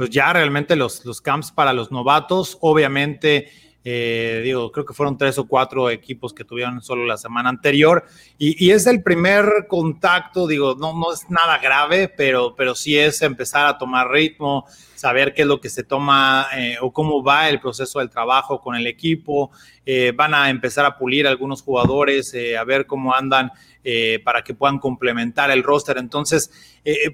pues 0.00 0.08
ya 0.08 0.32
realmente 0.32 0.76
los, 0.76 1.04
los 1.04 1.20
camps 1.20 1.52
para 1.52 1.74
los 1.74 1.92
novatos, 1.92 2.56
obviamente 2.62 3.50
eh, 3.82 4.42
digo, 4.44 4.70
creo 4.70 4.84
que 4.84 4.92
fueron 4.92 5.16
tres 5.16 5.38
o 5.38 5.48
cuatro 5.48 5.88
equipos 5.88 6.34
que 6.34 6.44
tuvieron 6.44 6.82
solo 6.82 7.06
la 7.06 7.16
semana 7.16 7.48
anterior 7.48 8.04
y, 8.36 8.70
es 8.70 8.86
el 8.86 9.02
primer 9.02 9.66
contacto, 9.68 10.46
digo, 10.46 10.76
no, 10.78 10.92
no 10.92 11.12
es 11.12 11.30
nada 11.30 11.56
grave, 11.58 12.12
pero, 12.14 12.54
pero 12.54 12.74
sí 12.74 12.98
es 12.98 13.22
empezar 13.22 13.66
a 13.66 13.78
tomar 13.78 14.10
ritmo, 14.10 14.66
saber 14.94 15.32
qué 15.32 15.42
es 15.42 15.48
lo 15.48 15.60
que 15.60 15.70
se 15.70 15.82
toma 15.82 16.46
eh, 16.54 16.76
o 16.82 16.92
cómo 16.92 17.22
va 17.22 17.48
el 17.48 17.58
proceso 17.58 18.00
del 18.00 18.10
trabajo 18.10 18.60
con 18.60 18.76
el 18.76 18.86
equipo. 18.86 19.50
Eh, 19.86 20.12
van 20.14 20.34
a 20.34 20.50
empezar 20.50 20.84
a 20.84 20.98
pulir 20.98 21.26
algunos 21.26 21.62
jugadores, 21.62 22.34
a 22.58 22.64
ver 22.64 22.86
cómo 22.86 23.14
andan 23.14 23.50
para 24.24 24.44
que 24.44 24.52
puedan 24.52 24.78
complementar 24.78 25.50
el 25.50 25.62
roster. 25.62 25.96
Entonces, 25.96 26.50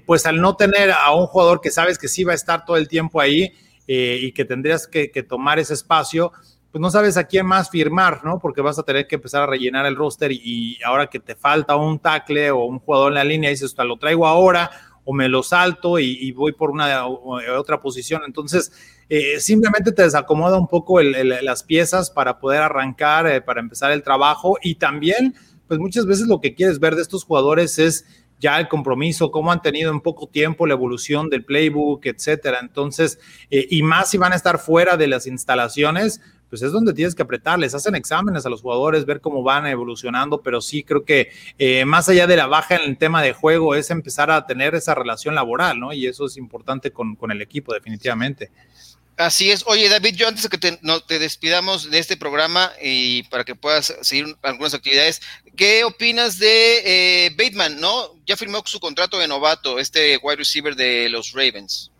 pues 0.05 0.25
al 0.25 0.41
no 0.41 0.57
tener 0.57 0.91
a 0.91 1.11
un 1.15 1.27
jugador 1.27 1.61
que 1.61 1.71
sabes 1.71 1.97
que 1.97 2.09
sí 2.09 2.25
va 2.25 2.33
a 2.33 2.35
estar 2.35 2.65
todo 2.65 2.75
el 2.75 2.89
tiempo 2.89 3.21
ahí 3.21 3.53
y 3.87 4.33
que 4.33 4.43
tendrías 4.43 4.85
que 4.85 5.23
tomar 5.23 5.59
ese 5.59 5.73
espacio, 5.73 6.33
pues 6.77 6.81
no 6.83 6.91
sabes 6.91 7.17
a 7.17 7.23
quién 7.23 7.47
más 7.47 7.71
firmar, 7.71 8.23
¿no? 8.23 8.37
Porque 8.37 8.61
vas 8.61 8.77
a 8.77 8.83
tener 8.83 9.07
que 9.07 9.15
empezar 9.15 9.41
a 9.41 9.47
rellenar 9.47 9.87
el 9.87 9.95
roster 9.95 10.31
y, 10.31 10.77
ahora 10.85 11.07
que 11.07 11.19
te 11.19 11.33
falta 11.33 11.75
un 11.75 11.97
tackle 11.97 12.51
o 12.51 12.65
un 12.65 12.77
jugador 12.77 13.13
en 13.13 13.15
la 13.15 13.23
línea, 13.23 13.49
dices, 13.49 13.73
lo 13.79 13.97
traigo 13.97 14.27
ahora 14.27 14.69
o 15.03 15.11
me 15.11 15.27
lo 15.27 15.41
salto 15.41 15.97
y, 15.97 16.31
voy 16.33 16.51
por 16.51 16.69
una 16.69 17.07
otra 17.07 17.81
posición. 17.81 18.21
Entonces, 18.27 18.71
eh, 19.09 19.39
simplemente 19.39 19.91
te 19.91 20.03
desacomoda 20.03 20.59
un 20.59 20.67
poco 20.67 21.01
las 21.01 21.63
piezas 21.63 22.11
para 22.11 22.37
poder 22.37 22.61
arrancar, 22.61 23.25
eh, 23.25 23.41
para 23.41 23.59
empezar 23.59 23.91
el 23.91 24.03
trabajo 24.03 24.59
y 24.61 24.75
también, 24.75 25.33
pues 25.67 25.79
muchas 25.79 26.05
veces 26.05 26.27
lo 26.27 26.39
que 26.41 26.53
quieres 26.53 26.79
ver 26.79 26.95
de 26.95 27.01
estos 27.01 27.23
jugadores 27.23 27.79
es 27.79 28.05
ya 28.39 28.59
el 28.59 28.67
compromiso, 28.67 29.31
cómo 29.31 29.51
han 29.51 29.63
tenido 29.63 29.91
en 29.91 30.01
poco 30.01 30.27
tiempo 30.27 30.67
la 30.67 30.75
evolución 30.75 31.27
del 31.31 31.43
playbook, 31.43 32.05
etcétera. 32.05 32.59
Entonces, 32.61 33.17
eh, 33.49 33.65
y 33.67 33.81
más 33.81 34.11
si 34.11 34.19
van 34.19 34.33
a 34.33 34.35
estar 34.35 34.59
fuera 34.59 34.95
de 34.95 35.07
las 35.07 35.25
instalaciones, 35.25 36.21
pues 36.49 36.61
es 36.61 36.71
donde 36.71 36.93
tienes 36.93 37.15
que 37.15 37.23
apretarles, 37.23 37.73
hacen 37.73 37.95
exámenes 37.95 38.45
a 38.45 38.49
los 38.49 38.61
jugadores, 38.61 39.05
ver 39.05 39.21
cómo 39.21 39.43
van 39.43 39.67
evolucionando, 39.67 40.41
pero 40.41 40.61
sí 40.61 40.83
creo 40.83 41.03
que 41.03 41.31
eh, 41.57 41.85
más 41.85 42.07
allá 42.09 42.27
de 42.27 42.37
la 42.37 42.47
baja 42.47 42.75
en 42.75 42.89
el 42.89 42.97
tema 42.97 43.21
de 43.21 43.33
juego 43.33 43.75
es 43.75 43.89
empezar 43.89 44.31
a 44.31 44.45
tener 44.45 44.75
esa 44.75 44.95
relación 44.95 45.35
laboral, 45.35 45.79
¿no? 45.79 45.93
Y 45.93 46.07
eso 46.07 46.25
es 46.25 46.37
importante 46.37 46.91
con, 46.91 47.17
el 47.29 47.41
equipo, 47.41 47.73
definitivamente. 47.73 48.51
Así 49.17 49.49
es. 49.49 49.63
Oye, 49.65 49.89
David, 49.89 50.15
yo 50.15 50.27
antes 50.27 50.43
de 50.43 50.49
que 50.49 50.57
te, 50.57 50.79
no, 50.83 51.01
te 51.01 51.17
despidamos 51.17 51.89
de 51.89 51.97
este 51.97 52.17
programa 52.17 52.71
y 52.81 53.23
para 53.23 53.43
que 53.43 53.55
puedas 53.55 53.95
seguir 54.01 54.37
algunas 54.43 54.75
actividades, 54.75 55.21
¿qué 55.55 55.83
opinas 55.83 56.37
de 56.37 57.25
eh, 57.25 57.35
Bateman, 57.35 57.79
no? 57.79 58.13
Ya 58.27 58.37
firmó 58.37 58.61
su 58.65 58.79
contrato 58.79 59.17
de 59.17 59.27
novato, 59.27 59.79
este 59.79 60.17
wide 60.17 60.37
receiver 60.37 60.75
de 60.75 61.09
los 61.09 61.33
Ravens. 61.33 61.91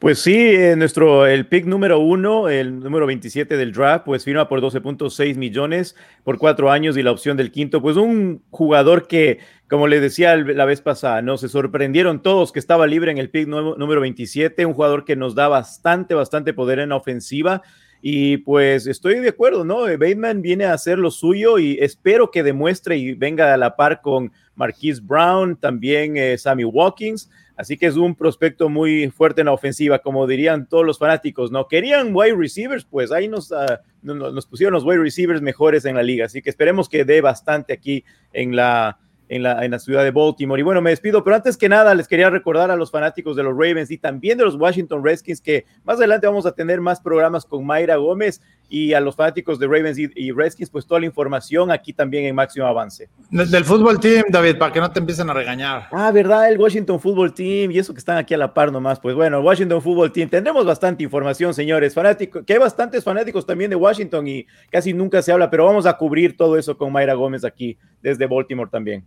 Pues 0.00 0.18
sí, 0.18 0.34
eh, 0.34 0.76
nuestro, 0.76 1.26
el 1.26 1.46
pick 1.46 1.66
número 1.66 1.98
uno, 1.98 2.48
el 2.48 2.80
número 2.80 3.04
27 3.04 3.58
del 3.58 3.72
draft, 3.72 4.06
pues 4.06 4.24
firma 4.24 4.48
por 4.48 4.62
12.6 4.62 5.36
millones 5.36 5.94
por 6.24 6.38
cuatro 6.38 6.70
años 6.70 6.96
y 6.96 7.02
la 7.02 7.10
opción 7.10 7.36
del 7.36 7.52
quinto, 7.52 7.82
pues 7.82 7.98
un 7.98 8.42
jugador 8.48 9.06
que, 9.08 9.40
como 9.68 9.88
le 9.88 10.00
decía 10.00 10.36
la 10.36 10.64
vez 10.64 10.80
pasada, 10.80 11.20
no 11.20 11.36
se 11.36 11.50
sorprendieron 11.50 12.22
todos 12.22 12.50
que 12.50 12.60
estaba 12.60 12.86
libre 12.86 13.10
en 13.10 13.18
el 13.18 13.28
pick 13.28 13.46
número 13.46 14.00
27, 14.00 14.64
un 14.64 14.72
jugador 14.72 15.04
que 15.04 15.16
nos 15.16 15.34
da 15.34 15.48
bastante, 15.48 16.14
bastante 16.14 16.54
poder 16.54 16.78
en 16.78 16.88
la 16.88 16.96
ofensiva. 16.96 17.60
Y 18.00 18.38
pues 18.38 18.86
estoy 18.86 19.18
de 19.18 19.28
acuerdo, 19.28 19.64
¿no? 19.66 19.80
Bateman 19.82 20.40
viene 20.40 20.64
a 20.64 20.72
hacer 20.72 20.98
lo 20.98 21.10
suyo 21.10 21.58
y 21.58 21.76
espero 21.78 22.30
que 22.30 22.42
demuestre 22.42 22.96
y 22.96 23.12
venga 23.12 23.52
a 23.52 23.58
la 23.58 23.76
par 23.76 24.00
con 24.00 24.32
Marquise 24.54 25.02
Brown, 25.04 25.56
también 25.56 26.16
eh, 26.16 26.38
Sammy 26.38 26.64
Watkins. 26.64 27.28
Así 27.60 27.76
que 27.76 27.84
es 27.84 27.96
un 27.96 28.14
prospecto 28.14 28.70
muy 28.70 29.10
fuerte 29.10 29.42
en 29.42 29.44
la 29.44 29.52
ofensiva, 29.52 29.98
como 29.98 30.26
dirían 30.26 30.66
todos 30.66 30.86
los 30.86 30.98
fanáticos, 30.98 31.52
¿no? 31.52 31.68
Querían 31.68 32.16
wide 32.16 32.34
receivers, 32.34 32.86
pues 32.86 33.12
ahí 33.12 33.28
nos, 33.28 33.52
ah, 33.52 33.82
nos 34.00 34.46
pusieron 34.46 34.72
los 34.72 34.82
wide 34.82 34.96
receivers 34.96 35.42
mejores 35.42 35.84
en 35.84 35.94
la 35.94 36.02
liga. 36.02 36.24
Así 36.24 36.40
que 36.40 36.48
esperemos 36.48 36.88
que 36.88 37.04
dé 37.04 37.20
bastante 37.20 37.74
aquí 37.74 38.02
en 38.32 38.56
la, 38.56 38.98
en 39.28 39.42
la, 39.42 39.62
en 39.62 39.72
la 39.72 39.78
ciudad 39.78 40.02
de 40.04 40.10
Baltimore. 40.10 40.58
Y 40.58 40.64
bueno, 40.64 40.80
me 40.80 40.88
despido, 40.88 41.22
pero 41.22 41.36
antes 41.36 41.58
que 41.58 41.68
nada 41.68 41.94
les 41.94 42.08
quería 42.08 42.30
recordar 42.30 42.70
a 42.70 42.76
los 42.76 42.90
fanáticos 42.90 43.36
de 43.36 43.42
los 43.42 43.52
Ravens 43.52 43.90
y 43.90 43.98
también 43.98 44.38
de 44.38 44.44
los 44.44 44.56
Washington 44.56 45.04
Redskins 45.04 45.42
que 45.42 45.66
más 45.84 45.98
adelante 45.98 46.26
vamos 46.26 46.46
a 46.46 46.52
tener 46.52 46.80
más 46.80 46.98
programas 46.98 47.44
con 47.44 47.66
Mayra 47.66 47.96
Gómez 47.96 48.40
y 48.70 48.94
a 48.94 49.00
los 49.00 49.16
fanáticos 49.16 49.58
de 49.58 49.66
Ravens 49.66 49.98
y, 49.98 50.30
Redskins, 50.30 50.70
pues 50.70 50.86
toda 50.86 51.00
la 51.00 51.06
información 51.06 51.72
aquí 51.72 51.92
también 51.92 52.24
en 52.24 52.36
Máximo 52.36 52.66
Avance. 52.66 53.10
Del 53.28 53.64
fútbol 53.64 53.98
team, 53.98 54.24
David, 54.28 54.58
para 54.58 54.72
que 54.72 54.80
no 54.80 54.90
te 54.90 55.00
empiecen 55.00 55.28
a 55.28 55.34
regañar. 55.34 55.88
Ah, 55.90 56.12
¿verdad? 56.12 56.50
El 56.50 56.58
Washington 56.58 57.00
Football 57.00 57.34
Team 57.34 57.72
y 57.72 57.78
eso 57.78 57.92
que 57.92 57.98
están 57.98 58.16
aquí 58.16 58.32
a 58.32 58.38
la 58.38 58.54
par 58.54 58.70
nomás. 58.70 59.00
Pues 59.00 59.16
bueno, 59.16 59.40
Washington 59.40 59.82
Football 59.82 60.12
Team, 60.12 60.28
tendremos 60.28 60.64
bastante 60.64 61.02
información, 61.02 61.52
señores. 61.52 61.94
Fanáticos, 61.94 62.44
que 62.46 62.52
hay 62.52 62.58
bastantes 62.60 63.02
fanáticos 63.02 63.44
también 63.44 63.70
de 63.70 63.76
Washington 63.76 64.28
y 64.28 64.46
casi 64.70 64.92
nunca 64.92 65.20
se 65.20 65.32
habla, 65.32 65.50
pero 65.50 65.66
vamos 65.66 65.84
a 65.86 65.96
cubrir 65.96 66.36
todo 66.36 66.56
eso 66.56 66.78
con 66.78 66.92
Mayra 66.92 67.14
Gómez 67.14 67.44
aquí 67.44 67.76
desde 68.00 68.26
Baltimore 68.26 68.70
también. 68.70 69.04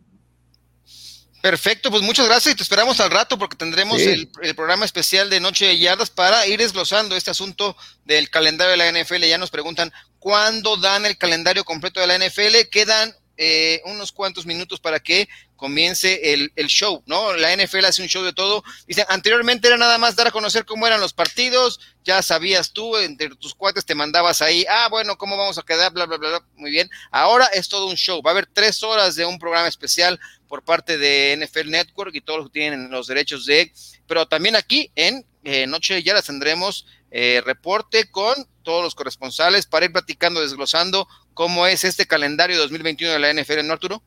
Perfecto, 1.44 1.92
pues 1.92 2.02
muchas 2.02 2.26
gracias 2.26 2.54
y 2.54 2.56
te 2.56 2.64
esperamos 2.64 3.02
al 3.02 3.12
rato 3.12 3.38
porque 3.38 3.58
tendremos 3.58 4.00
el, 4.00 4.30
programa 4.56 4.86
especial 4.86 5.30
de 5.30 5.42
Noche 5.42 5.66
de 5.66 5.78
Yardas 5.78 6.10
para 6.10 6.48
ir 6.48 6.58
desglosando 6.60 7.18
este 7.18 7.32
asunto 7.32 7.76
del 8.06 8.30
calendario 8.30 8.72
de 8.72 8.78
la 8.78 8.90
NFL. 8.90 9.26
Ya 9.26 9.38
nos 9.38 9.50
preguntan 9.50 9.92
cuándo 10.20 10.78
dan 10.78 11.06
el 11.06 11.18
calendario 11.18 11.66
completo 11.66 12.00
de 12.00 12.08
la 12.08 12.18
NFL. 12.18 12.70
Quedan 12.72 13.14
eh, 13.38 13.82
unos 13.86 14.12
cuantos 14.12 14.46
minutos 14.46 14.80
para 14.80 15.00
que 15.00 15.28
comience 15.56 16.34
el, 16.34 16.52
el, 16.56 16.68
show, 16.68 17.02
¿no? 17.06 17.34
La 17.34 17.56
NFL 17.56 17.86
hace 17.86 18.02
un 18.02 18.10
show 18.10 18.24
de 18.24 18.34
todo. 18.34 18.64
Dice, 18.86 19.06
anteriormente 19.08 19.68
era 19.68 19.78
nada 19.78 19.98
más 19.98 20.16
dar 20.16 20.28
a 20.28 20.32
conocer 20.32 20.66
cómo 20.66 20.86
eran 20.86 21.00
los 21.00 21.14
partidos, 21.14 21.80
ya 22.04 22.22
sabías 22.22 22.74
tú, 22.74 22.98
entre 22.98 23.30
tus 23.30 23.56
cuates 23.56 23.86
te 23.86 23.96
mandabas 23.96 24.42
ahí, 24.42 24.66
ah, 24.70 24.88
bueno, 24.90 25.18
¿cómo 25.18 25.38
vamos 25.38 25.58
a 25.58 25.64
quedar? 25.64 25.94
Bla, 25.94 26.06
bla, 26.06 26.18
bla, 26.18 26.30
bla. 26.30 26.46
Muy 26.56 26.72
bien. 26.72 26.90
Ahora 27.12 27.46
es 27.48 27.70
todo 27.70 27.88
un 27.88 27.96
show. 27.96 28.22
Va 28.22 28.32
a 28.32 28.34
haber 28.34 28.46
tres 28.46 28.84
horas 28.84 29.16
de 29.16 29.26
un 29.26 29.40
programa 29.40 29.68
especial 29.68 30.20
por 30.48 30.64
parte 30.64 30.98
de 30.98 31.38
NFL 31.38 31.70
Network 31.70 32.14
y 32.14 32.22
todos 32.22 32.40
los 32.40 32.48
que 32.50 32.60
tienen 32.60 32.92
los 32.92 33.08
derechos 33.08 33.46
de, 33.46 33.72
pero 34.06 34.28
también 34.28 34.56
aquí 34.56 34.92
en 34.96 35.26
eh, 35.44 35.66
Noche 35.66 36.04
ya 36.04 36.14
las 36.14 36.26
tendremos 36.26 36.86
eh, 37.10 37.42
reporte 37.46 38.10
con 38.12 38.48
todos 38.64 38.84
los 38.84 38.96
corresponsales 38.96 39.68
para 39.68 39.86
ir 39.86 39.92
platicando, 39.92 40.42
desglosando 40.42 41.08
cómo 41.34 41.68
es 41.68 41.84
este 41.84 42.08
calendario 42.08 42.58
2021 42.58 43.14
de 43.14 43.20
la 43.20 43.34
NFL, 43.34 43.66
¿no, 43.66 43.74
Arturo? 43.74 44.02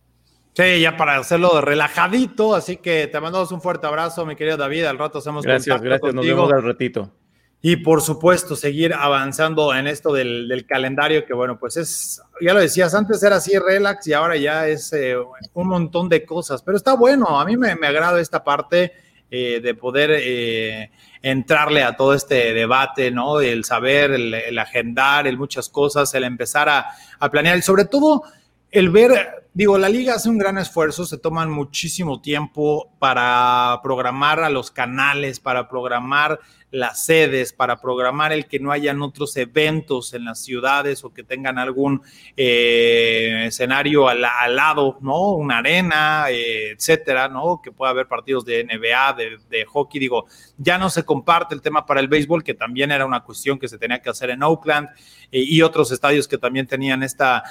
Sí, 0.55 0.81
ya 0.81 0.97
para 0.97 1.19
hacerlo 1.19 1.61
relajadito, 1.61 2.55
así 2.55 2.79
que 2.79 3.07
te 3.09 3.21
mandamos 3.21 3.53
un 3.53 3.61
fuerte 3.61 3.87
abrazo, 3.87 4.25
mi 4.25 4.37
querido 4.37 4.57
David, 4.57 4.85
al 4.87 4.99
rato 4.99 5.19
hacemos 5.19 5.45
Gracias, 5.45 5.83
gracias, 5.83 6.15
nos 6.15 6.25
vemos 6.25 6.51
al 6.51 6.63
ratito. 6.63 7.13
Y 7.61 7.77
por 7.77 8.01
supuesto, 8.01 8.55
seguir 8.55 8.95
avanzando 8.95 9.75
en 9.75 9.87
esto 9.87 10.13
del, 10.13 10.65
calendario, 10.69 11.27
que 11.27 11.35
bueno, 11.35 11.59
pues 11.59 11.77
es, 11.77 12.23
ya 12.41 12.55
lo 12.55 12.61
decías, 12.61 12.95
antes 12.95 13.23
era 13.23 13.37
así 13.37 13.59
relax 13.59 14.07
y 14.07 14.13
ahora 14.13 14.37
ya 14.37 14.69
es 14.69 14.93
eh, 14.93 15.17
un 15.53 15.69
montón 15.69 16.09
de 16.09 16.25
cosas, 16.25 16.63
pero 16.63 16.77
está 16.77 16.95
bueno, 16.95 17.41
a 17.41 17.45
mí 17.45 17.57
me, 17.57 17.73
agrada 17.73 18.21
esta 18.21 18.45
parte 18.45 18.93
eh, 19.31 19.61
de 19.61 19.75
poder 19.75 20.11
eh, 20.13 20.91
entrarle 21.23 21.83
a 21.83 21.97
todo 21.97 22.15
este 22.15 22.55
debate, 22.55 23.11
¿no? 23.11 23.41
El 23.41 23.65
saber, 23.65 24.13
el, 24.13 24.59
agendar, 24.59 25.27
el 25.27 25.37
muchas 25.37 25.69
cosas, 25.69 26.15
el 26.15 26.25
empezar 26.25 26.69
a, 26.69 26.87
a 27.19 27.31
planear 27.31 27.59
y 27.59 27.63
sobre 27.63 27.87
todo 27.87 28.23
el 28.71 28.91
ver, 28.91 29.46
digo, 29.57 29.79
la 29.79 29.89
liga 29.89 30.13
hace 30.13 30.29
un 30.29 30.37
gran 30.37 30.59
esfuerzo, 30.59 31.07
se 31.07 31.17
toman 31.17 31.51
muchísimo 31.51 32.21
tiempo 32.21 32.93
para 32.99 33.81
programar 33.83 34.41
a 34.41 34.51
los 34.51 34.71
canales, 34.71 35.41
para 35.41 35.67
programar 35.67 36.41
las 36.71 37.07
sedes, 37.07 37.55
para 37.55 37.81
programar 37.81 38.35
el 38.35 38.49
que 38.49 38.61
no 38.61 38.71
hayan 38.71 39.01
otros 39.01 39.35
eventos 39.39 40.13
en 40.13 40.27
las 40.27 40.41
ciudades 40.41 41.05
o 41.05 41.15
que 41.15 41.23
tengan 41.23 41.59
algún 41.59 42.03
eh, 42.37 43.45
escenario 43.47 44.09
al, 44.09 44.21
lado, 44.55 44.99
¿no? 45.01 45.31
Una 45.31 45.59
arena, 45.59 46.27
eh, 46.29 46.73
etcétera, 46.73 47.29
¿no? 47.29 47.63
Que 47.63 47.73
pueda 47.73 47.93
haber 47.93 48.09
partidos 48.09 48.45
de 48.45 48.63
NBA, 48.63 49.17
de, 49.49 49.65
hockey. 49.65 49.99
Digo, 49.99 50.27
ya 50.59 50.77
no 50.77 50.91
se 50.91 51.07
comparte 51.07 51.55
el 51.55 51.63
tema 51.63 51.87
para 51.87 52.01
el 52.01 52.09
béisbol, 52.09 52.45
que 52.45 52.53
también 52.53 52.93
era 52.93 53.07
una 53.07 53.25
cuestión 53.25 53.59
que 53.59 53.69
se 53.69 53.79
tenía 53.79 54.03
que 54.03 54.11
hacer 54.11 54.29
en 54.29 54.43
Oakland 54.43 54.91
eh, 55.33 55.43
y 55.43 55.63
otros 55.63 55.91
estadios 55.93 56.29
que 56.29 56.37
también 56.37 56.67
tenían 56.67 57.03
esta 57.03 57.43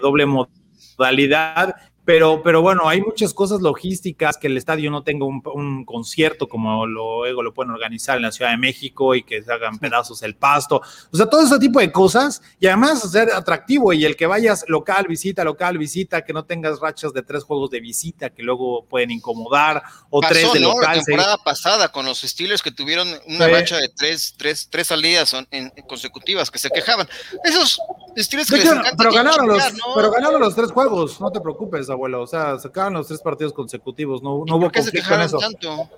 doble 0.00 0.24
modalidad 0.24 0.63
realidad 0.98 1.76
pero, 2.04 2.42
pero 2.42 2.60
bueno, 2.60 2.86
hay 2.86 3.00
muchas 3.00 3.32
cosas 3.32 3.62
logísticas, 3.62 4.36
que 4.36 4.48
el 4.48 4.56
estadio 4.56 4.90
no 4.90 5.02
tenga 5.02 5.24
un, 5.24 5.84
concierto 5.84 6.48
como 6.48 6.86
luego 6.86 7.42
lo 7.42 7.54
pueden 7.54 7.70
organizar 7.70 8.16
en 8.16 8.22
la 8.22 8.32
Ciudad 8.32 8.50
de 8.50 8.56
México 8.58 9.14
y 9.14 9.22
que 9.22 9.42
se 9.42 9.52
hagan 9.52 9.78
pedazos 9.78 10.22
el 10.22 10.36
pasto. 10.36 10.82
O 11.12 11.16
sea, 11.16 11.26
todo 11.26 11.42
ese 11.42 11.58
tipo 11.58 11.80
de 11.80 11.90
cosas 11.90 12.42
y 12.60 12.66
además 12.66 13.10
ser 13.10 13.30
atractivo 13.32 13.92
y 13.92 14.04
el 14.04 14.16
que 14.16 14.26
vayas 14.26 14.64
local, 14.68 15.06
visita, 15.08 15.44
local, 15.44 15.78
visita, 15.78 16.24
que 16.24 16.32
no 16.32 16.44
tengas 16.44 16.80
rachas 16.80 17.12
de 17.12 17.22
tres 17.22 17.44
juegos 17.44 17.70
de 17.70 17.80
visita 17.80 18.30
que 18.30 18.42
luego 18.42 18.84
pueden 18.84 19.10
incomodar 19.10 19.82
o 20.10 20.20
tres 20.20 20.52
de 20.52 20.60
¿no? 20.60 20.72
local. 20.74 20.98
La 20.98 21.02
temporada 21.02 21.38
pasada 21.38 21.90
con 21.90 22.04
los 22.04 22.20
Steelers 22.20 22.62
que 22.62 22.70
tuvieron 22.70 23.08
una 23.28 23.48
racha 23.48 23.78
de 23.78 23.88
tres, 23.88 24.34
tres, 24.36 24.68
tres 24.70 24.88
salidas 24.88 25.34
en, 25.50 25.70
consecutivas 25.88 26.50
que 26.50 26.58
se 26.58 26.70
quejaban. 26.70 27.08
Esos 27.44 27.80
Steelers 28.16 28.50
que 28.50 28.62
pero, 28.98 29.12
ganaron 29.12 29.48
los, 29.48 29.62
pero 29.94 30.10
ganaron 30.10 30.40
los 30.40 30.54
tres 30.54 30.70
juegos, 30.70 31.20
no 31.20 31.30
te 31.30 31.40
preocupes 31.40 31.88
abuelo. 31.94 32.22
O 32.22 32.26
sea, 32.26 32.58
sacaron 32.58 32.94
los 32.94 33.08
tres 33.08 33.20
partidos 33.20 33.52
consecutivos. 33.52 34.22
No, 34.22 34.44
no 34.46 34.56
hubo 34.56 34.70
conflicto 34.70 35.14
en 35.14 35.20
eso. 35.22 35.38
Tanto? 35.38 35.88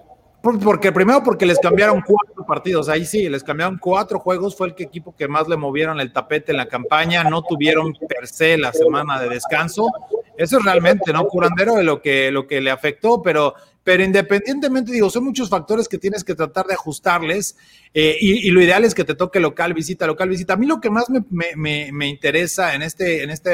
Porque 0.63 0.93
primero 0.93 1.25
porque 1.25 1.45
les 1.45 1.59
cambiaron 1.59 2.03
cuatro 2.07 2.47
partidos, 2.47 2.89
ahí 2.89 3.05
sí, 3.05 3.29
les 3.29 3.43
cambiaron 3.43 3.79
cuatro 3.79 4.21
juegos, 4.21 4.55
fue 4.57 4.69
el 4.69 4.75
equipo 4.79 5.15
que 5.17 5.27
más 5.27 5.49
le 5.49 5.57
movieron 5.57 5.99
el 5.99 6.13
tapete 6.13 6.53
en 6.53 6.59
la 6.59 6.69
campaña, 6.69 7.25
no 7.25 7.43
tuvieron 7.43 7.93
per 8.09 8.29
se 8.29 8.57
la 8.57 8.73
semana 8.73 9.21
de 9.21 9.29
descanso. 9.29 9.91
Eso 10.37 10.59
es 10.59 10.65
realmente, 10.65 11.13
¿no? 11.13 11.27
Curandero 11.27 11.75
de 11.75 11.83
lo 11.83 12.01
que, 12.01 12.31
lo 12.31 12.47
que 12.47 12.61
le 12.61 12.71
afectó, 12.71 13.23
pero, 13.23 13.55
pero 13.83 14.05
independientemente, 14.05 14.93
digo, 14.93 15.11
son 15.11 15.25
muchos 15.25 15.49
factores 15.49 15.89
que 15.89 15.99
tienes 15.99 16.23
que 16.23 16.37
tratar 16.37 16.67
de 16.67 16.75
ajustarles 16.75 17.57
eh, 17.93 18.17
y, 18.21 18.49
lo 18.51 18.63
ideal 18.63 18.85
es 18.85 18.95
que 18.95 19.05
te 19.05 19.17
toque 19.17 19.41
local, 19.41 19.75
visita, 19.75 20.07
local, 20.07 20.29
visita. 20.29 20.53
A 20.53 20.57
mí 20.57 20.67
lo 20.67 20.81
que 20.81 20.91
más 20.91 21.11
me, 21.11 21.25
me, 21.57 21.91
me 21.91 22.07
interesa 22.07 22.75
en, 22.75 22.83
este, 22.83 23.25
en, 23.25 23.31
este, 23.31 23.51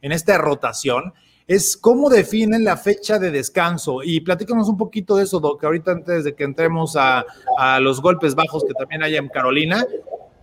en 0.00 0.12
esta 0.12 0.38
rotación 0.38 1.12
es 1.48 1.78
cómo 1.78 2.10
definen 2.10 2.62
la 2.62 2.76
fecha 2.76 3.18
de 3.18 3.30
descanso. 3.30 4.02
Y 4.04 4.20
platícanos 4.20 4.68
un 4.68 4.76
poquito 4.76 5.16
de 5.16 5.24
eso, 5.24 5.40
Doc, 5.40 5.64
ahorita 5.64 5.92
antes 5.92 6.24
de 6.24 6.34
que 6.34 6.44
entremos 6.44 6.94
a, 6.94 7.24
los 7.80 8.02
golpes 8.02 8.34
bajos 8.34 8.62
que 8.64 8.74
también 8.74 9.02
hay 9.02 9.16
en 9.16 9.28
Carolina. 9.28 9.84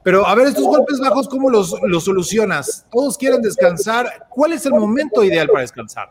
Pero 0.02 0.26
a 0.26 0.34
ver, 0.34 0.48
estos 0.48 0.66
golpes 0.66 1.00
bajos, 1.00 1.30
¿cómo 1.30 1.50
los, 1.50 1.76
solucionas? 2.04 2.88
Todos 2.92 3.18
quieren 3.18 3.42
descansar. 3.42 4.08
¿Cuál 4.30 4.54
es 4.54 4.66
el 4.66 4.74
momento 4.74 5.24
ideal 5.24 5.48
para 5.48 5.62
descansar? 5.62 6.10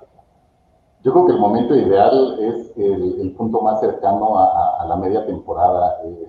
Yo 1.02 1.12
creo 1.12 1.26
que 1.26 1.32
el 1.32 1.38
momento 1.38 1.74
ideal 1.74 2.38
es 2.40 2.72
el, 2.76 3.34
punto 3.36 3.60
más 3.60 3.80
cercano 3.80 4.38
a, 4.38 4.86
la 4.88 4.96
media 4.96 5.26
temporada. 5.26 5.98
Eh, 6.04 6.28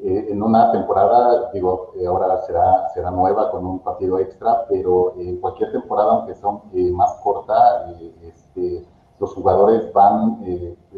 eh, 0.00 0.28
en 0.30 0.40
una 0.40 0.70
temporada, 0.70 1.50
digo, 1.52 1.92
eh, 1.96 2.06
ahora 2.06 2.40
será, 2.46 2.88
será 2.94 3.10
nueva 3.10 3.50
con 3.50 3.66
un 3.66 3.80
partido 3.80 4.20
extra, 4.20 4.64
pero 4.68 5.14
en 5.16 5.36
eh, 5.36 5.40
cualquier 5.40 5.72
temporada, 5.72 6.12
aunque 6.12 6.36
sea 6.36 6.50
más 6.92 7.14
corta, 7.20 7.90
este, 8.22 8.86
los 9.18 9.34
jugadores 9.34 9.92
van 9.92 10.38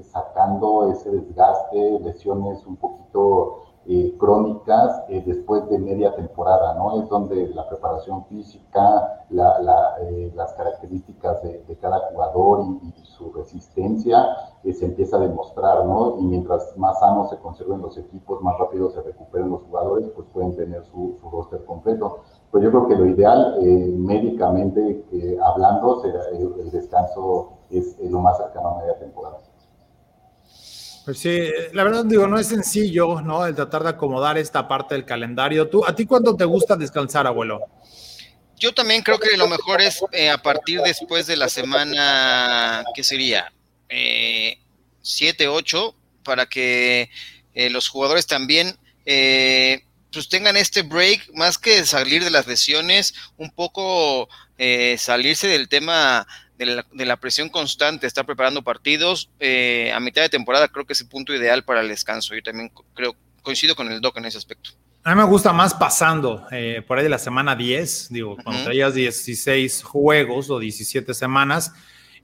sacando 0.03 0.91
ese 0.91 1.11
desgaste, 1.11 2.01
lesiones 2.01 2.67
un 2.67 2.77
poquito 2.77 3.63
crónicas 4.19 5.05
después 5.09 5.69
de 5.71 5.79
media 5.79 6.15
temporada, 6.15 6.75
¿no? 6.75 7.03
Es 7.03 7.09
donde 7.09 7.49
la 7.49 7.67
preparación 7.67 8.27
física, 8.27 9.25
las 9.31 10.53
características 10.59 11.43
de, 11.43 11.79
cada 11.81 12.11
jugador 12.11 12.67
y 12.83 12.93
su 13.21 13.33
resistencia 13.33 14.27
se 14.65 14.85
empieza 14.85 15.17
a 15.17 15.21
demostrar, 15.21 15.85
¿no? 15.85 16.19
Y 16.19 16.25
mientras 16.25 16.77
más 16.77 16.99
sanos 17.01 17.31
se 17.31 17.37
conserven 17.37 17.81
los 17.81 17.97
equipos, 17.97 18.43
más 18.43 18.59
rápido 18.59 18.91
se 18.91 19.03
recuperen 19.03 19.51
los 19.51 19.63
jugadores, 19.63 20.09
pues 20.15 20.27
pueden 20.33 20.57
tener 20.57 20.83
roster 21.31 21.65
completo. 21.65 22.21
Pues 22.51 22.65
yo 22.65 22.71
creo 22.71 22.89
que 22.89 22.97
lo 22.97 23.07
ideal, 23.07 23.59
eh, 23.63 23.95
médicamente 23.97 25.05
eh, 25.13 25.39
hablando, 25.45 26.01
será, 26.03 26.21
el, 26.33 26.71
descanso 26.71 27.53
es 27.71 27.97
lo 28.01 28.21
más 28.21 28.39
cercano 28.39 28.71
a 28.71 28.79
media 28.81 28.99
temporada. 28.99 29.39
Pues 31.05 31.19
sí, 31.19 31.49
la 31.73 31.85
verdad 31.85 32.05
digo, 32.05 32.27
no 32.27 32.39
es 32.39 32.49
sencillo, 32.49 33.21
¿no? 33.23 33.47
El 33.47 33.55
tratar 33.55 33.83
de 33.83 33.91
acomodar 33.91 34.37
esta 34.37 34.69
parte 34.69 34.95
del 34.95 35.05
calendario. 35.05 35.69
¿Tú, 35.69 35.85
¿A 35.85 35.95
ti 35.95 36.07
cuándo 36.07 36.37
te 36.37 36.45
gusta 36.45 36.77
descansar, 36.77 37.27
abuelo? 37.27 37.61
Yo 38.61 38.73
también 38.73 39.03
creo 39.03 39.19
que 39.19 39.37
lo 39.37 39.49
mejor 39.49 39.81
es 39.81 40.01
a 40.33 40.39
partir 40.39 40.81
después 40.83 41.27
de 41.27 41.37
la 41.37 41.49
semana, 41.49 42.85
¿qué 42.95 43.03
sería? 43.03 43.53
Eh, 43.89 44.59
7, 45.03 45.49
8, 45.49 45.95
para 46.23 46.47
que 46.47 47.11
los 47.55 47.89
jugadores 47.89 48.27
también 48.27 48.79
eh, 49.07 49.83
pues 50.13 50.29
tengan 50.29 50.57
este 50.57 50.83
break, 50.83 51.31
más 51.35 51.59
que 51.59 51.85
salir 51.85 52.23
de 52.25 52.31
las 52.31 52.47
lesiones, 52.47 53.15
un 53.37 53.51
poco 53.51 54.29
eh, 54.59 54.97
salirse 54.99 55.49
del 55.49 55.69
tema 55.69 56.27
de 56.59 57.07
la, 57.07 57.17
presión 57.17 57.49
constante, 57.49 58.07
estar 58.07 58.27
preparando 58.27 58.63
partidos. 58.63 59.31
Eh, 59.41 59.91
a 59.95 60.01
mitad 60.01 60.21
de 60.21 60.29
temporada 60.29 60.69
creo 60.69 60.85
que 60.85 60.93
es 60.93 61.01
el 61.01 61.09
punto 61.09 61.35
ideal 61.35 61.65
para 61.65 61.81
el 61.81 61.89
descanso. 61.89 62.35
Yo 62.35 62.43
también 62.43 62.71
creo, 62.95 63.17
coincido 63.41 63.75
con 63.75 63.91
el 63.91 64.03
Doc 64.03 64.19
en 64.19 64.27
ese 64.27 64.37
aspecto. 64.37 64.71
A 65.11 65.15
mí 65.17 65.21
me 65.21 65.27
gusta 65.27 65.53
más 65.53 65.75
pasando, 65.75 66.47
eh, 66.53 66.85
por 66.87 66.97
ahí 66.97 67.03
de 67.03 67.11
la 67.11 67.19
semana 67.19 67.57
10, 67.57 68.11
digo, 68.13 68.37
cuando 68.45 68.63
traías 68.63 68.95
16 68.95 69.83
juegos 69.83 70.51
o 70.51 70.61
17 70.61 71.15
semanas, 71.15 71.75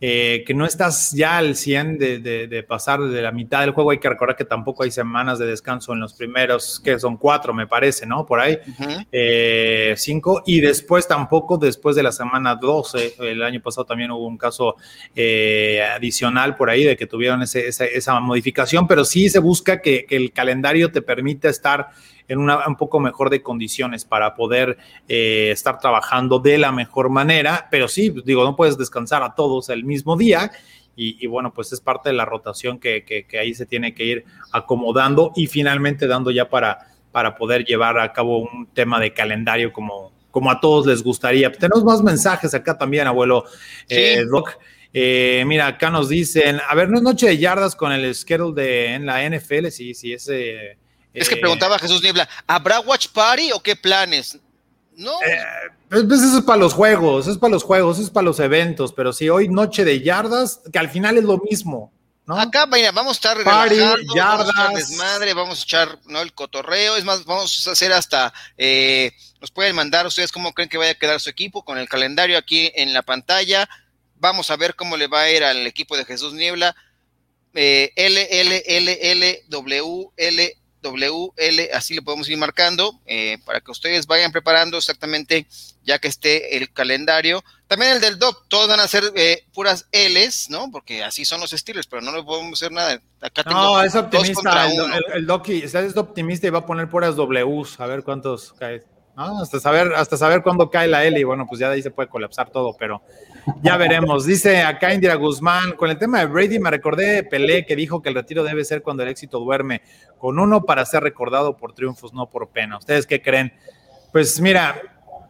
eh, 0.01 0.45
que 0.47 0.55
no 0.55 0.67
estás 0.67 1.11
ya 1.11 1.39
al 1.39 1.57
100 1.57 1.99
de, 1.99 2.65
pasar 2.69 3.01
de 3.01 3.23
la 3.23 3.33
mitad 3.33 3.63
del 3.63 3.71
juego. 3.71 3.91
Hay 3.91 3.99
que 3.99 4.09
recordar 4.09 4.37
que 4.37 4.45
tampoco 4.45 4.85
hay 4.85 4.93
semanas 4.93 5.41
de 5.41 5.47
descanso 5.47 5.95
en 5.95 6.01
los 6.01 6.15
primeros, 6.15 6.79
que 6.79 6.97
son 7.01 7.17
cuatro, 7.17 7.53
me 7.53 7.67
parece, 7.67 8.07
¿no? 8.07 8.25
Por 8.25 8.39
ahí, 8.39 8.59
eh, 9.11 9.95
cinco. 9.97 10.45
Y 10.47 10.61
después 10.61 11.09
tampoco, 11.09 11.57
después 11.59 11.97
de 11.97 12.05
la 12.05 12.13
semana 12.13 12.55
12, 12.55 13.17
el 13.19 13.43
año 13.43 13.61
pasado 13.61 13.85
también 13.85 14.13
hubo 14.13 14.29
un 14.29 14.39
caso 14.39 14.77
eh, 15.15 15.83
adicional 15.93 16.55
por 16.55 16.71
ahí 16.71 16.85
de 16.85 16.97
que 16.97 17.07
tuvieron 17.07 17.43
esa, 17.43 18.21
modificación, 18.21 18.87
pero 18.87 19.05
sí 19.05 19.29
se 19.29 19.41
busca 19.41 19.81
que, 19.81 20.05
que 20.05 20.17
el 20.17 20.33
calendario 20.33 20.93
te 20.93 21.03
permita 21.03 21.49
estar 21.49 21.89
en 22.29 22.39
una, 22.39 22.67
un 22.67 22.77
poco 22.77 23.01
mejor 23.01 23.31
de 23.31 23.43
condiciones 23.43 24.05
para 24.05 24.35
poder 24.35 24.79
eh, 25.09 25.51
estar 25.53 25.79
trabajando 25.79 26.39
de 26.39 26.59
la 26.59 26.73
mejor 26.73 27.09
manera, 27.09 27.69
pero 27.71 27.89
sí, 27.89 28.15
digo, 28.25 28.45
no 28.45 28.57
puedes 28.57 28.77
descansar 28.79 29.23
a 29.23 29.35
todos 29.35 29.69
el 29.69 29.85
mismo 29.85 30.17
día. 30.17 30.51
Y, 30.99 31.27
bueno, 31.27 31.53
pues 31.53 31.75
es 31.75 31.81
parte 31.83 32.09
de 32.09 32.15
la 32.15 32.25
rotación 32.25 32.79
que, 32.79 33.05
que, 33.05 33.39
ahí 33.39 33.53
se 33.53 33.67
tiene 33.67 33.93
que 33.93 34.03
ir 34.03 34.25
acomodando 34.51 35.31
y 35.37 35.47
finalmente 35.47 36.07
dando 36.07 36.31
ya 36.31 36.49
para, 36.49 36.87
para 37.13 37.37
poder 37.37 37.67
llevar 37.67 37.99
a 37.99 38.15
cabo 38.15 38.39
un 38.39 38.67
tema 38.73 38.99
de 38.99 39.13
calendario 39.13 39.75
como, 39.75 40.13
como 40.31 40.51
a 40.51 40.59
todos 40.59 40.87
les 40.87 41.03
gustaría. 41.03 41.53
Tenemos 41.53 41.85
más 41.85 42.03
mensajes 42.03 42.55
acá 42.55 42.79
también, 42.79 43.07
abuelo 43.07 43.45
eh, 43.91 44.25
Doc. 44.25 44.59
Eh, 44.93 45.45
mira, 45.47 45.67
acá 45.67 45.91
nos 45.91 46.09
dicen, 46.09 46.61
a 46.67 46.75
ver, 46.75 46.89
no 46.89 46.97
es 46.97 47.03
noche 47.03 47.27
de 47.27 47.37
yardas 47.37 47.77
con 47.77 47.93
el 47.93 48.15
schedule 48.15 48.55
de 48.55 48.95
en 48.95 49.05
la 49.05 49.29
NFL, 49.29 49.67
sí, 49.69 49.93
sí, 49.93 50.15
ese 50.15 50.79
es 51.17 51.29
que 51.29 51.35
eh, 51.37 51.41
preguntaba 51.41 51.79
Jesús 51.79 52.03
Niebla, 52.03 52.29
¿habrá 52.47 52.81
Watch 52.81 53.09
Party 53.09 53.53
o 53.53 53.63
qué 53.63 53.75
planes? 53.75 54.39
No. 54.97 55.13
Eh, 55.23 55.39
pues, 55.89 56.05
pues, 56.05 56.23
eso 56.23 56.39
es 56.39 56.45
para 56.45 56.59
los 56.59 56.73
juegos, 56.73 57.27
es 57.27 57.39
para 57.39 57.53
los 57.53 57.63
juegos, 57.63 57.99
es 57.99 58.11
para 58.11 58.25
los 58.25 58.41
eventos, 58.41 58.93
pero 58.93 59.13
si 59.13 59.29
hoy 59.29 59.49
noche 59.49 59.85
de 59.85 60.01
yardas, 60.01 60.61
que 60.73 60.79
al 60.79 60.89
final 60.89 61.19
es 61.19 61.25
lo 61.25 61.39
mismo. 61.39 61.93
¿no? 62.27 62.39
Acá, 62.39 62.67
mira, 62.67 62.91
vamos 62.93 63.13
a 63.13 63.31
estar 63.31 63.45
Party, 63.45 63.77
yardas. 64.15 64.49
vamos 64.49 64.53
a 64.57 64.69
desmadre, 64.75 65.35
vamos 65.35 65.61
a 65.61 65.63
echar 65.63 65.99
¿no? 66.07 66.21
el 66.21 66.33
cotorreo, 66.33 66.97
es 66.97 67.05
más, 67.05 67.25
vamos 67.25 67.67
a 67.67 67.73
hacer 67.73 67.93
hasta, 67.93 68.33
eh, 68.57 69.13
nos 69.41 69.51
pueden 69.51 69.77
mandar 69.77 70.07
ustedes 70.07 70.33
cómo 70.33 70.53
creen 70.53 70.69
que 70.69 70.79
vaya 70.79 70.93
a 70.93 70.99
quedar 70.99 71.21
su 71.21 71.31
equipo 71.31 71.65
con 71.65 71.79
el 71.79 71.89
calendario 71.89 72.37
aquí 72.37 72.73
en 72.75 72.93
la 72.93 73.03
pantalla, 73.03 73.69
vamos 74.17 74.51
a 74.51 74.57
ver 74.57 74.75
cómo 74.75 74.97
le 74.97 75.07
va 75.07 75.21
a 75.23 75.31
ir 75.31 75.45
al 75.45 75.67
equipo 75.67 75.97
de 75.97 76.05
Jesús 76.05 76.33
Niebla, 76.33 76.75
L, 77.53 77.93
L, 77.95 78.63
L, 78.67 78.99
L, 79.13 79.45
W, 79.49 80.11
L, 80.17 80.59
WL, 80.87 81.71
así 81.73 81.95
le 81.95 82.03
podemos 82.03 82.29
ir 82.29 82.39
marcando 82.39 83.01
eh, 83.07 83.39
para 83.45 83.61
que 83.61 83.71
ustedes 83.71 84.07
vayan 84.07 84.33
preparando 84.33 84.77
exactamente 84.77 85.47
ya 85.85 85.99
que 85.99 86.09
esté 86.09 86.57
el 86.57 86.73
calendario. 86.73 87.43
También 87.69 87.93
el 87.93 88.01
del 88.01 88.19
DOC, 88.19 88.49
todos 88.49 88.69
van 88.69 88.81
a 88.81 88.89
ser 88.89 89.05
eh, 89.15 89.45
puras 89.53 89.87
L's, 89.93 90.51
¿no? 90.51 90.71
Porque 90.71 91.03
así 91.03 91.25
son 91.25 91.41
los 91.41 91.53
estilos, 91.53 91.87
pero 91.87 92.03
no 92.03 92.15
le 92.15 92.23
podemos 92.23 92.61
hacer 92.61 92.73
nada. 92.73 93.01
Acá 93.21 93.43
no, 93.45 93.83
es 93.83 93.95
optimista. 93.95 94.69
El, 95.15 95.27
Doc 95.27 95.49
es 95.49 95.97
optimista 95.97 96.47
y 96.47 96.51
va 96.51 96.61
a 96.61 96.67
poner 96.67 96.89
puras 96.89 97.17
W's, 97.17 97.81
a 97.81 97.87
ver 97.87 98.03
cuántos 98.03 98.53
cae. 98.53 98.85
Hasta 99.17 99.61
saber, 99.61 99.95
hasta 99.95 100.19
saber 100.19 100.43
cuándo 100.43 100.69
cae 100.69 100.89
la 100.89 101.03
L 101.05 101.19
y 101.19 101.25
bueno, 101.25 101.47
pues 101.47 101.59
ya 101.59 101.69
de 101.69 101.77
ahí 101.77 101.83
se 101.83 101.91
puede 101.91 102.09
colapsar 102.09 102.51
todo, 102.51 102.77
pero 102.79 103.01
ya 103.63 103.79
veremos. 103.79 104.27
Dice 104.27 104.63
acá 104.63 104.93
Indira 104.93 105.15
Guzmán, 105.15 105.73
con 105.73 105.89
el 105.89 105.97
tema 105.97 106.21
de 106.21 106.27
Brady 106.27 106.59
me 106.59 106.71
recordé 106.71 107.13
de 107.13 107.23
Pelé 107.23 107.65
que 107.65 107.75
dijo 107.77 108.03
que 108.03 108.11
el 108.11 108.15
retiro 108.15 108.45
debe 108.45 108.63
ser 108.63 108.83
cuando 108.83 109.03
el 109.03 109.09
éxito 109.09 109.41
duerme, 109.41 109.81
con 110.19 110.39
uno 110.39 110.65
para 110.65 110.85
ser 110.85 111.03
recordado 111.03 111.57
por 111.57 111.73
triunfos, 111.73 112.13
no 112.13 112.29
por 112.29 112.51
pena. 112.51 112.77
¿Ustedes 112.77 113.07
qué 113.07 113.23
creen? 113.23 113.55
Pues 114.13 114.39
mira, 114.39 114.83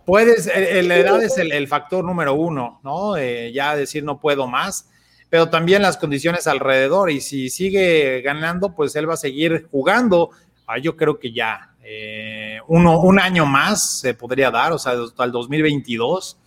puedes, 0.04 0.46
la 0.46 0.96
edad 0.96 1.22
es 1.22 1.38
el, 1.38 1.68
factor 1.68 2.04
número 2.04 2.34
uno, 2.34 2.80
¿no? 2.82 3.16
ya 3.18 3.76
decir 3.76 4.02
no 4.02 4.18
puedo 4.20 4.48
más, 4.48 4.88
pero 5.30 5.48
también 5.48 5.82
las 5.82 5.96
condiciones 5.96 6.48
alrededor 6.48 7.10
y 7.10 7.20
si 7.20 7.50
sigue 7.50 8.20
ganando, 8.22 8.74
pues 8.74 8.96
él 8.96 9.08
va 9.08 9.14
a 9.14 9.18
seguir 9.18 9.68
jugando. 9.70 10.30
Ah, 10.66 10.78
yo 10.78 10.96
creo 10.96 11.18
que 11.18 11.32
ya, 11.32 11.74
eh, 11.82 12.58
uno, 12.66 13.00
un 13.00 13.20
año 13.20 13.46
más 13.46 14.00
se 14.00 14.14
podría 14.14 14.50
dar, 14.50 14.72
o 14.72 14.78
sea, 14.78 14.92
hasta 14.92 15.24
el 15.24 15.32
2022. 15.32 16.38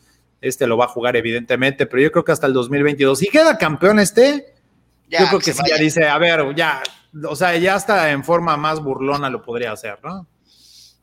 Este 0.42 0.68
lo 0.68 0.78
va 0.78 0.86
a 0.86 0.90
jugar, 0.90 1.16
evidentemente, 1.16 1.86
pero 1.86 2.02
yo 2.02 2.12
creo 2.12 2.24
que 2.24 2.32
hasta 2.32 2.48
el 2.48 2.54
2022. 2.54 3.20
Si 3.20 3.28
queda 3.28 3.58
campeón 3.58 4.00
este, 4.00 4.54
yo 5.10 5.28
creo 5.28 5.40
que, 5.40 5.54
sí, 5.54 5.62
ya 5.68 5.78
dice, 5.78 6.08
a 6.08 6.18
ver, 6.18 6.56
ya, 6.56 6.82
o 7.28 7.36
sea, 7.36 7.58
ya 7.58 7.76
hasta 7.76 8.12
en 8.12 8.24
forma 8.24 8.56
más 8.58 8.82
burlona 8.82 9.30
lo 9.30 9.42
podría 9.42 9.72
hacer, 9.72 10.00
¿no? 10.04 10.28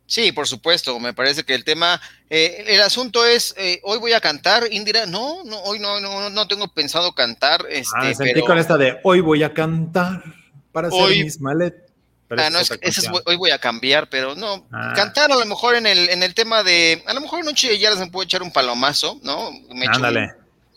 Sí, 0.06 0.32
por 0.32 0.46
supuesto. 0.46 0.98
Me 1.00 1.12
parece 1.12 1.44
que 1.44 1.54
el 1.54 1.64
tema, 1.64 2.00
eh, 2.30 2.64
el 2.68 2.80
asunto 2.80 3.26
es, 3.26 3.54
eh, 3.58 3.80
hoy 3.82 3.98
voy 3.98 4.12
a 4.12 4.20
cantar, 4.20 4.64
Indira. 4.70 5.04
No, 5.06 5.42
no, 5.44 5.60
hoy 5.62 5.80
no, 5.80 6.00
no, 6.00 6.30
no 6.30 6.48
tengo 6.48 6.68
pensado 6.68 7.12
cantar. 7.12 7.66
Este, 7.68 7.96
ah, 7.98 8.14
sentí 8.14 8.40
con 8.42 8.56
esta 8.56 8.78
de 8.78 9.00
hoy 9.02 9.20
voy 9.20 9.42
a 9.42 9.52
cantar 9.52 10.22
para 10.70 10.88
hacer 10.88 11.08
mis 11.08 11.40
maletas. 11.40 11.85
Ah, 12.30 12.50
no, 12.50 12.58
es, 12.58 12.70
hoy 13.24 13.36
voy 13.36 13.50
a 13.50 13.58
cambiar, 13.58 14.08
pero 14.08 14.34
no, 14.34 14.66
ah. 14.72 14.94
cantar 14.96 15.30
a 15.30 15.36
lo 15.36 15.46
mejor 15.46 15.76
en 15.76 15.86
el, 15.86 16.08
en 16.10 16.24
el 16.24 16.34
tema 16.34 16.64
de, 16.64 17.04
a 17.06 17.14
lo 17.14 17.20
mejor 17.20 17.44
noche 17.44 17.78
ya 17.78 17.94
se 17.96 18.06
puede 18.08 18.24
echar 18.24 18.42
un 18.42 18.52
palomazo, 18.52 19.20
¿no? 19.22 19.52
Me 19.70 19.86
echo 19.86 20.00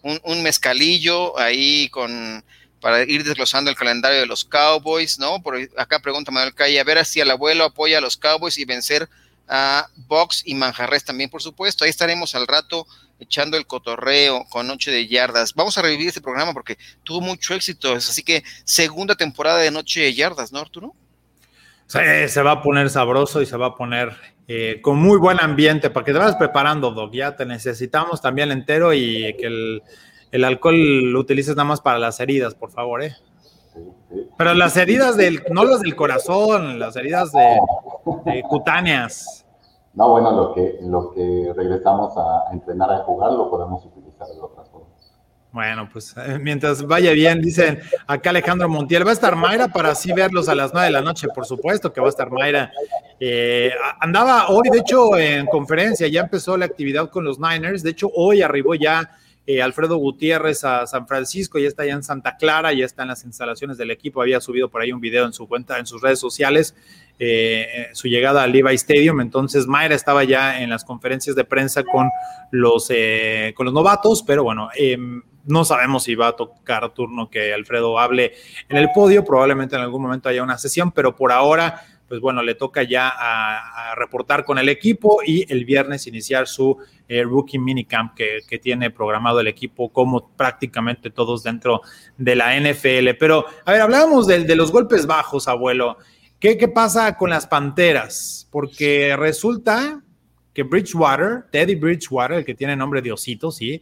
un, 0.04 0.20
un, 0.24 0.43
mezcalillo 0.43 1.38
ahí 1.39 1.89
con, 1.89 2.43
para 2.80 3.02
ir 3.04 3.24
desglosando 3.24 3.72
el 3.72 3.76
calendario 3.76 4.20
de 4.20 4.28
los 4.28 4.45
Cowboys, 4.45 5.18
¿no? 5.18 5.41
Por 5.41 5.58
acá 5.78 6.00
pregunta 6.00 6.32
Manuel 6.32 6.54
Calle, 6.54 6.80
a 6.80 6.84
ver 6.84 7.04
si 7.06 7.20
el 7.20 7.32
abuelo 7.32 7.64
apoya 7.64 7.97
a 7.97 8.02
los 8.02 8.16
Cowboys 8.16 8.58
y 8.60 8.66
vencer 8.66 9.10
a 9.47 9.88
Box 9.95 10.43
y 10.45 10.54
Manjarres 10.54 11.04
también, 11.04 11.30
por 11.30 11.41
supuesto. 11.41 11.84
Ahí 11.84 11.89
estaremos 11.89 12.36
al 12.36 12.45
rato 12.45 12.86
echando 13.20 13.58
el 13.58 13.66
cotorreo 13.66 14.45
con 14.50 14.68
Noche 14.68 14.91
de 14.91 15.08
Yardas. 15.08 15.54
Vamos 15.56 15.78
a 15.78 15.82
revivir 15.82 16.08
este 16.08 16.22
programa 16.22 16.54
porque 16.54 16.78
tuvo 17.04 17.22
mucho 17.22 17.56
éxito, 17.56 17.93
así 17.93 18.24
que 18.24 18.43
segunda 18.64 19.16
temporada 19.16 19.58
de 19.60 19.72
Noche 19.72 20.02
de 20.02 20.14
Yardas, 20.14 20.52
¿no, 20.52 20.60
Arturo? 20.60 20.93
Se 21.89 22.43
va 22.43 22.51
a 22.51 22.61
poner 22.61 22.89
sabroso 22.89 23.41
y 23.41 23.47
se 23.47 23.57
va 23.57 23.67
a 23.67 23.75
poner 23.75 24.11
eh, 24.47 24.79
con 24.81 24.97
muy 24.97 25.17
buen 25.17 25.39
ambiente 25.39 25.89
para 25.89 26.05
que 26.05 26.13
te 26.13 26.19
vayas 26.19 26.35
preparando, 26.35 26.91
Doc. 26.91 27.11
Ya 27.13 27.35
te 27.35 27.45
necesitamos 27.45 28.21
también 28.21 28.51
entero 28.51 28.93
y 28.93 29.35
que 29.37 29.81
el, 30.31 30.43
alcohol 30.43 31.11
lo 31.11 31.19
utilices 31.19 31.55
nada 31.55 31.67
más 31.67 31.81
para 31.81 31.97
las 31.97 32.19
heridas, 32.19 32.53
por 32.53 32.69
favor, 32.71 33.03
¿eh? 33.03 33.15
Pero 34.37 34.53
las 34.53 34.77
heridas 34.77 35.17
del, 35.17 35.43
no 35.51 35.63
las 35.63 35.81
del 35.81 35.95
corazón, 35.95 36.79
las 36.79 36.95
heridas 36.95 37.31
de, 37.31 38.41
cutáneas. 38.47 39.45
No, 39.93 40.09
bueno, 40.09 40.31
lo 40.31 40.53
que, 40.53 40.79
lo 40.81 41.11
que 41.11 41.53
regresamos 41.55 42.15
a 42.17 42.51
entrenar 42.51 42.91
a 42.91 42.99
jugar 42.99 43.31
lo 43.33 43.49
podemos 43.49 43.83
utilizar 43.85 44.27
de 44.27 44.39
otras. 44.39 44.68
Bueno, 45.52 45.89
pues 45.91 46.14
eh, 46.16 46.38
mientras 46.39 46.84
vaya 46.84 47.12
bien, 47.12 47.41
dicen 47.41 47.80
acá 48.06 48.30
Alejandro 48.30 48.70
Montiel, 48.70 49.06
va 49.06 49.10
a 49.10 49.14
estar 49.14 49.36
Mayra 49.36 49.68
para 49.68 49.91
así 49.91 50.14
verlos 50.14 50.47
a 50.47 50.54
las 50.54 50.74
nueve 50.74 50.88
de 50.88 50.93
la 50.93 51.02
noche, 51.02 51.28
por 51.34 51.45
supuesto 51.45 51.91
que 51.91 52.00
va 52.00 52.06
a 52.06 52.12
estar 52.12 52.30
Mayra. 52.30 52.72
Eh, 53.20 53.72
andaba 54.00 54.50
hoy, 54.50 54.70
de 54.70 54.78
hecho, 54.78 55.18
en 55.18 55.47
conferencia, 55.47 56.08
ya 56.08 56.22
empezó 56.22 56.56
la 56.56 56.66
actividad 56.66 57.10
con 57.10 57.24
los 57.24 57.39
Niners, 57.39 57.82
de 57.82 57.89
hecho, 57.89 58.12
hoy 58.14 58.43
arribó 58.43 58.76
ya 58.76 59.10
eh, 59.47 59.64
Alfredo 59.64 59.97
Gutiérrez 59.97 60.64
a 60.66 60.86
San 60.86 61.08
Francisco, 61.08 61.58
ya 61.58 61.68
está 61.68 61.84
ya 61.84 61.93
en 61.93 62.04
Santa 62.04 62.38
Clara, 62.38 62.72
ya 62.72 62.86
está 62.86 63.02
en 63.02 63.08
las 63.08 63.24
instalaciones 63.24 63.80
del 63.80 63.89
equipo, 63.89 64.22
había 64.22 64.39
subido 64.41 64.70
por 64.70 64.84
ahí 64.84 64.91
un 64.91 65.02
video 65.02 65.26
en 65.26 65.34
su 65.34 65.47
cuenta, 65.47 65.80
en 65.80 65.88
sus 65.88 66.00
redes 66.04 66.20
sociales, 66.20 66.76
su 67.93 68.08
llegada 68.08 68.43
al 68.43 68.52
Levi 68.52 68.76
Stadium, 68.76 69.20
entonces 69.20 69.66
Mayra 69.66 69.95
estaba 69.95 70.24
ya 70.24 70.62
en 70.62 70.70
las 70.70 70.86
conferencias 70.86 71.36
de 71.36 71.43
prensa 71.43 71.84
con 71.84 72.08
los, 72.52 72.89
con 73.56 73.66
los 73.66 73.74
novatos, 73.74 74.24
pero 74.24 74.43
bueno, 74.43 74.70
em, 74.76 75.24
no 75.50 75.66
sabemos 75.66 76.04
si 76.04 76.16
va 76.16 76.30
a 76.30 76.36
tocar 76.36 76.89
turno 76.93 77.30
que 77.30 77.54
Alfredo 77.54 78.00
hable 78.00 78.34
en 78.70 78.78
el 78.78 78.89
podio, 78.93 79.26
probablemente 79.26 79.76
en 79.76 79.82
algún 79.82 80.02
momento 80.02 80.30
haya 80.30 80.43
una 80.43 80.58
sesión, 80.58 80.91
pero 80.91 81.16
por 81.16 81.32
ahora 81.32 81.82
pues 82.10 82.20
bueno, 82.20 82.41
le 82.41 82.56
toca 82.56 82.82
ya 82.84 83.14
a, 83.16 83.93
reportar 83.95 84.43
con 84.43 84.58
el 84.58 84.68
equipo 84.68 85.20
y 85.26 85.52
el 85.52 85.64
viernes 85.64 86.08
iniciar 86.08 86.47
su 86.47 86.78
eh, 87.08 87.24
rookie 87.24 87.60
minicamp 87.60 88.16
que, 88.16 88.39
que 88.47 88.58
tiene 88.58 88.89
programado 88.89 89.39
el 89.39 89.47
equipo 89.47 89.89
como 89.89 90.30
prácticamente 90.30 91.12
todos 91.12 91.43
dentro 91.43 91.82
de 92.18 92.36
la 92.36 92.60
NFL. 92.60 93.16
Pero, 93.20 93.45
a 93.66 93.72
ver, 93.72 93.82
hablábamos 93.82 94.26
de, 94.26 94.43
de 94.43 94.56
los 94.56 94.72
golpes 94.72 95.06
bajos, 95.06 95.47
abuelo. 95.47 95.97
¿Qué, 96.39 96.58
¿Qué 96.58 96.68
pasa 96.68 97.16
con 97.16 97.30
las 97.30 97.45
Panteras? 97.45 98.47
Porque 98.50 99.16
resulta 99.18 100.02
que 100.54 100.64
Bridgewater, 100.64 101.45
Teddy 101.52 101.76
Bridgewater, 101.76 102.38
el 102.38 102.45
que 102.45 102.56
tiene 102.56 102.76
nombre 102.76 103.02
de 103.02 103.12
Osito, 103.12 103.52
sí, 103.52 103.82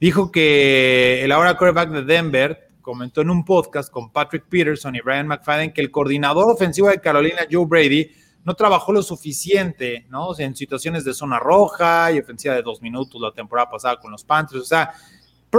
dijo 0.00 0.30
que 0.30 1.22
el 1.24 1.32
ahora 1.32 1.56
quarterback 1.56 1.90
de 1.90 2.02
Denver 2.02 2.68
comentó 2.82 3.20
en 3.20 3.30
un 3.30 3.44
podcast 3.44 3.92
con 3.92 4.10
Patrick 4.10 4.44
Peterson 4.48 4.94
y 4.94 5.00
Ryan 5.00 5.26
McFadden 5.26 5.72
que 5.72 5.80
el 5.80 5.90
coordinador 5.90 6.50
ofensivo 6.50 6.88
de 6.88 7.00
Carolina, 7.00 7.42
Joe 7.50 7.66
Brady, 7.66 8.10
no 8.44 8.54
trabajó 8.54 8.92
lo 8.92 9.02
suficiente, 9.02 10.06
¿no? 10.08 10.30
en 10.38 10.56
situaciones 10.56 11.04
de 11.04 11.12
zona 11.12 11.38
roja 11.38 12.10
y 12.12 12.18
ofensiva 12.18 12.54
de 12.54 12.62
dos 12.62 12.80
minutos 12.80 13.20
la 13.20 13.32
temporada 13.32 13.70
pasada 13.70 14.00
con 14.00 14.10
los 14.10 14.24
Panthers. 14.24 14.62
O 14.62 14.64
sea, 14.64 14.94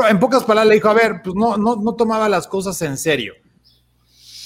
en 0.10 0.20
pocas 0.20 0.44
palabras 0.44 0.70
le 0.70 0.76
dijo, 0.76 0.90
a 0.90 0.94
ver, 0.94 1.22
pues 1.24 1.36
no, 1.36 1.56
no, 1.58 1.76
no 1.76 1.94
tomaba 1.94 2.28
las 2.28 2.48
cosas 2.48 2.82
en 2.82 2.98
serio. 2.98 3.34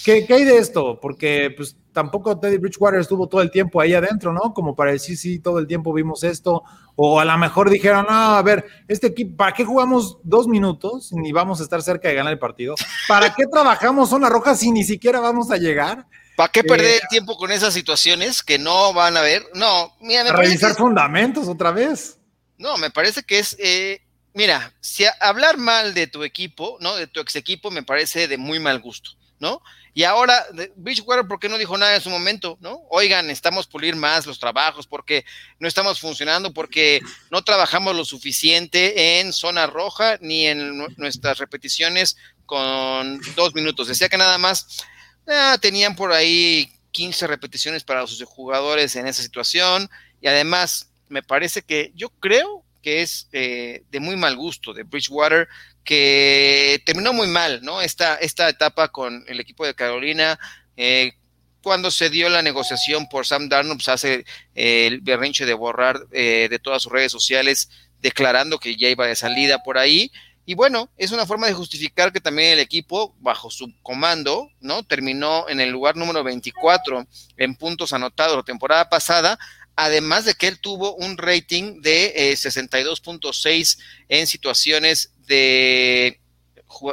¿Qué, 0.04 0.26
¿Qué, 0.26 0.34
hay 0.34 0.44
de 0.44 0.58
esto? 0.58 1.00
Porque 1.00 1.54
pues 1.56 1.76
tampoco 1.94 2.38
Teddy 2.40 2.58
Bridgewater 2.58 3.00
estuvo 3.00 3.28
todo 3.28 3.42
el 3.42 3.52
tiempo 3.52 3.80
ahí 3.80 3.94
adentro, 3.94 4.34
¿no? 4.34 4.54
Como 4.54 4.76
para 4.76 4.92
decir, 4.92 5.18
sí, 5.18 5.40
todo 5.40 5.60
el 5.60 5.68
tiempo 5.68 5.94
vimos 5.94 6.24
esto. 6.24 6.64
O 6.96 7.20
a 7.20 7.26
lo 7.26 7.38
mejor 7.38 7.70
dijeron, 7.70 8.06
no, 8.10 8.14
a 8.14 8.42
ver, 8.42 8.66
este 8.88 9.08
equipo, 9.08 9.38
¿para 9.38 9.54
qué 9.54 9.64
jugamos 9.64 10.18
dos 10.24 10.48
minutos 10.48 11.12
ni 11.14 11.32
vamos 11.32 11.60
a 11.60 11.64
estar 11.64 11.82
cerca 11.82 12.10
de 12.10 12.16
ganar 12.16 12.34
el 12.34 12.40
partido? 12.40 12.76
¿Para 13.08 13.34
qué 13.34 13.46
trabajamos 13.48 14.10
zona 14.10 14.30
roja 14.30 14.56
si 14.56 14.72
ni 14.72 14.84
siquiera 14.84 15.20
vamos 15.20 15.50
a 15.52 15.58
llegar? 15.58 16.06
¿Para 16.36 16.52
qué 16.52 16.64
perder 16.64 16.88
eh, 16.88 17.00
el 17.02 17.08
tiempo 17.10 17.38
con 17.38 17.52
esas 17.52 17.74
situaciones 17.74 18.42
que 18.42 18.58
no 18.58 18.94
van 18.94 19.16
a 19.18 19.22
ver? 19.22 19.44
No, 19.54 19.96
mira, 20.02 20.24
me 20.24 20.32
revisar 20.32 20.76
fundamentos 20.76 21.48
otra 21.48 21.72
vez. 21.72 22.20
No, 22.58 22.78
me 22.78 22.90
parece 22.90 23.24
que 23.24 23.40
es, 23.40 23.56
eh, 23.60 24.02
mira, 24.34 24.74
si 24.80 25.06
hablar 25.20 25.58
mal 25.58 25.94
de 25.94 26.08
tu 26.08 26.24
equipo, 26.24 26.78
¿no? 26.80 26.96
De 26.96 27.08
tu 27.08 27.20
ex 27.20 27.36
equipo 27.36 27.72
me 27.72 27.84
parece 27.84 28.28
de 28.28 28.38
muy 28.38 28.60
mal 28.60 28.80
gusto, 28.82 29.12
¿no? 29.40 29.62
Y 29.94 30.04
ahora, 30.04 30.46
Bridgewater, 30.76 31.28
¿por 31.28 31.40
qué 31.40 31.50
no 31.50 31.58
dijo 31.58 31.78
nada 31.78 31.96
en 31.96 32.02
su 32.02 32.10
momento? 32.10 32.58
¿No? 32.62 32.82
Oigan, 32.90 33.30
estamos 33.30 33.68
pulir 33.68 33.96
más 33.96 34.26
los 34.26 34.40
trabajos 34.40 34.88
porque 34.88 35.24
no 35.60 35.68
estamos 35.68 36.00
funcionando, 36.00 36.52
porque 36.52 37.02
no 37.30 37.44
trabajamos 37.44 37.96
lo 37.96 38.04
suficiente 38.04 39.20
en 39.20 39.34
zona 39.34 39.68
roja 39.68 40.18
ni 40.20 40.48
en 40.48 40.78
nuestras 40.98 41.38
repeticiones 41.38 42.18
con 42.46 43.22
dos 43.36 43.54
minutos. 43.54 43.88
Decía 43.88 44.10
que 44.10 44.18
nada 44.18 44.40
más 44.40 44.84
ah, 45.28 45.58
tenían 45.62 45.96
por 45.96 46.12
ahí 46.12 46.72
15 46.92 47.28
repeticiones 47.28 47.84
para 47.84 48.08
sus 48.08 48.24
jugadores 48.24 48.96
en 48.96 49.06
esa 49.06 49.22
situación. 49.22 49.90
Y 50.22 50.28
además, 50.28 50.90
me 51.08 51.22
parece 51.22 51.62
que 51.62 51.92
yo 51.96 52.10
creo 52.10 52.64
que 52.82 53.02
es 53.02 53.28
eh, 53.32 53.84
de 53.92 54.00
muy 54.00 54.16
mal 54.16 54.36
gusto 54.36 54.74
de 54.74 54.84
Bridgewater 54.84 55.48
que 55.84 56.82
terminó 56.86 57.14
muy 57.14 57.28
mal, 57.28 57.62
¿no? 57.64 57.82
Esta, 57.82 58.16
esta 58.16 58.50
etapa 58.50 58.88
con 58.90 59.24
el 59.28 59.40
equipo 59.40 59.66
de 59.66 59.76
Carolina, 59.76 60.40
eh, 60.78 61.14
cuando 61.62 61.92
se 61.92 62.10
dio 62.10 62.30
la 62.30 62.42
negociación 62.42 63.08
por 63.08 63.26
Sam 63.26 63.50
Darnold, 63.50 63.80
pues 63.80 63.90
hace 63.90 64.26
eh, 64.56 64.88
el 64.88 65.02
berrinche 65.02 65.46
de 65.46 65.54
borrar 65.54 66.06
eh, 66.12 66.48
de 66.50 66.60
todas 66.60 66.84
sus 66.84 66.92
redes 66.92 67.12
sociales, 67.12 67.70
declarando 68.02 68.60
que 68.60 68.76
ya 68.76 68.90
iba 68.90 69.08
de 69.08 69.16
salida 69.16 69.64
por 69.64 69.78
ahí. 69.78 70.12
Y 70.46 70.56
bueno, 70.56 70.90
es 70.98 71.12
una 71.12 71.26
forma 71.26 71.48
de 71.48 71.54
justificar 71.54 72.12
que 72.12 72.20
también 72.20 72.52
el 72.52 72.60
equipo, 72.60 73.16
bajo 73.20 73.50
su 73.50 73.74
comando, 73.82 74.50
¿no? 74.60 74.84
Terminó 74.84 75.48
en 75.48 75.62
el 75.62 75.70
lugar 75.70 75.96
número 75.96 76.22
24 76.22 77.08
en 77.38 77.56
puntos 77.56 77.94
anotados 77.94 78.36
la 78.36 78.44
temporada 78.44 78.90
pasada, 78.90 79.40
además 79.78 80.26
de 80.26 80.34
que 80.34 80.50
él 80.50 80.60
tuvo 80.60 80.96
un 80.96 81.18
rating 81.18 81.82
de 81.82 82.34
62.6 82.34 83.80
en 84.10 84.28
situaciones 84.28 85.13
de, 85.28 86.20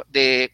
de 0.09 0.53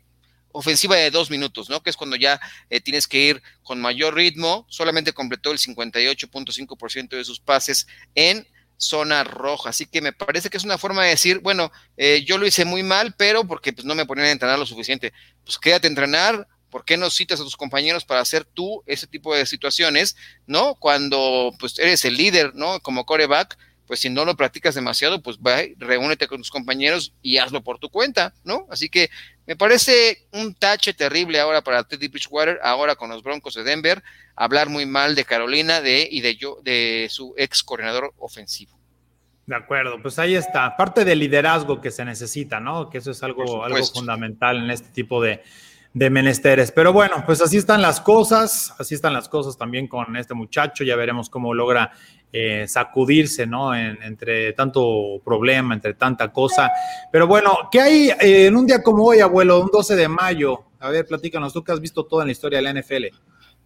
ofensiva 0.51 0.95
de 0.95 1.11
dos 1.11 1.29
minutos, 1.29 1.69
¿no? 1.69 1.81
Que 1.81 1.89
es 1.89 1.97
cuando 1.97 2.15
ya 2.15 2.39
eh, 2.69 2.81
tienes 2.81 3.07
que 3.07 3.19
ir 3.19 3.43
con 3.63 3.79
mayor 3.79 4.15
ritmo. 4.15 4.65
Solamente 4.69 5.13
completó 5.13 5.51
el 5.51 5.59
58.5% 5.59 7.09
de 7.09 7.23
sus 7.23 7.39
pases 7.39 7.87
en 8.15 8.47
zona 8.77 9.23
roja. 9.23 9.69
Así 9.69 9.85
que 9.85 10.01
me 10.01 10.13
parece 10.13 10.49
que 10.49 10.57
es 10.57 10.63
una 10.63 10.77
forma 10.77 11.03
de 11.03 11.09
decir, 11.09 11.39
bueno, 11.39 11.71
eh, 11.97 12.23
yo 12.25 12.37
lo 12.37 12.47
hice 12.47 12.65
muy 12.65 12.83
mal, 12.83 13.13
pero 13.17 13.45
porque 13.45 13.73
pues, 13.73 13.85
no 13.85 13.95
me 13.95 14.05
ponían 14.05 14.27
a 14.27 14.31
entrenar 14.31 14.59
lo 14.59 14.65
suficiente. 14.65 15.13
Pues 15.43 15.57
quédate 15.57 15.87
a 15.87 15.89
entrenar. 15.89 16.47
¿Por 16.69 16.83
qué 16.83 16.97
no 16.97 17.09
citas 17.09 17.39
a 17.39 17.43
tus 17.43 17.55
compañeros 17.55 18.03
para 18.03 18.19
hacer 18.19 18.43
tú 18.43 18.83
ese 18.85 19.07
tipo 19.07 19.33
de 19.33 19.45
situaciones, 19.45 20.17
no? 20.47 20.75
Cuando 20.75 21.53
pues 21.59 21.79
eres 21.79 22.03
el 22.03 22.17
líder, 22.17 22.55
¿no? 22.55 22.81
Como 22.81 23.05
coreback, 23.05 23.57
pues 23.87 24.01
si 24.01 24.09
no 24.09 24.25
lo 24.25 24.35
practicas 24.35 24.75
demasiado, 24.75 25.21
pues 25.21 25.37
va, 25.37 25.61
reúnete 25.77 26.27
con 26.27 26.39
tus 26.39 26.51
compañeros 26.51 27.13
y 27.21 27.37
hazlo 27.37 27.63
por 27.63 27.79
tu 27.79 27.89
cuenta, 27.89 28.33
¿no? 28.43 28.67
Así 28.69 28.89
que 28.89 29.09
me 29.45 29.55
parece 29.55 30.27
un 30.33 30.53
tache 30.53 30.93
terrible 30.93 31.39
ahora 31.39 31.63
para 31.63 31.83
Teddy 31.83 32.09
Bridgewater, 32.09 32.59
ahora 32.61 32.95
con 32.95 33.09
los 33.09 33.23
Broncos 33.23 33.55
de 33.55 33.63
Denver, 33.63 34.03
hablar 34.35 34.69
muy 34.69 34.85
mal 34.85 35.15
de 35.15 35.23
Carolina 35.23 35.81
de, 35.81 36.07
y 36.11 36.21
de, 36.21 36.35
yo, 36.35 36.59
de 36.63 37.07
su 37.09 37.33
ex 37.37 37.63
coordinador 37.63 38.13
ofensivo. 38.17 38.77
De 39.45 39.55
acuerdo, 39.55 40.01
pues 40.01 40.19
ahí 40.19 40.35
está, 40.35 40.75
parte 40.75 41.05
del 41.05 41.19
liderazgo 41.19 41.79
que 41.79 41.89
se 41.89 42.03
necesita, 42.03 42.59
¿no? 42.59 42.89
Que 42.89 42.97
eso 42.97 43.11
es 43.11 43.23
algo, 43.23 43.63
algo 43.63 43.81
fundamental 43.85 44.57
en 44.57 44.69
este 44.69 44.89
tipo 44.89 45.21
de, 45.21 45.41
de 45.97 46.11
menesteres. 46.11 46.71
Pero 46.71 46.93
bueno, 46.93 47.23
pues 47.25 47.41
así 47.41 47.57
están 47.57 47.81
las 47.81 47.99
cosas, 47.99 48.73
así 48.77 48.93
están 48.93 49.13
las 49.13 49.27
cosas 49.27 49.57
también 49.57 49.87
con 49.87 50.15
este 50.15 50.35
muchacho, 50.35 50.83
ya 50.83 50.95
veremos 50.95 51.27
cómo 51.27 51.55
logra 51.55 51.91
eh, 52.31 52.65
sacudirse, 52.67 53.47
¿no? 53.47 53.73
entre 53.73 54.53
tanto 54.53 55.19
problema, 55.25 55.73
entre 55.73 55.95
tanta 55.95 56.31
cosa. 56.31 56.71
Pero 57.11 57.25
bueno, 57.25 57.57
¿qué 57.71 57.81
hay 57.81 58.09
eh, 58.09 58.45
en 58.45 58.55
un 58.55 58.67
día 58.67 58.83
como 58.83 59.05
hoy, 59.05 59.21
abuelo, 59.21 59.59
un 59.59 59.69
12 59.73 59.95
de 59.95 60.07
mayo? 60.07 60.65
A 60.79 60.89
ver, 60.89 61.07
platícanos, 61.07 61.51
tú 61.51 61.63
que 61.63 61.71
has 61.71 61.81
visto 61.81 62.05
toda 62.05 62.25
la 62.25 62.31
historia 62.31 62.61
de 62.61 62.71
la 62.71 62.79
NFL. 62.79 63.05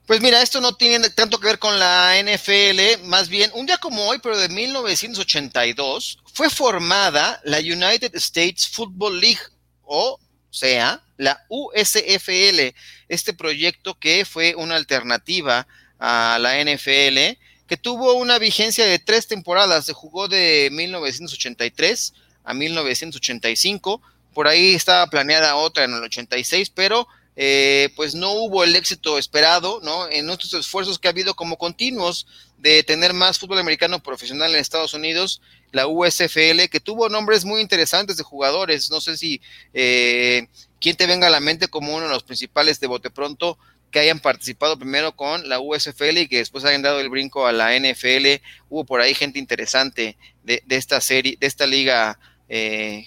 Pues 0.07 0.21
mira, 0.21 0.41
esto 0.41 0.61
no 0.61 0.73
tiene 0.73 1.09
tanto 1.09 1.37
que 1.37 1.47
ver 1.47 1.59
con 1.59 1.77
la 1.77 2.13
NFL, 2.23 3.05
más 3.07 3.27
bien 3.27 3.51
un 3.53 3.65
día 3.65 3.77
como 3.77 4.07
hoy, 4.07 4.19
pero 4.23 4.37
de 4.37 4.47
1982, 4.47 6.19
fue 6.33 6.49
formada 6.49 7.41
la 7.43 7.59
United 7.59 8.15
States 8.15 8.69
Football 8.69 9.19
League, 9.19 9.41
o 9.83 10.17
sea, 10.51 11.01
la 11.17 11.43
USFL, 11.49 12.75
este 13.09 13.33
proyecto 13.33 13.97
que 13.97 14.25
fue 14.25 14.53
una 14.55 14.75
alternativa 14.75 15.67
a 15.99 16.37
la 16.39 16.61
NFL 16.63 17.37
que 17.71 17.77
tuvo 17.77 18.15
una 18.15 18.37
vigencia 18.37 18.85
de 18.85 18.99
tres 18.99 19.27
temporadas. 19.27 19.85
Se 19.85 19.93
jugó 19.93 20.27
de 20.27 20.67
1983 20.73 22.13
a 22.43 22.53
1985. 22.53 24.01
Por 24.33 24.47
ahí 24.49 24.73
estaba 24.73 25.07
planeada 25.07 25.55
otra 25.55 25.85
en 25.85 25.93
el 25.93 26.03
86, 26.03 26.69
pero 26.71 27.07
eh, 27.35 27.89
pues 27.95 28.13
no 28.13 28.31
hubo 28.31 28.63
el 28.63 28.75
éxito 28.75 29.17
esperado, 29.17 29.79
¿no? 29.83 30.09
En 30.09 30.25
nuestros 30.25 30.53
esfuerzos 30.53 30.99
que 30.99 31.07
ha 31.07 31.11
habido 31.11 31.33
como 31.35 31.57
continuos 31.57 32.27
de 32.57 32.83
tener 32.83 33.13
más 33.13 33.39
fútbol 33.39 33.59
americano 33.59 34.03
profesional 34.03 34.53
en 34.53 34.59
Estados 34.59 34.93
Unidos, 34.93 35.41
la 35.71 35.87
USFL, 35.87 36.67
que 36.69 36.79
tuvo 36.81 37.09
nombres 37.09 37.45
muy 37.45 37.61
interesantes 37.61 38.17
de 38.17 38.23
jugadores. 38.23 38.91
No 38.91 39.01
sé 39.01 39.17
si 39.17 39.41
eh, 39.73 40.47
quién 40.79 40.95
te 40.95 41.07
venga 41.07 41.27
a 41.27 41.31
la 41.31 41.39
mente 41.39 41.69
como 41.69 41.95
uno 41.95 42.05
de 42.05 42.13
los 42.13 42.23
principales 42.23 42.79
de 42.79 42.87
bote 42.87 43.09
pronto 43.09 43.57
que 43.91 43.99
hayan 43.99 44.19
participado 44.19 44.77
primero 44.77 45.15
con 45.15 45.47
la 45.49 45.59
USFL 45.59 46.17
y 46.17 46.27
que 46.27 46.37
después 46.37 46.63
hayan 46.65 46.81
dado 46.81 46.99
el 46.99 47.09
brinco 47.09 47.45
a 47.45 47.51
la 47.51 47.77
NFL. 47.77 48.41
Hubo 48.69 48.85
por 48.85 49.01
ahí 49.01 49.13
gente 49.13 49.37
interesante 49.37 50.17
de, 50.43 50.63
esta 50.69 51.01
serie, 51.01 51.37
de 51.39 51.47
esta 51.47 51.67
liga, 51.67 52.17
eh, 52.47 53.05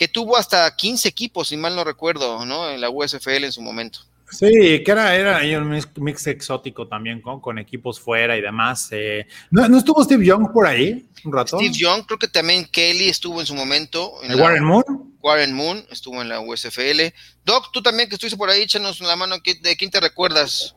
que 0.00 0.08
tuvo 0.08 0.38
hasta 0.38 0.74
15 0.74 1.06
equipos, 1.10 1.48
si 1.48 1.58
mal 1.58 1.76
no 1.76 1.84
recuerdo, 1.84 2.46
¿no? 2.46 2.70
En 2.70 2.80
la 2.80 2.88
USFL 2.88 3.44
en 3.44 3.52
su 3.52 3.60
momento. 3.60 3.98
Sí, 4.30 4.82
que 4.82 4.90
era, 4.90 5.14
era 5.14 5.60
un 5.60 5.78
mix, 5.98 6.26
exótico 6.26 6.88
también 6.88 7.20
con, 7.20 7.38
con, 7.38 7.58
equipos 7.58 8.00
fuera 8.00 8.34
y 8.34 8.40
demás. 8.40 8.88
Eh. 8.92 9.26
¿no, 9.50 9.76
estuvo 9.76 10.02
Steve 10.02 10.24
Young 10.24 10.54
por 10.54 10.66
ahí 10.66 11.06
un 11.22 11.34
rato? 11.34 11.58
Steve 11.58 11.74
Young, 11.74 12.06
creo 12.06 12.18
que 12.18 12.28
también 12.28 12.64
Kelly 12.72 13.10
estuvo 13.10 13.40
en 13.40 13.46
su 13.46 13.54
momento. 13.54 14.14
En 14.22 14.30
¿El 14.30 14.40
Warren 14.40 14.64
Moon? 14.64 14.84
Warren 15.20 15.52
Moon 15.52 15.84
estuvo 15.90 16.22
en 16.22 16.30
la 16.30 16.40
USFL. 16.40 17.12
Doc, 17.44 17.66
tú 17.70 17.82
también 17.82 18.08
que 18.08 18.14
estuviste 18.14 18.38
por 18.38 18.48
ahí, 18.48 18.62
échanos 18.62 19.02
la 19.02 19.16
mano, 19.16 19.36
¿de 19.44 19.76
quién 19.76 19.90
te 19.90 20.00
recuerdas? 20.00 20.74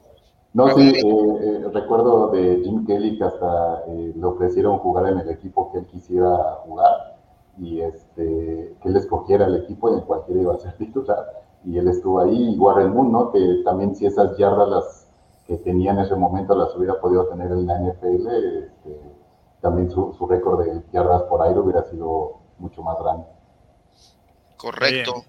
No, 0.53 0.67
sí, 0.75 0.81
eh, 0.81 0.99
eh, 0.99 1.61
recuerdo 1.73 2.29
de 2.31 2.59
Jim 2.61 2.85
Kelly 2.85 3.17
que 3.17 3.23
hasta 3.23 3.85
le 3.87 4.25
ofrecieron 4.25 4.79
jugar 4.79 5.13
en 5.13 5.19
el 5.19 5.29
equipo 5.29 5.71
que 5.71 5.79
él 5.79 5.85
quisiera 5.89 6.27
jugar 6.65 7.12
y 7.57 7.81
este, 7.81 8.75
que 8.81 8.89
él 8.89 8.95
escogiera 8.95 9.45
el 9.45 9.63
equipo 9.63 9.89
y 9.89 9.93
en 9.93 10.01
cualquiera 10.01 10.41
iba 10.41 10.55
a 10.55 10.59
ser 10.59 10.77
titular 10.77 11.43
y 11.65 11.77
él 11.77 11.87
estuvo 11.87 12.19
ahí, 12.19 12.53
y 12.53 12.57
Warren 12.57 12.91
Moon, 12.91 13.11
¿no? 13.11 13.31
Que 13.31 13.39
también 13.63 13.95
si 13.95 14.05
esas 14.05 14.37
yardas 14.37 14.69
las 14.69 15.07
que 15.47 15.57
tenía 15.57 15.91
en 15.91 15.99
ese 15.99 16.15
momento 16.15 16.55
las 16.55 16.75
hubiera 16.75 16.99
podido 16.99 17.27
tener 17.27 17.51
en 17.51 17.67
la 17.67 17.79
NFL, 17.79 18.27
este, 18.63 19.01
también 19.61 19.89
su, 19.89 20.27
récord 20.29 20.63
de 20.63 20.81
yardas 20.91 21.23
por 21.23 21.41
aire 21.41 21.59
hubiera 21.59 21.83
sido 21.83 22.41
mucho 22.59 22.81
más 22.81 22.97
grande. 22.99 23.25
Correcto. 24.57 25.25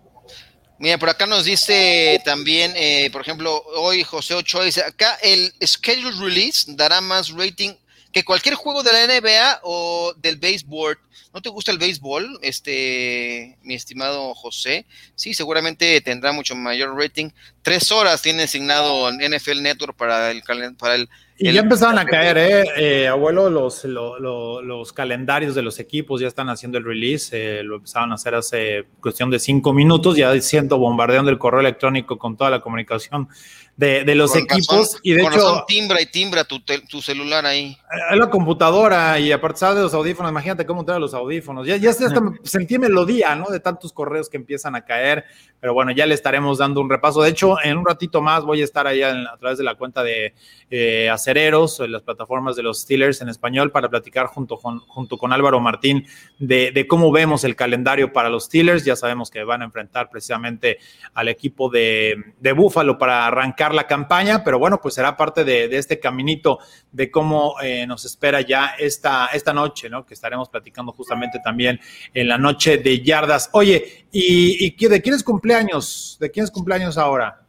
Mira, 0.78 0.98
por 0.98 1.08
acá 1.08 1.26
nos 1.26 1.44
dice 1.44 2.20
también, 2.24 2.72
eh, 2.76 3.08
por 3.12 3.20
ejemplo, 3.20 3.62
hoy 3.76 4.02
José 4.02 4.34
Ochoa 4.34 4.64
dice, 4.64 4.82
acá 4.82 5.16
el 5.22 5.52
schedule 5.64 6.16
release 6.20 6.72
dará 6.74 7.00
más 7.00 7.30
rating 7.32 7.74
que 8.14 8.24
cualquier 8.24 8.54
juego 8.54 8.84
de 8.84 8.92
la 8.92 9.06
NBA 9.06 9.60
o 9.64 10.14
del 10.16 10.36
béisbol. 10.36 10.96
¿No 11.34 11.42
te 11.42 11.48
gusta 11.48 11.72
el 11.72 11.78
béisbol, 11.78 12.38
este, 12.42 13.58
mi 13.64 13.74
estimado 13.74 14.34
José? 14.36 14.86
Sí, 15.16 15.34
seguramente 15.34 16.00
tendrá 16.00 16.30
mucho 16.30 16.54
mayor 16.54 16.96
rating. 16.96 17.30
Tres 17.62 17.90
horas 17.90 18.22
tiene 18.22 18.44
asignado 18.44 19.10
NFL 19.10 19.60
Network 19.62 19.96
para 19.96 20.30
el, 20.30 20.42
para 20.78 20.94
el 20.94 21.08
y 21.36 21.52
ya 21.52 21.62
empezaron 21.62 21.98
a 21.98 22.04
caer, 22.04 22.38
¿eh? 22.38 22.64
eh 22.76 23.08
abuelo, 23.08 23.50
los, 23.50 23.84
los 23.84 24.92
calendarios 24.92 25.56
de 25.56 25.62
los 25.62 25.80
equipos 25.80 26.20
ya 26.20 26.28
están 26.28 26.48
haciendo 26.48 26.78
el 26.78 26.84
release. 26.84 27.30
Eh, 27.32 27.64
lo 27.64 27.76
empezaron 27.76 28.12
a 28.12 28.14
hacer 28.14 28.36
hace 28.36 28.84
cuestión 29.00 29.30
de 29.30 29.40
cinco 29.40 29.72
minutos, 29.72 30.16
ya 30.16 30.40
siento 30.40 30.78
bombardeando 30.78 31.32
el 31.32 31.38
correo 31.38 31.58
electrónico 31.58 32.18
con 32.18 32.36
toda 32.36 32.50
la 32.50 32.60
comunicación 32.60 33.28
de, 33.76 34.14
los 34.14 34.36
equipos. 34.36 34.98
y 35.02 35.12
de 35.12 35.22
hecho. 35.22 35.64
timbra 35.66 36.00
y 36.00 36.06
timbra 36.06 36.44
tu, 36.44 36.60
tu, 36.60 37.02
celular 37.02 37.44
ahí. 37.44 37.76
Es 38.10 38.16
la 38.16 38.30
computadora 38.30 39.18
y 39.18 39.32
aparte 39.32 39.66
de 39.66 39.82
los 39.82 39.94
audífonos, 39.94 40.30
imagínate 40.30 40.64
cómo 40.64 40.84
trae 40.84 41.00
los 41.00 41.14
audífonos. 41.14 41.66
Ya, 41.66 41.76
ya 41.76 41.90
hasta 41.90 42.08
sentí 42.42 42.78
melodía, 42.78 43.34
¿no? 43.34 43.46
De 43.46 43.60
tantos 43.60 43.92
correos 43.92 44.28
que 44.28 44.36
empiezan 44.36 44.76
a 44.76 44.84
caer. 44.84 45.24
Pero 45.60 45.74
bueno, 45.74 45.92
ya 45.92 46.06
le 46.06 46.14
estaremos 46.14 46.58
dando 46.58 46.80
un 46.80 46.90
repaso. 46.90 47.22
De 47.22 47.30
hecho, 47.30 47.56
en 47.62 47.78
un 47.78 47.86
ratito 47.86 48.20
más 48.20 48.44
voy 48.44 48.60
a 48.60 48.64
estar 48.64 48.86
allá 48.86 49.14
a 49.32 49.36
través 49.38 49.58
de 49.58 49.64
la 49.64 49.74
cuenta 49.76 50.02
de 50.02 50.34
eh, 50.70 51.08
Acereros, 51.08 51.80
en 51.80 51.92
las 51.92 52.02
plataformas 52.02 52.54
de 52.54 52.62
los 52.62 52.80
Steelers 52.82 53.22
en 53.22 53.28
español, 53.28 53.70
para 53.70 53.88
platicar 53.88 54.26
junto 54.26 54.58
con, 54.58 54.80
junto 54.80 55.16
con 55.16 55.32
Álvaro 55.32 55.60
Martín 55.60 56.06
de, 56.38 56.86
cómo 56.88 57.10
vemos 57.10 57.44
el 57.44 57.56
calendario 57.56 58.12
para 58.12 58.28
los 58.28 58.44
Steelers. 58.44 58.84
Ya 58.84 58.94
sabemos 58.94 59.30
que 59.30 59.42
van 59.42 59.62
a 59.62 59.64
enfrentar 59.64 60.10
precisamente 60.10 60.78
al 61.14 61.28
equipo 61.28 61.70
de, 61.70 62.34
de 62.38 62.52
Búfalo 62.52 62.98
para 62.98 63.26
arrancar 63.26 63.63
la 63.72 63.86
campaña, 63.86 64.42
pero 64.42 64.58
bueno, 64.58 64.80
pues 64.80 64.94
será 64.94 65.16
parte 65.16 65.44
de, 65.44 65.64
este 65.76 66.00
caminito 66.00 66.58
de 66.90 67.10
cómo 67.10 67.54
eh, 67.62 67.86
nos 67.86 68.04
espera 68.04 68.40
ya 68.40 68.74
esta, 68.78 69.26
esta 69.26 69.52
noche, 69.52 69.88
¿no? 69.88 70.04
Que 70.04 70.14
estaremos 70.14 70.48
platicando 70.48 70.92
justamente 70.92 71.38
también 71.42 71.80
en 72.12 72.28
la 72.28 72.36
noche 72.36 72.78
de 72.78 73.00
yardas. 73.00 73.48
Oye, 73.52 74.06
¿y, 74.12 74.66
y 74.66 74.88
de 74.88 75.00
quién 75.00 75.14
es 75.14 75.22
cumpleaños? 75.22 76.16
¿De 76.18 76.30
quién 76.30 76.44
es 76.44 76.50
cumpleaños 76.50 76.98
ahora? 76.98 77.40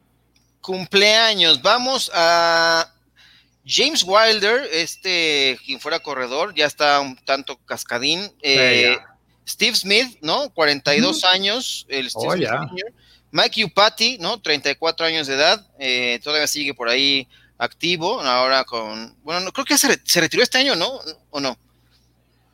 Cumpleaños, 0.62 1.62
vamos 1.62 2.12
a 2.14 2.94
James 3.66 4.04
Wilder, 4.04 4.70
este, 4.72 5.58
quien 5.66 5.80
fuera 5.80 6.00
corredor, 6.00 6.54
ya 6.54 6.68
está 6.68 7.00
un 7.02 7.16
tanto 7.18 7.58
cascadín. 7.66 8.32
Eh, 8.42 8.96
Steve 9.48 9.76
Smith, 9.76 10.18
¿no? 10.22 10.50
42 10.52 11.24
años, 11.24 11.86
el 11.90 12.10
Steve 12.10 12.28
oh, 12.28 12.68
Smith 12.70 12.86
Mike 13.32 13.66
Upati, 13.66 14.18
¿no? 14.20 14.42
34 14.42 15.06
años 15.06 15.28
de 15.28 15.36
edad, 15.36 15.68
eh, 15.80 16.20
todavía 16.24 16.48
sigue 16.48 16.74
por 16.74 16.90
ahí 16.90 17.28
activo, 17.58 18.22
ahora 18.22 18.64
con, 18.64 19.16
bueno, 19.24 19.42
no, 19.42 19.52
creo 19.52 19.66
que 19.66 19.78
se, 19.78 20.20
retiró 20.20 20.44
este 20.44 20.58
año, 20.58 20.76
¿no? 20.76 21.00
¿O 21.30 21.40
no? 21.40 21.58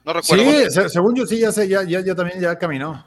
No 0.04 0.14
recuerdo. 0.14 0.70
Sí, 0.70 0.90
según 0.90 1.16
yo 1.16 1.26
sí, 1.26 1.40
ya 1.40 1.52
sé, 1.52 1.68
ya, 1.68 1.84
ya, 1.84 2.16
también 2.16 2.40
ya 2.40 2.58
caminó. 2.58 3.06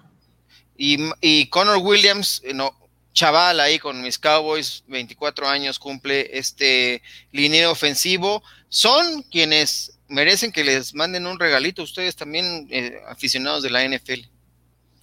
Y, 0.77 0.99
y 1.21 1.49
Connor 1.49 1.79
Williams, 1.79 2.41
eh, 2.45 2.55
no, 2.55 2.73
chaval 3.15 3.61
ahí 3.61 3.79
con 3.79 4.03
mis 4.03 4.19
Cowboys, 4.19 4.85
24 4.89 5.49
años, 5.49 5.79
cumple 5.79 6.37
este 6.37 7.01
línea 7.33 7.71
ofensivo. 7.71 8.43
Son 8.69 9.23
quienes 9.23 9.99
merecen 10.09 10.53
que 10.53 10.65
les 10.65 10.95
manden 10.95 11.27
un 11.27 11.39
regalito, 11.39 11.83
ustedes 11.83 12.17
también 12.17 12.67
eh, 12.71 13.01
aficionados 13.09 13.63
de 13.63 13.71
la 13.71 13.89
NFL. 13.89 14.34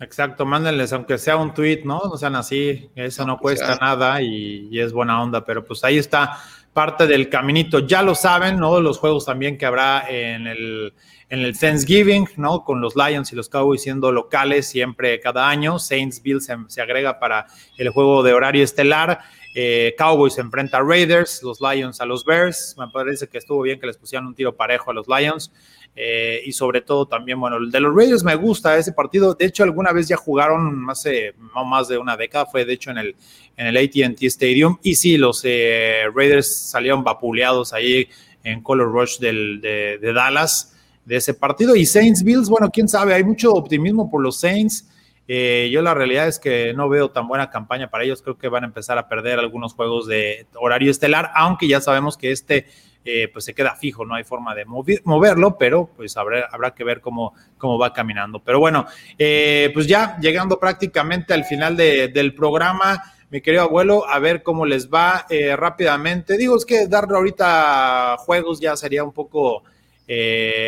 Exacto, 0.02 0.48
mándenles, 0.48 0.92
aunque 0.94 1.20
sea 1.20 1.38
un 1.38 1.54
tweet, 1.54 1.82
¿no? 1.86 2.02
No 2.06 2.18
sean 2.18 2.36
así, 2.36 2.90
eso 2.96 3.24
no, 3.24 3.38
cuesta 3.38 3.78
nada 3.80 4.20
y, 4.20 4.80
es 4.80 4.92
buena 4.94 5.22
onda, 5.22 5.46
pero 5.46 5.64
pues 5.64 5.84
ahí 5.84 6.00
está 6.00 6.40
parte 6.74 7.06
del 7.06 7.30
caminito. 7.30 7.80
Ya 7.80 8.02
lo 8.02 8.16
saben, 8.16 8.58
¿no? 8.58 8.82
Los 8.82 8.98
juegos 8.98 9.28
también 9.28 9.60
que 9.60 9.68
habrá 9.68 10.10
en 10.10 10.48
el, 10.48 10.96
en 11.30 11.42
el 11.42 11.56
Thanksgiving, 11.56 12.30
¿no? 12.38 12.64
Con 12.64 12.82
los 12.82 12.96
Lions 12.96 13.32
y 13.32 13.36
los 13.36 13.48
Cowboys 13.48 13.84
siendo 13.84 14.12
locales 14.12 14.68
siempre 14.68 15.20
cada 15.20 15.48
año. 15.48 15.78
Saints 15.78 16.24
Bill 16.24 16.42
se, 16.42 16.82
agrega 16.82 17.20
para 17.20 17.46
el 17.78 17.90
juego 17.90 18.24
de 18.24 18.34
horario 18.34 18.64
estelar. 18.64 19.20
Eh, 19.54 19.94
Cowboys 20.00 20.34
se 20.34 20.42
enfrenta 20.42 20.78
a 20.78 20.82
Raiders, 20.82 21.44
los 21.44 21.60
Lions 21.62 22.02
a 22.02 22.06
los 22.06 22.26
Bears. 22.26 22.76
Me 22.80 22.88
parece 22.88 23.28
que 23.28 23.38
estuvo 23.38 23.62
bien 23.62 23.80
que 23.80 23.86
les 23.86 23.98
pusieran 23.98 24.26
un 24.26 24.34
tiro 24.34 24.56
parejo 24.56 24.90
a 24.90 24.94
los 24.96 25.08
Lions. 25.08 25.52
Eh, 25.96 26.42
y 26.46 26.54
sobre 26.54 26.82
todo 26.82 27.06
también, 27.06 27.40
bueno, 27.40 27.58
el 27.58 27.70
de 27.70 27.80
los 27.82 27.94
Raiders 27.94 28.24
me 28.24 28.36
gusta 28.36 28.78
ese 28.78 28.94
partido. 28.94 29.34
De 29.34 29.46
hecho, 29.46 29.64
alguna 29.64 29.92
vez 29.92 30.08
ya 30.08 30.16
jugaron 30.16 30.90
hace 30.90 31.34
no 31.54 31.66
más 31.66 31.88
de 31.88 31.98
una 31.98 32.16
década, 32.16 32.46
fue 32.46 32.66
de 32.66 32.74
hecho 32.74 32.92
en 32.92 32.98
el, 32.98 33.16
en 33.58 33.68
el 33.68 33.78
ATT 33.78 34.24
Stadium. 34.24 34.78
Y 34.84 34.96
sí, 34.96 35.18
los 35.18 35.42
eh, 35.44 36.04
Raiders 36.16 36.70
salieron 36.70 37.04
vapuleados 37.04 37.74
ahí 37.74 38.08
en 38.44 38.62
Color 38.64 38.92
Rush 38.92 39.20
del, 39.20 39.62
de, 39.62 40.14
Dallas 40.14 40.76
de 41.06 41.18
ese 41.18 41.34
partido. 41.34 41.76
Y 41.76 41.86
Saints 41.86 42.24
Bills, 42.24 42.50
bueno, 42.50 42.70
quién 42.72 42.88
sabe, 42.88 43.14
hay 43.14 43.24
mucho 43.24 43.54
optimismo 43.54 44.10
por 44.10 44.22
los 44.22 44.40
Saints. 44.40 44.88
Eh, 45.28 45.70
yo 45.72 45.82
la 45.82 45.94
realidad 45.94 46.28
es 46.28 46.40
que 46.40 46.74
no 46.74 46.90
veo 46.90 47.12
tan 47.12 47.28
buena 47.28 47.50
campaña 47.50 47.90
para 47.90 48.06
ellos. 48.06 48.22
Creo 48.22 48.38
que 48.38 48.48
van 48.48 48.64
a 48.64 48.68
empezar 48.68 48.98
a 48.98 49.08
perder 49.08 49.40
algunos 49.40 49.74
juegos 49.74 50.08
de 50.08 50.48
horario 50.56 50.90
estelar, 50.90 51.32
aunque 51.36 51.68
ya 51.68 51.82
sabemos 51.82 52.18
que 52.18 52.32
este 52.32 52.66
eh, 53.04 53.30
pues 53.34 53.46
se 53.46 53.56
queda 53.56 53.76
fijo, 53.76 54.06
no 54.06 54.14
hay 54.14 54.24
forma 54.24 54.54
de 54.54 54.64
moverlo, 54.66 55.58
pero 55.58 55.90
pues 55.96 56.16
habrá, 56.18 56.48
habrá 56.52 56.76
que 56.76 56.84
ver 56.84 57.02
cómo, 57.02 57.34
cómo 57.58 57.80
va 57.80 57.94
caminando. 57.94 58.44
Pero 58.44 58.60
bueno, 58.60 58.86
eh, 59.18 59.72
pues 59.74 59.88
ya 59.88 60.18
llegando 60.20 60.60
prácticamente 60.60 61.34
al 61.34 61.44
final 61.46 61.76
del 61.76 62.36
programa, 62.36 63.02
mi 63.32 63.42
querido 63.42 63.64
abuelo, 63.64 64.08
a 64.08 64.20
ver 64.20 64.44
cómo 64.44 64.68
les 64.68 64.88
va 64.88 65.26
eh, 65.32 65.56
rápidamente. 65.56 66.38
Digo, 66.38 66.56
es 66.56 66.64
que 66.64 66.86
darle 66.88 67.18
ahorita 67.18 68.18
juegos 68.20 68.60
ya 68.60 68.76
sería 68.76 69.04
un 69.04 69.14
poco... 69.14 69.64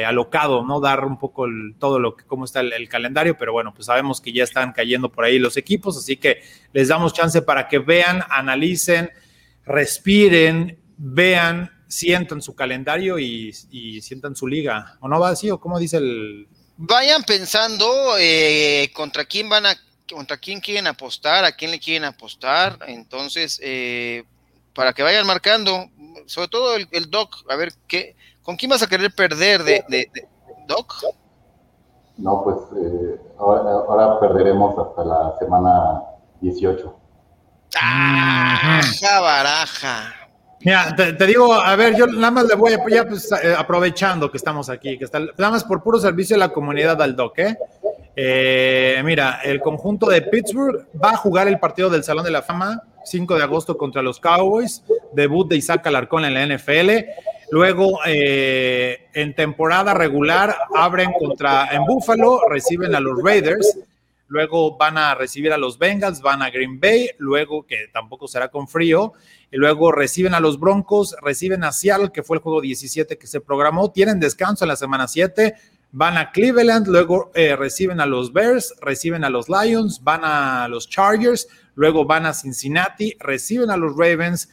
alocado, 0.08 0.64
¿no? 0.64 0.80
Dar 0.80 1.04
un 1.04 1.18
poco 1.20 1.46
todo 1.78 2.00
lo 2.00 2.16
que, 2.16 2.24
cómo 2.24 2.46
está 2.46 2.62
el, 2.62 2.88
calendario, 2.88 3.36
pero 3.38 3.52
bueno, 3.52 3.74
pues 3.74 3.88
sabemos 3.88 4.22
que 4.22 4.32
ya 4.32 4.46
están 4.46 4.72
cayendo 4.72 5.10
por 5.12 5.26
ahí 5.26 5.38
los 5.38 5.58
equipos, 5.58 5.98
así 5.98 6.16
que 6.16 6.42
les 6.72 6.88
damos 6.88 7.14
chance 7.14 7.42
para 7.42 7.68
que 7.68 7.80
vean, 7.80 8.24
analicen, 8.30 9.12
respiren, 9.66 10.80
vean 10.98 11.73
sientan 11.94 12.42
su 12.42 12.56
calendario 12.56 13.20
y, 13.20 13.54
sientan 14.02 14.36
su 14.36 14.48
liga. 14.48 14.98
¿O 15.00 15.08
no 15.08 15.20
va 15.20 15.30
así? 15.30 15.50
¿O 15.52 15.60
cómo 15.60 15.80
dice 15.80 15.98
el...? 15.98 16.48
Vayan 16.76 17.24
pensando 17.24 18.18
eh, 18.20 18.92
contra 18.94 19.26
quién 19.26 19.48
van 19.48 19.68
a 19.68 19.76
contra 20.12 20.38
quién 20.38 20.60
quieren 20.60 20.86
apostar, 20.88 21.46
a 21.46 21.52
quién 21.54 21.72
le 21.72 21.80
quieren 21.80 22.04
apostar. 22.04 22.78
Entonces, 22.88 23.60
eh, 23.64 24.24
para 24.74 24.94
que 24.94 25.04
vayan 25.04 25.26
marcando, 25.26 25.90
sobre 26.26 26.48
todo 26.50 26.76
el, 26.76 27.10
Doc, 27.10 27.36
a 27.50 27.56
ver 27.56 27.74
qué, 27.88 28.16
con 28.42 28.56
quién 28.58 28.70
vas 28.70 28.84
a 28.84 28.88
querer 28.88 29.14
perder 29.14 29.64
de, 29.64 30.10
Doc. 30.68 30.94
No, 32.18 32.44
pues 32.44 32.58
eh, 32.78 33.22
ahora, 33.40 34.20
perderemos 34.20 34.78
hasta 34.78 35.04
la 35.04 35.36
semana 35.40 36.02
18. 36.42 37.00
¡Ah! 37.76 38.82
baraja! 39.22 40.23
Mira, 40.64 40.96
te, 40.96 41.26
digo, 41.26 41.54
a 41.54 41.76
ver, 41.76 41.96
yo 41.96 42.08
nada 42.08 42.32
más 42.32 42.46
le 42.46 42.56
voy 42.56 42.74
a, 42.74 42.78
ya 42.90 43.06
pues, 43.08 43.30
eh, 43.32 43.54
aprovechando 43.58 44.32
que 44.32 44.38
estamos 44.38 44.70
aquí, 44.70 44.98
que 44.98 45.04
está, 45.04 45.20
nada 45.20 45.52
más 45.52 45.64
por 45.64 45.84
puro 45.84 46.00
servicio 46.00 46.36
de 46.36 46.40
la 46.40 46.50
comunidad 46.50 47.02
al 47.02 47.16
DOC, 47.16 47.40
¿eh? 47.40 47.58
¿eh? 48.16 49.02
mira, 49.04 49.42
el 49.44 49.60
conjunto 49.60 50.08
de 50.08 50.22
Pittsburgh 50.22 50.88
va 51.02 51.12
a 51.12 51.18
jugar 51.18 51.48
el 51.48 51.60
partido 51.60 51.90
del 51.90 52.04
Salón 52.04 52.24
de 52.24 52.32
la 52.32 52.42
Fama, 52.42 52.82
5 53.04 53.36
de 53.36 53.44
agosto 53.44 53.78
contra 53.78 54.02
los 54.02 54.20
Cowboys, 54.20 54.84
debut 55.14 55.50
de 55.50 55.58
Isaac 55.58 55.86
Alarcón 55.88 56.24
en 56.24 56.34
la 56.34 56.46
NFL. 56.46 56.92
Luego, 57.52 58.00
eh, 58.06 59.10
en 59.14 59.36
temporada 59.36 59.94
regular, 59.94 60.56
abren 60.74 61.12
contra, 61.20 61.68
en 61.74 61.84
Buffalo, 61.84 62.42
reciben 62.50 62.96
a 62.96 63.02
los 63.02 63.22
Raiders 63.22 63.78
luego 64.28 64.78
van 64.78 64.98
a 64.98 65.16
recibir 65.16 65.52
a 65.54 65.58
los 65.58 65.78
Bengals, 65.78 66.22
van 66.22 66.42
a 66.42 66.50
Green 66.50 66.80
Bay, 66.80 67.10
luego 67.18 67.66
que 67.66 67.88
tampoco 67.94 68.28
será 68.28 68.50
con 68.50 68.68
frío, 68.68 69.14
y 69.52 69.58
luego 69.58 69.92
reciben 69.92 70.34
a 70.34 70.40
los 70.40 70.60
Broncos, 70.60 71.16
reciben 71.22 71.64
a 71.64 71.72
Seattle, 71.72 72.12
que 72.12 72.24
fue 72.24 72.38
el 72.38 72.44
juego 72.44 72.62
17 72.62 73.18
que 73.18 73.28
se 73.28 73.42
programó, 73.42 73.92
tienen 73.92 74.20
descanso 74.20 74.66
en 74.66 74.70
la 74.70 74.76
semana 74.76 75.08
7, 75.08 75.56
van 75.92 76.18
a 76.18 76.32
Cleveland, 76.32 76.88
luego 76.88 77.32
eh, 77.36 77.56
reciben 77.56 78.02
a 78.02 78.06
los 78.08 78.34
Bears, 78.34 78.74
reciben 78.82 79.24
a 79.24 79.30
los 79.30 79.48
Lions, 79.48 80.04
van 80.04 80.22
a 80.24 80.68
los 80.68 80.90
Chargers, 80.90 81.48
luego 81.76 82.06
van 82.06 82.26
a 82.26 82.34
Cincinnati, 82.34 83.16
reciben 83.20 83.70
a 83.70 83.78
los 83.78 83.96
Ravens, 83.96 84.50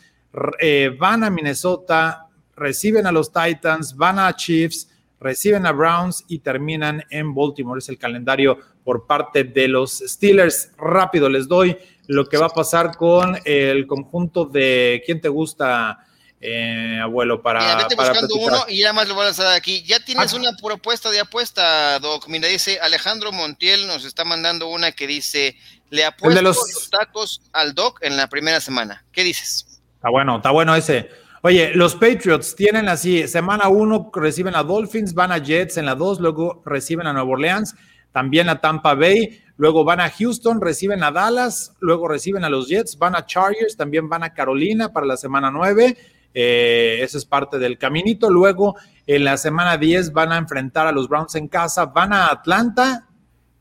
eh, 0.61 0.95
van 0.99 1.25
a 1.25 1.31
Minnesota, 1.31 2.29
reciben 2.55 3.07
a 3.07 3.13
los 3.13 3.33
Titans, 3.33 3.97
van 3.97 4.19
a 4.19 4.37
Chiefs, 4.37 4.91
reciben 5.19 5.67
a 5.67 5.73
Browns 5.73 6.25
y 6.29 6.41
terminan 6.41 7.05
en 7.11 7.35
Baltimore. 7.35 7.79
Es 7.79 7.89
el 7.89 7.99
calendario 7.99 8.59
por 8.85 9.07
parte 9.07 9.45
de 9.45 9.69
los 9.69 9.99
Steelers. 9.99 10.71
Rápido 10.77 11.29
les 11.29 11.49
doy 11.49 11.77
lo 12.07 12.27
que 12.27 12.37
va 12.37 12.47
a 12.47 12.51
pasar 12.51 12.97
con 12.97 13.39
el 13.45 13.87
conjunto 13.87 14.45
de 14.45 15.03
quién 15.07 15.21
te 15.21 15.29
gusta. 15.29 16.07
Eh, 16.43 16.99
abuelo, 17.03 17.43
para. 17.43 17.61
Mira, 17.61 17.77
vete 17.77 17.95
buscando 17.95 18.35
uno 18.37 18.65
y 18.67 18.81
ya 18.81 18.95
más 18.95 19.07
lo 19.07 19.15
voy 19.15 19.25
a 19.25 19.27
lanzar 19.27 19.55
aquí. 19.55 19.83
Ya 19.83 20.03
tienes 20.03 20.33
ah. 20.33 20.37
una 20.37 20.53
propuesta 20.57 21.11
de 21.11 21.21
apuesta, 21.21 21.99
Doc. 21.99 22.29
Mira, 22.29 22.49
dice 22.49 22.79
Alejandro 22.81 23.31
Montiel, 23.31 23.87
nos 23.87 24.07
está 24.07 24.25
mandando 24.25 24.69
una 24.69 24.93
que 24.93 25.07
dice 25.07 25.57
Le 25.91 26.03
apuesto 26.03 26.41
los... 26.41 26.89
tacos 26.91 27.43
al 27.53 27.75
Doc 27.75 27.99
en 28.01 28.17
la 28.17 28.29
primera 28.29 28.61
semana. 28.61 29.05
¿Qué 29.13 29.23
dices? 29.23 29.83
Está 29.97 30.09
bueno, 30.09 30.37
está 30.37 30.51
bueno 30.51 30.75
ese. 30.75 31.11
Oye, 31.43 31.73
los 31.75 31.95
Patriots 31.95 32.55
tienen 32.55 32.89
así, 32.89 33.27
semana 33.27 33.69
uno 33.69 34.11
reciben 34.15 34.55
a 34.55 34.63
Dolphins, 34.63 35.15
van 35.15 35.33
a 35.33 35.39
Jets 35.39 35.79
en 35.79 35.87
la 35.87 35.95
dos, 35.95 36.21
luego 36.21 36.63
reciben 36.67 37.07
a 37.07 37.15
Nueva 37.15 37.31
Orleans, 37.31 37.75
también 38.13 38.49
a 38.49 38.61
Tampa 38.61 38.95
Bay, 38.95 39.41
luego 39.57 39.85
van 39.85 40.01
a 40.01 40.11
Houston, 40.11 40.61
reciben 40.61 41.03
a 41.03 41.11
Dallas, 41.11 41.75
luego 41.81 42.09
reciben 42.09 42.45
a 42.45 42.51
los 42.51 42.69
Jets, 42.69 42.99
van 42.99 43.15
a 43.15 43.27
Chargers, 43.27 43.77
también 43.77 44.09
van 44.09 44.23
a 44.23 44.35
Carolina 44.35 44.93
para 44.93 45.07
la 45.07 45.17
semana 45.17 45.51
nueve, 45.51 45.97
eh, 46.33 46.99
eso 47.03 47.19
es 47.19 47.25
parte 47.25 47.59
del 47.59 47.77
caminito, 47.77 48.31
luego 48.31 48.77
en 49.07 49.25
la 49.25 49.37
semana 49.37 49.77
10 49.77 50.13
van 50.13 50.33
a 50.33 50.39
enfrentar 50.39 50.87
a 50.87 50.93
los 50.93 51.09
Browns 51.09 51.35
en 51.35 51.49
casa, 51.49 51.87
van 51.87 52.13
a 52.13 52.27
Atlanta, 52.27 53.09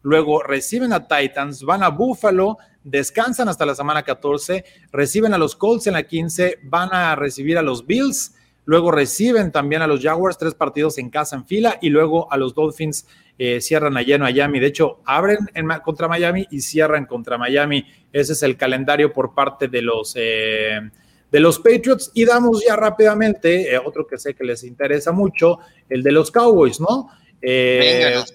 luego 0.03 0.43
reciben 0.43 0.93
a 0.93 1.07
Titans, 1.07 1.63
van 1.63 1.81
a 1.81 1.89
Buffalo, 1.89 2.57
descansan 2.83 3.49
hasta 3.49 3.65
la 3.65 3.75
semana 3.75 4.03
14, 4.03 4.63
reciben 4.91 5.33
a 5.33 5.37
los 5.37 5.55
Colts 5.55 5.87
en 5.87 5.93
la 5.93 6.03
15, 6.03 6.59
van 6.63 6.93
a 6.93 7.15
recibir 7.15 7.57
a 7.57 7.63
los 7.63 7.85
Bills, 7.87 8.35
luego 8.65 8.91
reciben 8.91 9.51
también 9.51 9.81
a 9.81 9.87
los 9.87 10.01
Jaguars, 10.01 10.37
tres 10.37 10.53
partidos 10.53 10.99
en 10.99 11.09
casa 11.09 11.35
en 11.35 11.45
fila, 11.45 11.79
y 11.81 11.89
luego 11.89 12.31
a 12.31 12.37
los 12.37 12.53
Dolphins 12.53 13.07
eh, 13.41 13.61
cierran 13.61 13.95
allá 13.95 14.15
en 14.15 14.21
Miami. 14.21 14.59
De 14.59 14.67
hecho, 14.67 14.99
abren 15.05 15.47
contra 15.81 16.09
Miami 16.09 16.45
y 16.51 16.59
cierran 16.59 17.05
contra 17.05 17.37
Miami. 17.37 17.85
Ese 18.11 18.33
es 18.33 18.43
el 18.43 18.57
calendario 18.57 19.13
por 19.13 19.33
parte 19.33 19.69
de 19.69 19.81
los, 19.81 20.13
eh, 20.17 20.81
de 21.31 21.39
los 21.39 21.57
Patriots. 21.57 22.11
Y 22.13 22.25
damos 22.25 22.65
ya 22.67 22.75
rápidamente, 22.75 23.73
eh, 23.73 23.79
otro 23.79 24.05
que 24.05 24.17
sé 24.17 24.33
que 24.33 24.43
les 24.43 24.65
interesa 24.65 25.13
mucho, 25.13 25.59
el 25.87 26.03
de 26.03 26.11
los 26.11 26.31
Cowboys, 26.31 26.81
¿no? 26.81 27.11
Venga, 27.41 28.25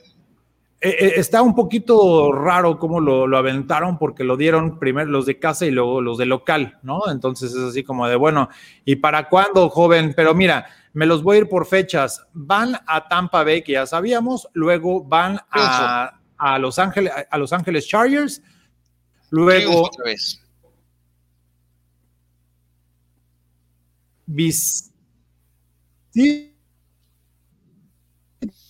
está 0.81 1.43
un 1.43 1.55
poquito 1.55 2.33
raro 2.33 2.79
cómo 2.79 2.99
lo, 2.99 3.37
aventaron 3.37 3.99
porque 3.99 4.25
lo 4.25 4.39
dieron 4.39 4.79
primero 4.79 5.11
los 5.11 5.27
de 5.27 5.39
casa 5.39 5.67
y 5.67 5.71
luego 5.71 6.01
los 6.01 6.17
de 6.17 6.25
local, 6.25 6.79
¿no? 6.83 7.11
Entonces 7.11 7.53
es 7.53 7.59
así 7.59 7.85
como 7.85 8.09
de, 8.09 8.17
bueno, 8.17 8.49
¿y 8.87 8.97
para 8.97 9.29
cuándo, 9.29 9.69
joven? 9.69 10.15
Pero 10.17 10.35
mira, 10.35 10.67
me 10.95 11.07
los 11.07 11.23
voy 11.23 11.37
a 11.37 11.41
ir 11.41 11.49
por 11.49 11.67
fechas. 11.67 12.25
Van 12.33 12.79
a 12.87 13.09
Tampa 13.09 13.45
Bay, 13.45 13.63
que 13.63 13.73
ya 13.73 13.87
sabíamos, 13.87 14.49
luego 14.55 15.05
van 15.05 15.39
a, 15.51 16.19
Los 16.59 16.79
Ángeles, 16.79 17.13
a 17.29 17.37
Los 17.37 17.53
Ángeles 17.53 17.87
Chargers, 17.87 18.41
luego... 19.31 19.91
Sí. 26.11 26.57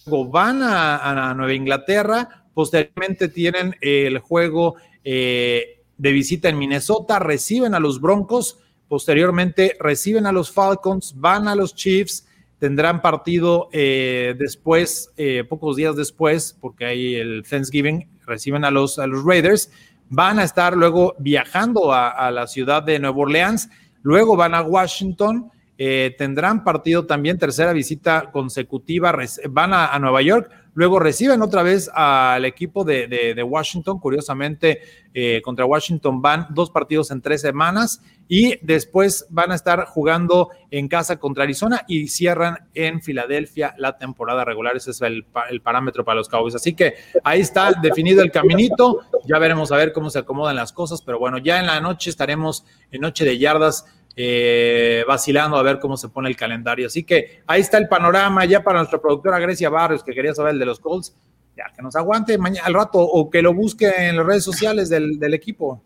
Van 0.07 0.63
a, 0.63 1.35
Nueva 1.35 1.53
Inglaterra, 1.53 2.47
posteriormente 2.55 3.29
tienen 3.29 3.77
el 3.81 4.19
juego 4.19 4.77
eh, 5.05 5.85
de 5.97 6.13
visita 6.13 6.49
en 6.49 6.59
Minnesota, 6.59 7.19
reciben 7.19 7.75
a 7.75 7.81
los 7.81 8.01
Broncos, 8.01 8.64
posteriormente 8.95 9.77
reciben 9.81 10.25
a 10.25 10.31
los 10.31 10.53
Falcons, 10.53 11.15
van 11.17 11.49
a 11.49 11.57
los 11.57 11.75
Chiefs, 11.75 12.29
tendrán 12.61 13.03
partido 13.03 13.69
eh, 13.73 14.37
después, 14.39 15.11
eh, 15.17 15.43
pocos 15.43 15.75
días 15.75 15.97
después, 15.97 16.57
porque 16.61 16.85
hay 16.85 17.17
el 17.17 17.43
Thanksgiving, 17.43 18.09
reciben 18.25 18.65
a 18.65 18.71
los, 18.71 19.01
a 19.01 19.09
los 19.09 19.25
Raiders, 19.25 19.73
van 20.11 20.39
a 20.39 20.45
estar 20.45 20.77
luego 20.77 21.17
viajando 21.19 21.93
a, 21.93 22.09
a 22.09 22.31
la 22.31 22.47
ciudad 22.47 22.85
de 22.85 23.01
Nueva 23.01 23.17
Orleans, 23.17 23.69
luego 24.05 24.37
van 24.37 24.55
a 24.55 24.63
Washington, 24.63 25.51
eh, 25.77 26.15
tendrán 26.17 26.63
partido 26.63 27.05
también, 27.05 27.37
tercera 27.37 27.73
visita 27.73 28.31
consecutiva, 28.31 29.13
van 29.51 29.75
a, 29.75 29.99
Nueva 29.99 30.23
York, 30.23 30.49
luego 30.73 31.01
reciben 31.01 31.43
otra 31.43 31.65
vez 31.65 31.91
al 31.93 32.45
equipo 32.45 32.85
de, 32.85 33.43
Washington, 33.45 33.99
curiosamente 33.99 34.81
eh, 35.13 35.43
contra 35.43 35.65
Washington 35.65 36.23
van 36.23 36.47
dos 36.51 36.71
partidos 36.71 37.11
en 37.11 37.21
tres 37.21 37.41
semanas 37.41 38.01
y 38.29 38.57
después 38.65 39.27
van 39.31 39.51
a 39.51 39.57
estar 39.57 39.87
jugando 39.87 40.51
en 40.71 40.87
casa 40.87 41.19
contra 41.19 41.43
Arizona 41.43 41.83
y 41.89 42.07
cierran 42.07 42.69
en 42.75 43.03
Filadelfia 43.03 43.75
la 43.77 43.99
temporada 43.99 44.45
regular, 44.45 44.77
ese 44.77 44.93
es 44.93 45.03
el, 45.03 45.27
el 45.51 45.61
parámetro 45.61 46.05
para 46.05 46.17
los 46.17 46.29
Cowboys. 46.29 46.55
Así 46.55 46.75
que 46.75 46.95
ahí 47.25 47.41
está 47.41 47.73
definido 47.83 48.23
el 48.23 48.31
caminito, 48.31 49.01
ya 49.27 49.41
veremos 49.41 49.73
a 49.73 49.77
ver 49.77 49.93
cómo 49.93 50.09
se 50.09 50.21
acomodan 50.21 50.55
las 50.55 50.73
cosas, 50.73 51.03
pero 51.03 51.19
bueno, 51.19 51.39
ya 51.39 51.59
en 51.59 51.67
la 51.67 51.81
noche 51.81 52.11
estaremos 52.11 52.65
en 52.93 53.01
Noche 53.01 53.25
de 53.25 53.39
Yardas 53.39 53.87
eh, 54.17 55.05
vacilando 55.09 55.57
a 55.57 55.63
ver 55.63 55.81
cómo 55.81 55.97
se 55.97 56.09
pone 56.09 56.29
el 56.29 56.37
calendario. 56.37 56.87
Así 56.87 57.03
que 57.03 57.43
ahí 57.47 57.61
está 57.61 57.79
el 57.79 57.89
panorama 57.89 58.45
ya 58.45 58.63
para 58.63 58.79
nuestra 58.79 59.01
productora 59.01 59.39
Grecia 59.39 59.71
Barrios, 59.71 60.05
que 60.05 60.13
quería 60.13 60.35
saber 60.35 60.53
el 60.53 60.59
de 60.59 60.67
los 60.67 60.81
Colts. 60.81 61.15
Ya 61.57 61.73
que 61.75 61.83
nos 61.83 61.95
aguante 61.95 62.37
mañana 62.37 62.67
al 62.67 62.75
rato 62.75 62.99
o 62.99 63.31
que 63.31 63.41
lo 63.41 63.55
busque 63.55 63.87
en 63.89 64.17
las 64.17 64.27
redes 64.27 64.43
sociales 64.43 64.89
del, 64.89 65.35
equipo. 65.35 65.85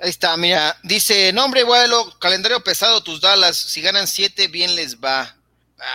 Ahí 0.00 0.10
está, 0.10 0.36
mira, 0.36 0.76
dice, 0.82 1.32
nombre, 1.32 1.62
vuelo, 1.62 2.04
calendario 2.18 2.60
pesado, 2.60 3.00
tus 3.00 3.20
Dallas, 3.20 3.56
si 3.56 3.80
ganan 3.80 4.08
siete, 4.08 4.48
bien 4.48 4.74
les 4.74 4.98
va. 4.98 5.36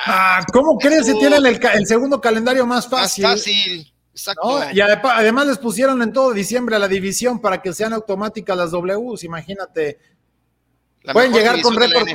Ah, 0.05 0.41
¿cómo 0.53 0.77
crees 0.77 1.05
si 1.05 1.17
tienen 1.19 1.45
el, 1.45 1.85
segundo 1.85 2.21
calendario 2.21 2.65
más 2.65 2.87
fácil? 2.87 3.23
Más 3.23 3.39
fácil, 3.39 3.93
exacto. 4.11 4.61
Y 4.71 4.79
además 4.79 5.47
les 5.47 5.57
pusieron 5.57 6.01
en 6.01 6.13
todo 6.13 6.31
diciembre 6.31 6.77
a 6.77 6.79
la 6.79 6.87
división 6.87 7.41
para 7.41 7.61
que 7.61 7.73
sean 7.73 7.91
automáticas 7.91 8.55
las 8.55 8.71
Ws, 8.71 9.23
imagínate, 9.25 9.99
pueden 11.13 11.33
llegar 11.33 11.61
con 11.61 11.75
récord, 11.75 12.07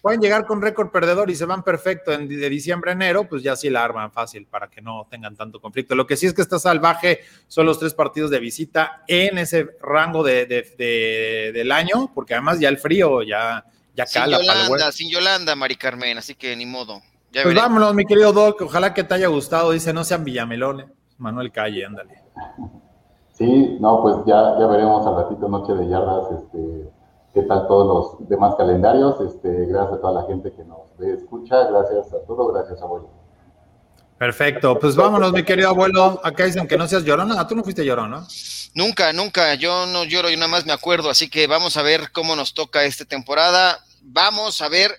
pueden 0.00 0.20
llegar 0.20 0.46
con 0.46 0.62
récord 0.62 0.90
perdedor 0.90 1.30
y 1.30 1.34
se 1.34 1.44
van 1.44 1.62
perfecto 1.62 2.12
en, 2.12 2.28
de 2.28 2.48
diciembre 2.48 2.90
a 2.90 2.94
enero, 2.94 3.28
pues 3.28 3.42
ya 3.42 3.56
sí 3.56 3.70
la 3.70 3.84
arman 3.84 4.12
fácil 4.12 4.46
para 4.46 4.68
que 4.68 4.80
no 4.80 5.06
tengan 5.10 5.36
tanto 5.36 5.60
conflicto. 5.60 5.94
Lo 5.94 6.06
que 6.06 6.16
sí 6.16 6.26
es 6.26 6.34
que 6.34 6.42
está 6.42 6.58
salvaje 6.58 7.20
son 7.48 7.66
los 7.66 7.78
tres 7.78 7.94
partidos 7.94 8.30
de 8.30 8.40
visita 8.40 9.02
en 9.06 9.38
ese 9.38 9.68
rango 9.80 10.22
de, 10.22 10.46
del 11.54 11.72
año, 11.72 12.10
porque 12.14 12.34
además 12.34 12.58
ya 12.60 12.68
el 12.68 12.78
frío 12.78 13.22
ya, 13.22 13.64
ya 13.94 14.06
cala. 14.06 14.38
Sin 14.38 14.46
Yolanda, 14.46 14.92
sin 14.92 15.10
Yolanda, 15.10 15.56
Mari 15.56 15.76
Carmen, 15.76 16.18
así 16.18 16.34
que 16.34 16.56
ni 16.56 16.66
modo. 16.66 17.02
pues 17.32 17.54
vámonos, 17.54 17.94
mi 17.94 18.04
querido 18.04 18.32
Doc, 18.32 18.60
ojalá 18.62 18.94
que 18.94 19.04
te 19.04 19.14
haya 19.14 19.28
gustado. 19.28 19.72
Dice, 19.72 19.92
no 19.92 20.04
sean 20.04 20.24
villamelones. 20.24 20.86
Manuel 21.18 21.52
Calle, 21.52 21.84
ándale. 21.84 22.22
Sí, 23.32 23.76
no, 23.80 24.02
pues 24.02 24.16
ya, 24.26 24.58
ya 24.58 24.66
veremos 24.66 25.06
al 25.06 25.16
ratito 25.16 25.48
Noche 25.48 25.72
de 25.74 25.88
Yardas, 25.88 26.30
este 26.32 26.90
qué 27.34 27.42
tal 27.42 27.66
todos 27.66 28.18
los 28.18 28.28
demás 28.28 28.54
calendarios. 28.56 29.20
Este, 29.20 29.66
gracias 29.66 29.94
a 29.94 30.00
toda 30.00 30.22
la 30.22 30.26
gente 30.26 30.52
que 30.52 30.64
nos 30.64 30.96
ve, 30.98 31.14
escucha. 31.14 31.64
Gracias 31.64 32.12
a 32.12 32.26
todos, 32.26 32.52
gracias 32.52 32.80
abuelo. 32.82 33.10
Perfecto, 34.18 34.78
pues 34.78 34.94
vámonos, 34.94 35.32
mi 35.32 35.42
querido 35.42 35.70
abuelo. 35.70 36.20
Acá 36.22 36.44
dicen 36.44 36.68
que 36.68 36.76
no 36.76 36.86
seas 36.86 37.04
llorona. 37.04 37.40
Ah, 37.40 37.48
tú 37.48 37.56
no 37.56 37.64
fuiste 37.64 37.84
llorón, 37.84 38.10
¿no? 38.10 38.26
Nunca, 38.74 39.12
nunca. 39.12 39.54
Yo 39.54 39.86
no 39.86 40.04
lloro, 40.04 40.30
yo 40.30 40.36
nada 40.36 40.48
más 40.48 40.64
me 40.64 40.72
acuerdo. 40.72 41.10
Así 41.10 41.28
que 41.28 41.48
vamos 41.48 41.76
a 41.76 41.82
ver 41.82 42.12
cómo 42.12 42.36
nos 42.36 42.54
toca 42.54 42.84
esta 42.84 43.04
temporada. 43.04 43.80
Vamos 44.00 44.62
a 44.62 44.68
ver 44.68 44.92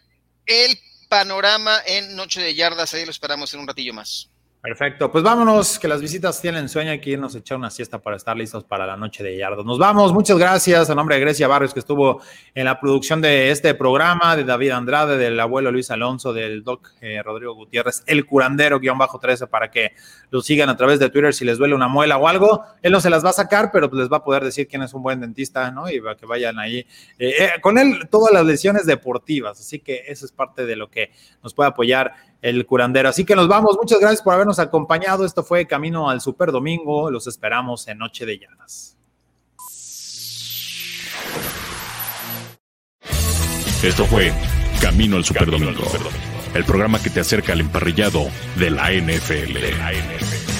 el 0.45 0.77
panorama 1.07 1.77
en 1.85 2.17
Noche 2.17 2.41
de 2.41 2.53
Yardas. 2.53 2.93
Ahí 2.93 3.05
lo 3.05 3.11
esperamos 3.11 3.53
en 3.53 3.61
un 3.61 3.67
ratillo 3.67 3.93
más. 3.93 4.32
Perfecto, 4.63 5.11
pues 5.11 5.25
vámonos, 5.25 5.77
que 5.77 5.89
las 5.89 5.99
visitas 5.99 6.41
tienen 6.41 6.69
sueño, 6.69 6.91
hay 6.91 7.01
que 7.01 7.09
irnos 7.09 7.35
a 7.35 7.39
echar 7.39 7.57
una 7.57 7.69
siesta 7.69 7.99
para 7.99 8.15
estar 8.15 8.37
listos 8.37 8.63
para 8.63 8.87
la 8.87 8.95
noche 8.95 9.21
de 9.21 9.35
yardos. 9.35 9.65
Nos 9.65 9.77
vamos, 9.77 10.13
muchas 10.13 10.37
gracias 10.37 10.89
a 10.89 10.95
nombre 10.95 11.15
de 11.15 11.21
Grecia 11.21 11.49
Barrios 11.49 11.73
que 11.73 11.81
estuvo 11.81 12.21
en 12.55 12.63
la 12.63 12.79
producción 12.79 13.19
de 13.19 13.51
este 13.51 13.73
programa, 13.73 14.37
de 14.37 14.45
David 14.45 14.69
Andrade, 14.69 15.17
del 15.17 15.37
abuelo 15.37 15.69
Luis 15.69 15.91
Alonso, 15.91 16.31
del 16.31 16.63
doc 16.63 16.91
eh, 17.01 17.21
Rodrigo 17.21 17.53
Gutiérrez, 17.55 18.03
el 18.05 18.25
curandero 18.25 18.79
guion 18.79 18.97
bajo 18.97 19.19
13 19.19 19.47
para 19.47 19.69
que 19.69 19.95
lo 20.33 20.41
sigan 20.41 20.67
a 20.67 20.75
través 20.75 20.97
de 20.97 21.11
Twitter 21.11 21.31
si 21.31 21.45
les 21.45 21.59
duele 21.59 21.75
una 21.75 21.87
muela 21.87 22.17
o 22.17 22.27
algo. 22.27 22.63
Él 22.81 22.91
no 22.91 22.99
se 22.99 23.11
las 23.11 23.23
va 23.23 23.29
a 23.29 23.33
sacar, 23.33 23.69
pero 23.71 23.87
pues 23.87 23.99
les 23.99 24.11
va 24.11 24.17
a 24.17 24.23
poder 24.23 24.43
decir 24.43 24.67
quién 24.67 24.81
es 24.81 24.91
un 24.95 25.03
buen 25.03 25.21
dentista, 25.21 25.69
¿no? 25.69 25.87
Y 25.91 26.01
para 26.01 26.17
que 26.17 26.25
vayan 26.25 26.57
ahí. 26.57 26.79
Eh, 27.19 27.35
eh, 27.37 27.49
con 27.61 27.77
él 27.77 28.07
todas 28.09 28.33
las 28.33 28.43
lesiones 28.43 28.87
deportivas, 28.87 29.59
así 29.59 29.77
que 29.77 30.05
eso 30.07 30.25
es 30.25 30.31
parte 30.31 30.65
de 30.65 30.75
lo 30.75 30.89
que 30.89 31.11
nos 31.43 31.53
puede 31.53 31.69
apoyar 31.69 32.15
el 32.41 32.65
curandero. 32.65 33.09
Así 33.09 33.25
que 33.25 33.35
nos 33.35 33.47
vamos. 33.47 33.77
Muchas 33.79 33.99
gracias 33.99 34.23
por 34.23 34.33
habernos 34.33 34.57
acompañado. 34.57 35.23
Esto 35.23 35.43
fue 35.43 35.67
Camino 35.67 36.09
al 36.09 36.19
Super 36.19 36.51
Domingo. 36.51 37.11
Los 37.11 37.27
esperamos 37.27 37.87
en 37.87 37.99
Noche 37.99 38.25
de 38.25 38.39
Llanas. 38.39 38.97
Esto 43.83 44.05
fue 44.05 44.33
Camino 44.81 45.17
al 45.17 45.25
Super 45.25 45.51
Domingo, 45.51 45.83
el 46.53 46.65
programa 46.65 47.01
que 47.01 47.09
te 47.09 47.19
acerca 47.19 47.53
al 47.53 47.61
emparrillado 47.61 48.27
de 48.57 48.69
la 48.69 48.91
NFL. 48.91 50.52